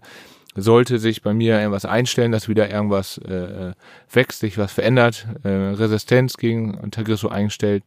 sollte 0.56 1.00
sich 1.00 1.22
bei 1.22 1.34
mir 1.34 1.60
irgendwas 1.60 1.86
einstellen, 1.86 2.32
dass 2.32 2.50
wieder 2.50 2.70
irgendwas 2.70 3.18
äh, 3.20 3.74
wächst, 4.12 4.40
sich 4.40 4.58
was 4.58 4.72
verändert, 4.72 5.28
äh, 5.44 5.50
Resistenz 5.50 6.38
gegen 6.38 6.92
Tagrisso 6.92 7.30
eingestellt, 7.30 7.84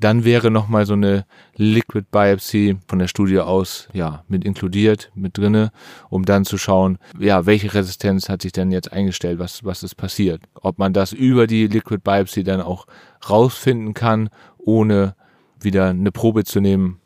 dann 0.00 0.24
wäre 0.24 0.50
nochmal 0.50 0.86
so 0.86 0.94
eine 0.94 1.26
Liquid 1.56 2.06
Biopsy 2.10 2.78
von 2.88 2.98
der 2.98 3.08
Studie 3.08 3.38
aus 3.38 3.88
ja 3.92 4.24
mit 4.28 4.44
inkludiert, 4.44 5.10
mit 5.14 5.36
drinne, 5.36 5.72
um 6.08 6.24
dann 6.24 6.44
zu 6.44 6.56
schauen, 6.56 6.98
ja, 7.18 7.44
welche 7.46 7.74
Resistenz 7.74 8.28
hat 8.28 8.42
sich 8.42 8.52
denn 8.52 8.72
jetzt 8.72 8.92
eingestellt, 8.92 9.38
was, 9.38 9.62
was 9.62 9.82
ist 9.82 9.96
passiert. 9.96 10.42
Ob 10.54 10.78
man 10.78 10.94
das 10.94 11.12
über 11.12 11.46
die 11.46 11.66
Liquid 11.66 12.00
Biopsy 12.02 12.44
dann 12.44 12.62
auch 12.62 12.86
rausfinden 13.28 13.92
kann, 13.92 14.30
ohne 14.58 15.14
wieder 15.60 15.90
eine 15.90 16.12
Probe 16.12 16.44
zu 16.44 16.60
nehmen. 16.60 16.98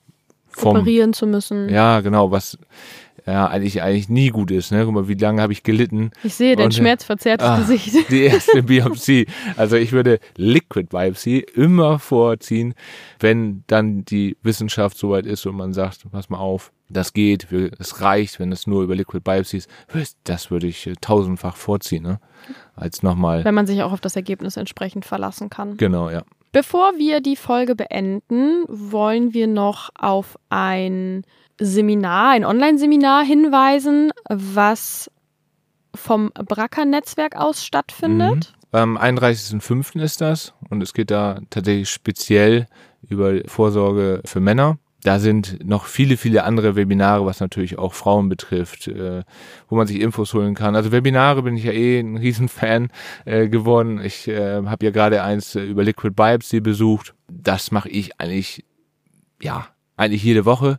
Vom, 0.48 0.76
operieren 0.76 1.12
zu 1.12 1.26
müssen. 1.26 1.68
Ja, 1.68 2.00
genau, 2.00 2.30
was 2.30 2.57
ja, 3.26 3.46
eigentlich, 3.46 3.80
eigentlich 3.82 4.08
nie 4.08 4.28
gut 4.28 4.50
ist. 4.50 4.70
Ne? 4.70 4.84
Guck 4.84 4.94
mal, 4.94 5.08
wie 5.08 5.14
lange 5.14 5.40
habe 5.40 5.52
ich 5.52 5.62
gelitten. 5.62 6.10
Ich 6.22 6.34
sehe 6.34 6.56
dein 6.56 6.66
und, 6.66 6.74
schmerzverzerrtes 6.74 7.46
ach, 7.46 7.58
Gesicht. 7.58 7.94
Die 8.10 8.24
erste 8.24 8.62
Biopsie. 8.62 9.26
Also 9.56 9.76
ich 9.76 9.92
würde 9.92 10.20
Liquid 10.36 10.88
Biopsie 10.90 11.40
immer 11.54 11.98
vorziehen, 11.98 12.74
wenn 13.20 13.64
dann 13.66 14.04
die 14.04 14.36
Wissenschaft 14.42 14.98
soweit 14.98 15.24
ist 15.24 15.46
und 15.46 15.56
man 15.56 15.72
sagt, 15.72 16.04
pass 16.10 16.28
mal 16.28 16.38
auf, 16.38 16.70
das 16.90 17.14
geht, 17.14 17.50
es 17.50 18.02
reicht, 18.02 18.38
wenn 18.40 18.52
es 18.52 18.66
nur 18.66 18.82
über 18.82 18.94
Liquid 18.94 19.22
Biopsy 19.24 19.58
ist. 19.58 19.70
Das 20.24 20.50
würde 20.50 20.66
ich 20.66 20.86
äh, 20.86 20.94
tausendfach 21.00 21.56
vorziehen, 21.56 22.02
ne? 22.02 22.20
Als 22.76 23.02
nochmal. 23.02 23.44
Wenn 23.44 23.54
man 23.54 23.66
sich 23.66 23.82
auch 23.82 23.92
auf 23.92 24.02
das 24.02 24.16
Ergebnis 24.16 24.58
entsprechend 24.58 25.06
verlassen 25.06 25.48
kann. 25.48 25.78
Genau, 25.78 26.10
ja. 26.10 26.22
Bevor 26.55 26.98
wir 26.98 27.20
die 27.20 27.34
Folge 27.34 27.74
beenden, 27.74 28.64
wollen 28.68 29.34
wir 29.34 29.48
noch 29.48 29.90
auf 29.98 30.38
ein 30.50 31.24
Seminar, 31.59 32.30
ein 32.30 32.44
Online-Seminar 32.44 33.24
hinweisen, 33.24 34.12
was 34.28 35.11
vom 35.96 36.30
Bracker-Netzwerk 36.32 37.34
aus 37.34 37.64
stattfindet. 37.64 38.55
Mhm. 38.70 38.78
Am 38.78 38.96
31.05. 38.96 40.00
ist 40.00 40.20
das 40.20 40.55
und 40.70 40.80
es 40.80 40.94
geht 40.94 41.11
da 41.11 41.40
tatsächlich 41.50 41.90
speziell 41.90 42.66
über 43.02 43.40
Vorsorge 43.46 44.20
für 44.24 44.38
Männer. 44.38 44.78
Da 45.05 45.18
sind 45.18 45.62
noch 45.62 45.84
viele, 45.84 46.16
viele 46.16 46.44
andere 46.44 46.76
Webinare, 46.76 47.26
was 47.26 47.38
natürlich 47.40 47.78
auch 47.78 47.92
Frauen 47.92 48.30
betrifft, 48.30 48.88
äh, 48.88 49.22
wo 49.68 49.76
man 49.76 49.86
sich 49.86 50.00
Infos 50.00 50.32
holen 50.32 50.55
kann. 50.55 50.74
Also 50.74 50.92
Webinare 50.92 51.42
bin 51.42 51.59
ich 51.59 51.64
ja 51.64 51.72
eh 51.72 52.00
ein 52.00 52.16
Riesenfan 52.16 52.88
äh, 53.26 53.48
geworden. 53.48 54.00
Ich 54.02 54.26
äh, 54.28 54.64
habe 54.64 54.86
ja 54.86 54.90
gerade 54.90 55.22
eins 55.22 55.57
äh, 55.57 55.61
über 55.61 55.84
Liquid 55.84 56.14
Biopsy 56.14 56.61
besucht. 56.61 57.14
Das 57.28 57.70
mache 57.70 57.90
ich 57.90 58.18
eigentlich, 58.18 58.64
ja, 59.42 59.66
eigentlich 59.98 60.24
jede 60.24 60.46
Woche 60.46 60.78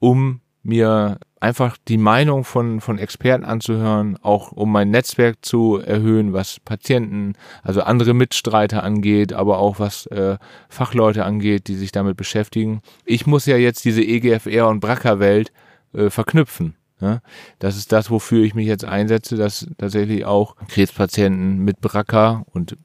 um 0.00 0.40
mir 0.64 1.20
einfach 1.44 1.76
die 1.88 1.98
Meinung 1.98 2.42
von, 2.42 2.80
von 2.80 2.98
Experten 2.98 3.44
anzuhören, 3.44 4.16
auch 4.22 4.50
um 4.52 4.72
mein 4.72 4.90
Netzwerk 4.90 5.44
zu 5.44 5.78
erhöhen, 5.78 6.32
was 6.32 6.58
Patienten, 6.58 7.34
also 7.62 7.82
andere 7.82 8.14
Mitstreiter 8.14 8.82
angeht, 8.82 9.34
aber 9.34 9.58
auch 9.58 9.78
was 9.78 10.06
äh, 10.06 10.38
Fachleute 10.70 11.24
angeht, 11.24 11.68
die 11.68 11.74
sich 11.74 11.92
damit 11.92 12.16
beschäftigen. 12.16 12.80
Ich 13.04 13.26
muss 13.26 13.44
ja 13.44 13.58
jetzt 13.58 13.84
diese 13.84 14.02
EGFR 14.02 14.68
und 14.68 14.80
BRCA-Welt 14.80 15.52
äh, 15.92 16.08
verknüpfen. 16.08 16.76
Ja? 17.00 17.20
Das 17.58 17.76
ist 17.76 17.92
das, 17.92 18.10
wofür 18.10 18.42
ich 18.42 18.54
mich 18.54 18.66
jetzt 18.66 18.86
einsetze, 18.86 19.36
dass 19.36 19.66
tatsächlich 19.76 20.24
auch 20.24 20.56
Krebspatienten 20.68 21.58
mit 21.58 21.82
BRCA 21.82 22.44
und 22.52 22.76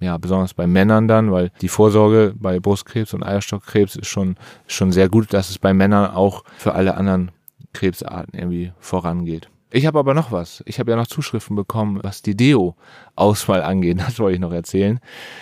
ja, 0.00 0.18
besonders 0.18 0.52
bei 0.52 0.66
Männern 0.66 1.08
dann, 1.08 1.32
weil 1.32 1.50
die 1.62 1.68
Vorsorge 1.68 2.34
bei 2.36 2.60
Brustkrebs 2.60 3.14
und 3.14 3.22
Eierstockkrebs 3.22 3.96
ist 3.96 4.08
schon, 4.08 4.36
schon 4.66 4.92
sehr 4.92 5.08
gut, 5.08 5.32
dass 5.32 5.48
es 5.48 5.58
bei 5.58 5.72
Männern 5.72 6.10
auch 6.10 6.44
für 6.58 6.74
alle 6.74 6.96
anderen 6.96 7.30
Krebsarten 7.74 8.38
irgendwie 8.38 8.72
vorangeht. 8.78 9.50
Ich 9.76 9.86
habe 9.86 9.98
aber 9.98 10.14
noch 10.14 10.30
was. 10.30 10.62
Ich 10.66 10.78
habe 10.78 10.92
ja 10.92 10.96
noch 10.96 11.08
Zuschriften 11.08 11.56
bekommen, 11.56 11.98
was 12.00 12.22
die 12.22 12.36
Deo-Auswahl 12.36 13.62
angeht. 13.62 13.98
Das 14.06 14.20
wollte 14.20 14.34
ich 14.36 14.40
noch 14.40 14.52
erzählen. 14.52 15.00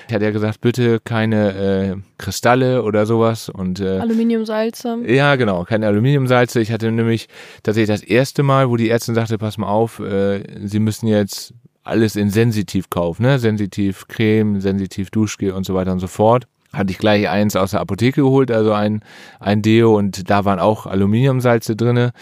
Ich 0.08 0.14
hatte 0.14 0.24
ja 0.24 0.30
gesagt, 0.30 0.62
bitte 0.62 1.00
keine 1.00 1.52
äh, 1.52 1.96
Kristalle 2.16 2.82
oder 2.82 3.04
sowas 3.04 3.50
und 3.50 3.80
äh, 3.80 3.98
Aluminiumsalze. 3.98 5.00
Ja, 5.06 5.36
genau, 5.36 5.64
keine 5.64 5.86
Aluminiumsalze. 5.86 6.62
Ich 6.62 6.72
hatte 6.72 6.90
nämlich 6.90 7.28
tatsächlich 7.62 7.94
das 7.94 8.02
erste 8.02 8.42
Mal, 8.42 8.70
wo 8.70 8.76
die 8.76 8.88
Ärztin 8.88 9.14
sagte, 9.14 9.36
pass 9.36 9.58
mal 9.58 9.68
auf, 9.68 10.00
äh, 10.00 10.42
Sie 10.66 10.78
müssen 10.78 11.08
jetzt 11.08 11.52
alles 11.82 12.16
in 12.16 12.30
sensitiv 12.30 12.88
kaufen, 12.88 13.24
ne? 13.24 13.38
Sensitiv 13.38 14.08
Creme, 14.08 14.62
sensitiv 14.62 15.10
Duschgel 15.10 15.52
und 15.52 15.66
so 15.66 15.74
weiter 15.74 15.92
und 15.92 15.98
so 16.00 16.06
fort 16.06 16.46
hatte 16.72 16.90
ich 16.90 16.98
gleich 16.98 17.28
eins 17.28 17.56
aus 17.56 17.72
der 17.72 17.80
Apotheke 17.80 18.22
geholt, 18.22 18.50
also 18.50 18.72
ein, 18.72 19.00
ein 19.40 19.62
Deo 19.62 19.96
und 19.96 20.30
da 20.30 20.44
waren 20.44 20.58
auch 20.58 20.86
Aluminiumsalze 20.86 21.76
drinne. 21.76 22.12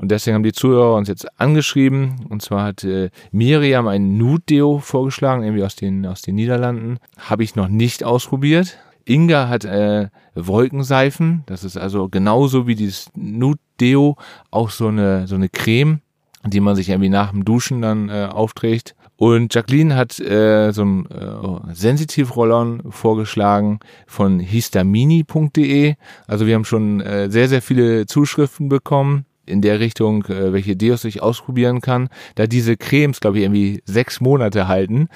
Und 0.00 0.10
deswegen 0.10 0.36
haben 0.36 0.44
die 0.44 0.52
Zuhörer 0.52 0.94
uns 0.94 1.08
jetzt 1.08 1.28
angeschrieben. 1.38 2.24
Und 2.30 2.40
zwar 2.40 2.64
hat 2.64 2.84
äh, 2.84 3.10
Miriam 3.32 3.86
ein 3.86 4.16
Nude-Deo 4.16 4.78
vorgeschlagen, 4.78 5.42
irgendwie 5.42 5.62
aus 5.62 5.76
den, 5.76 6.06
aus 6.06 6.22
den 6.22 6.36
Niederlanden. 6.36 6.96
Habe 7.18 7.44
ich 7.44 7.54
noch 7.54 7.68
nicht 7.68 8.02
ausprobiert. 8.02 8.78
Inga 9.04 9.48
hat 9.48 9.66
äh, 9.66 10.08
Wolkenseifen. 10.34 11.42
Das 11.44 11.64
ist 11.64 11.76
also 11.76 12.08
genauso 12.08 12.66
wie 12.66 12.76
dieses 12.76 13.10
Nude-Deo 13.14 14.16
auch 14.50 14.70
so 14.70 14.88
eine, 14.88 15.26
so 15.26 15.34
eine 15.34 15.50
Creme, 15.50 16.00
die 16.46 16.60
man 16.60 16.76
sich 16.76 16.88
irgendwie 16.88 17.10
nach 17.10 17.32
dem 17.32 17.44
Duschen 17.44 17.82
dann 17.82 18.08
äh, 18.08 18.26
aufträgt. 18.32 18.94
Und 19.20 19.54
Jacqueline 19.54 19.96
hat 19.96 20.18
äh, 20.18 20.72
so 20.72 20.82
ein 20.82 21.04
äh, 21.10 21.74
Sensitivrollon 21.74 22.90
vorgeschlagen 22.90 23.80
von 24.06 24.40
histamini.de. 24.40 25.96
Also 26.26 26.46
wir 26.46 26.54
haben 26.54 26.64
schon 26.64 27.02
äh, 27.02 27.30
sehr, 27.30 27.50
sehr 27.50 27.60
viele 27.60 28.06
Zuschriften 28.06 28.70
bekommen 28.70 29.26
in 29.50 29.60
der 29.60 29.80
Richtung, 29.80 30.24
äh, 30.26 30.52
welche 30.52 30.76
Deos 30.76 31.04
ich 31.04 31.22
ausprobieren 31.22 31.80
kann, 31.80 32.08
da 32.34 32.46
diese 32.46 32.76
Cremes, 32.76 33.20
glaube 33.20 33.38
ich, 33.38 33.44
irgendwie 33.44 33.82
sechs 33.84 34.20
Monate 34.20 34.68
halten. 34.68 35.08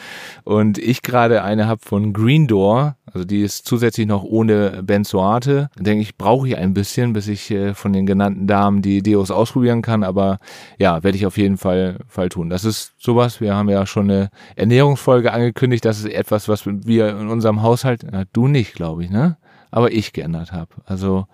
Und 0.45 0.79
ich 0.79 1.03
gerade 1.03 1.43
eine 1.43 1.67
habe 1.67 1.81
von 1.85 2.13
Green 2.13 2.47
Door, 2.47 2.97
also 3.07 3.25
die 3.25 3.43
ist 3.43 3.67
zusätzlich 3.67 4.07
noch 4.07 4.25
ohne 4.25 4.83
Benzoate, 4.83 5.71
denke 5.79 6.03
ich, 6.03 6.17
brauche 6.17 6.49
ich 6.49 6.57
ein 6.57 6.75
bisschen, 6.75 7.13
bis 7.13 7.29
ich 7.29 7.51
äh, 7.51 7.75
von 7.75 7.93
den 7.93 8.07
genannten 8.07 8.47
Damen 8.47 8.83
die 8.83 9.03
Deos 9.03 9.31
ausprobieren 9.31 9.83
kann, 9.83 10.03
aber 10.03 10.39
ja, 10.79 11.03
werde 11.03 11.17
ich 11.17 11.27
auf 11.27 11.39
jeden 11.39 11.57
Fall, 11.57 11.99
Fall 12.09 12.29
tun. 12.29 12.51
Das 12.51 12.65
ist 12.65 12.95
sowas, 12.99 13.41
wir 13.41 13.55
haben 13.55 13.69
ja 13.69 13.87
schon 13.87 14.11
eine 14.11 14.31
Ernährungsfolge 14.57 15.33
angekündigt, 15.33 15.85
das 15.85 16.01
ist 16.01 16.07
etwas, 16.07 16.49
was 16.49 16.67
wir 16.67 17.11
in 17.11 17.29
unserem 17.29 17.63
Haushalt, 17.63 18.05
na, 18.11 18.25
du 18.33 18.49
nicht, 18.49 18.75
glaube 18.75 19.05
ich, 19.05 19.11
ne? 19.11 19.37
Aber 19.75 19.91
ich 19.91 20.13
geändert 20.13 20.53
habe. 20.53 20.69
Also 20.87 21.27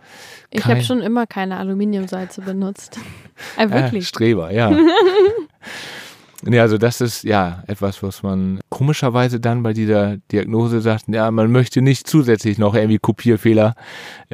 ich 0.50 0.64
habe 0.64 0.80
schon 0.80 1.02
immer 1.02 1.26
keine 1.26 1.58
Aluminiumsalze 1.58 2.40
benutzt. 2.40 2.98
äh, 3.58 3.68
wirklich. 3.68 4.08
Streber, 4.08 4.50
ja. 4.50 4.74
nee, 6.42 6.58
also 6.58 6.78
das 6.78 7.02
ist 7.02 7.22
ja 7.22 7.62
etwas, 7.66 8.02
was 8.02 8.22
man 8.22 8.60
komischerweise 8.70 9.40
dann 9.40 9.62
bei 9.62 9.74
dieser 9.74 10.16
Diagnose 10.32 10.80
sagt, 10.80 11.04
ja, 11.08 11.30
man 11.30 11.52
möchte 11.52 11.82
nicht 11.82 12.06
zusätzlich 12.06 12.56
noch 12.56 12.74
irgendwie 12.74 12.98
Kopierfehler 12.98 13.74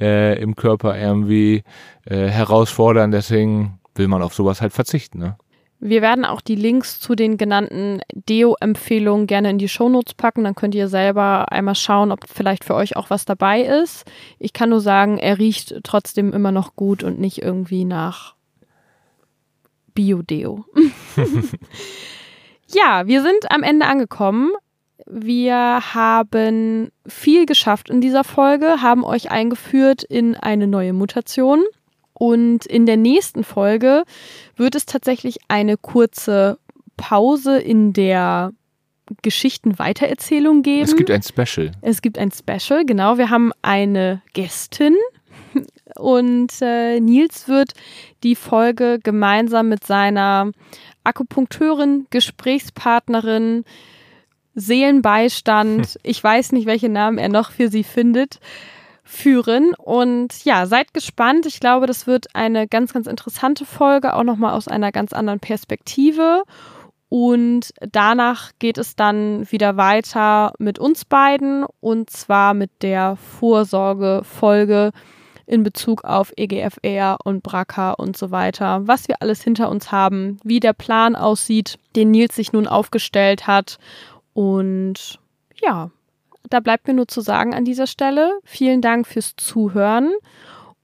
äh, 0.00 0.40
im 0.40 0.54
Körper 0.54 0.96
irgendwie 0.96 1.64
äh, 2.04 2.28
herausfordern, 2.28 3.10
deswegen 3.10 3.80
will 3.96 4.06
man 4.06 4.22
auf 4.22 4.34
sowas 4.34 4.62
halt 4.62 4.72
verzichten. 4.72 5.18
Ne? 5.18 5.36
Wir 5.86 6.02
werden 6.02 6.24
auch 6.24 6.40
die 6.40 6.56
Links 6.56 6.98
zu 6.98 7.14
den 7.14 7.36
genannten 7.36 8.00
Deo-Empfehlungen 8.12 9.28
gerne 9.28 9.50
in 9.50 9.58
die 9.58 9.68
Shownotes 9.68 10.14
packen. 10.14 10.42
Dann 10.42 10.56
könnt 10.56 10.74
ihr 10.74 10.88
selber 10.88 11.52
einmal 11.52 11.76
schauen, 11.76 12.10
ob 12.10 12.26
vielleicht 12.28 12.64
für 12.64 12.74
euch 12.74 12.96
auch 12.96 13.08
was 13.08 13.24
dabei 13.24 13.60
ist. 13.62 14.04
Ich 14.40 14.52
kann 14.52 14.70
nur 14.70 14.80
sagen, 14.80 15.16
er 15.16 15.38
riecht 15.38 15.76
trotzdem 15.84 16.32
immer 16.32 16.50
noch 16.50 16.74
gut 16.74 17.04
und 17.04 17.20
nicht 17.20 17.40
irgendwie 17.40 17.84
nach 17.84 18.34
Bio-Deo. 19.94 20.64
ja, 22.66 23.06
wir 23.06 23.22
sind 23.22 23.52
am 23.52 23.62
Ende 23.62 23.86
angekommen. 23.86 24.50
Wir 25.06 25.94
haben 25.94 26.90
viel 27.06 27.46
geschafft 27.46 27.90
in 27.90 28.00
dieser 28.00 28.24
Folge, 28.24 28.82
haben 28.82 29.04
euch 29.04 29.30
eingeführt 29.30 30.02
in 30.02 30.34
eine 30.34 30.66
neue 30.66 30.92
Mutation. 30.92 31.62
Und 32.18 32.64
in 32.64 32.86
der 32.86 32.96
nächsten 32.96 33.44
Folge 33.44 34.04
wird 34.56 34.74
es 34.74 34.86
tatsächlich 34.86 35.38
eine 35.48 35.76
kurze 35.76 36.58
Pause 36.96 37.58
in 37.58 37.92
der 37.92 38.52
Geschichtenweitererzählung 39.22 40.62
geben. 40.62 40.84
Es 40.84 40.96
gibt 40.96 41.10
ein 41.10 41.22
Special. 41.22 41.72
Es 41.82 42.02
gibt 42.02 42.18
ein 42.18 42.32
Special, 42.32 42.84
genau. 42.84 43.18
Wir 43.18 43.30
haben 43.30 43.52
eine 43.62 44.22
Gästin 44.32 44.96
und 45.96 46.52
äh, 46.60 47.00
Nils 47.00 47.48
wird 47.48 47.72
die 48.22 48.34
Folge 48.34 48.98
gemeinsam 49.02 49.68
mit 49.68 49.84
seiner 49.84 50.50
Akupunkteurin, 51.04 52.06
Gesprächspartnerin, 52.10 53.64
Seelenbeistand, 54.54 55.98
ich 56.02 56.22
weiß 56.22 56.52
nicht, 56.52 56.66
welche 56.66 56.88
Namen 56.88 57.18
er 57.18 57.28
noch 57.28 57.50
für 57.52 57.68
sie 57.68 57.84
findet, 57.84 58.40
führen. 59.06 59.72
Und 59.74 60.44
ja, 60.44 60.66
seid 60.66 60.92
gespannt. 60.92 61.46
Ich 61.46 61.60
glaube, 61.60 61.86
das 61.86 62.06
wird 62.06 62.26
eine 62.34 62.68
ganz, 62.68 62.92
ganz 62.92 63.06
interessante 63.06 63.64
Folge, 63.64 64.14
auch 64.14 64.24
nochmal 64.24 64.52
aus 64.52 64.68
einer 64.68 64.92
ganz 64.92 65.12
anderen 65.12 65.40
Perspektive. 65.40 66.42
Und 67.08 67.72
danach 67.80 68.50
geht 68.58 68.78
es 68.78 68.96
dann 68.96 69.50
wieder 69.50 69.76
weiter 69.76 70.52
mit 70.58 70.78
uns 70.80 71.04
beiden 71.04 71.64
und 71.80 72.10
zwar 72.10 72.52
mit 72.52 72.70
der 72.82 73.16
Vorsorgefolge 73.16 74.90
in 75.46 75.62
Bezug 75.62 76.02
auf 76.02 76.32
EGFR 76.36 77.18
und 77.22 77.44
BRCA 77.44 77.92
und 77.92 78.16
so 78.16 78.32
weiter, 78.32 78.80
was 78.88 79.06
wir 79.06 79.22
alles 79.22 79.40
hinter 79.42 79.70
uns 79.70 79.92
haben, 79.92 80.38
wie 80.42 80.58
der 80.58 80.72
Plan 80.72 81.14
aussieht, 81.14 81.78
den 81.94 82.10
Nils 82.10 82.34
sich 82.34 82.52
nun 82.52 82.66
aufgestellt 82.66 83.46
hat. 83.46 83.78
Und 84.34 85.20
ja, 85.62 85.90
da 86.50 86.60
bleibt 86.60 86.86
mir 86.86 86.94
nur 86.94 87.08
zu 87.08 87.20
sagen 87.20 87.54
an 87.54 87.64
dieser 87.64 87.86
Stelle, 87.86 88.38
vielen 88.44 88.80
Dank 88.80 89.06
fürs 89.06 89.34
Zuhören 89.36 90.12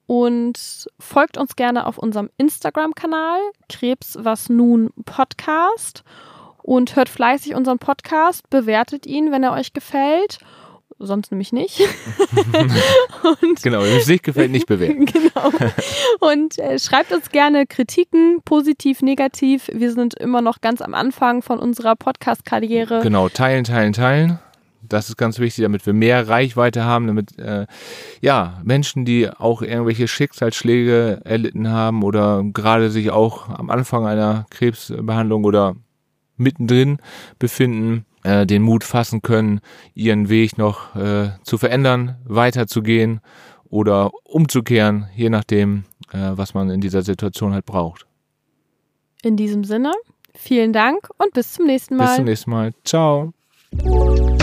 und 0.07 0.87
folgt 0.99 1.39
uns 1.39 1.57
gerne 1.57 1.87
auf 1.87 1.99
unserem 1.99 2.31
Instagram-Kanal 2.37 3.41
Krebs 3.69 4.19
was 4.21 4.49
nun 4.49 4.91
Podcast 5.05 6.05
und 6.63 6.97
hört 6.97 7.09
fleißig 7.09 7.55
unseren 7.55 7.79
Podcast, 7.79 8.49
bewertet 8.51 9.07
ihn, 9.07 9.33
wenn 9.33 9.43
er 9.43 9.53
euch 9.53 9.73
gefällt. 9.73 10.39
Sonst 10.99 11.33
nämlich 11.33 11.53
nicht. 11.53 11.81
genau, 13.63 13.81
wenn 13.81 13.97
es 13.97 14.07
nicht 14.07 14.23
gefällt, 14.23 14.53
nicht 14.53 14.67
bewerten. 14.67 15.07
genau. 15.07 15.51
Und 16.21 16.59
äh, 16.61 16.79
schreibt 16.79 17.13
uns 17.13 17.31
gerne 17.31 17.67
Kritiken, 17.67 18.41
positiv, 18.45 19.03
negativ. 19.03 19.69
Wir 19.73 19.91
sind 19.91 20.15
immer 20.15 20.43
noch 20.43 20.61
ganz 20.61 20.81
am 20.81 20.95
Anfang 20.95 21.43
von 21.43 21.59
unserer 21.59 21.97
Podcast-Karriere. 21.97 23.01
Genau, 23.03 23.29
teilen, 23.29 23.65
teilen, 23.65 23.93
teilen. 23.93 24.39
Das 24.89 25.09
ist 25.09 25.16
ganz 25.16 25.39
wichtig, 25.39 25.62
damit 25.62 25.87
wir 25.87 25.93
mehr 25.93 26.28
Reichweite 26.28 26.85
haben, 26.85 27.07
damit 27.07 27.39
äh, 27.39 27.66
ja 28.20 28.61
Menschen, 28.64 29.05
die 29.05 29.30
auch 29.30 29.62
irgendwelche 29.62 30.09
Schicksalsschläge 30.09 31.20
erlitten 31.24 31.70
haben 31.70 32.03
oder 32.03 32.43
gerade 32.53 32.91
sich 32.91 33.11
auch 33.11 33.49
am 33.49 33.70
Anfang 33.70 34.07
einer 34.07 34.47
Krebsbehandlung 34.51 35.45
oder 35.45 35.76
mittendrin 36.37 36.99
befinden, 37.39 38.05
äh, 38.24 38.47
den 38.47 38.62
Mut 38.62 38.85
fassen 38.85 39.22
können, 39.22 39.61
ihren 39.95 40.28
Weg 40.28 40.59
noch 40.59 40.95
äh, 40.97 41.30
zu 41.43 41.59
verändern, 41.59 42.16
weiterzugehen 42.24 43.20
oder 43.64 44.11
umzukehren, 44.24 45.07
je 45.14 45.30
nachdem, 45.30 45.85
äh, 46.12 46.33
was 46.33 46.55
man 46.55 46.70
in 46.70 46.80
dieser 46.80 47.03
Situation 47.03 47.53
halt 47.53 47.66
braucht. 47.66 48.07
In 49.22 49.37
diesem 49.37 49.64
Sinne, 49.64 49.93
vielen 50.35 50.72
Dank 50.72 51.09
und 51.18 51.33
bis 51.33 51.53
zum 51.55 51.66
nächsten 51.66 51.97
Mal. 51.97 52.07
Bis 52.07 52.16
zum 52.16 52.24
nächsten 52.24 52.51
Mal. 52.51 52.72
Ciao. 52.85 53.33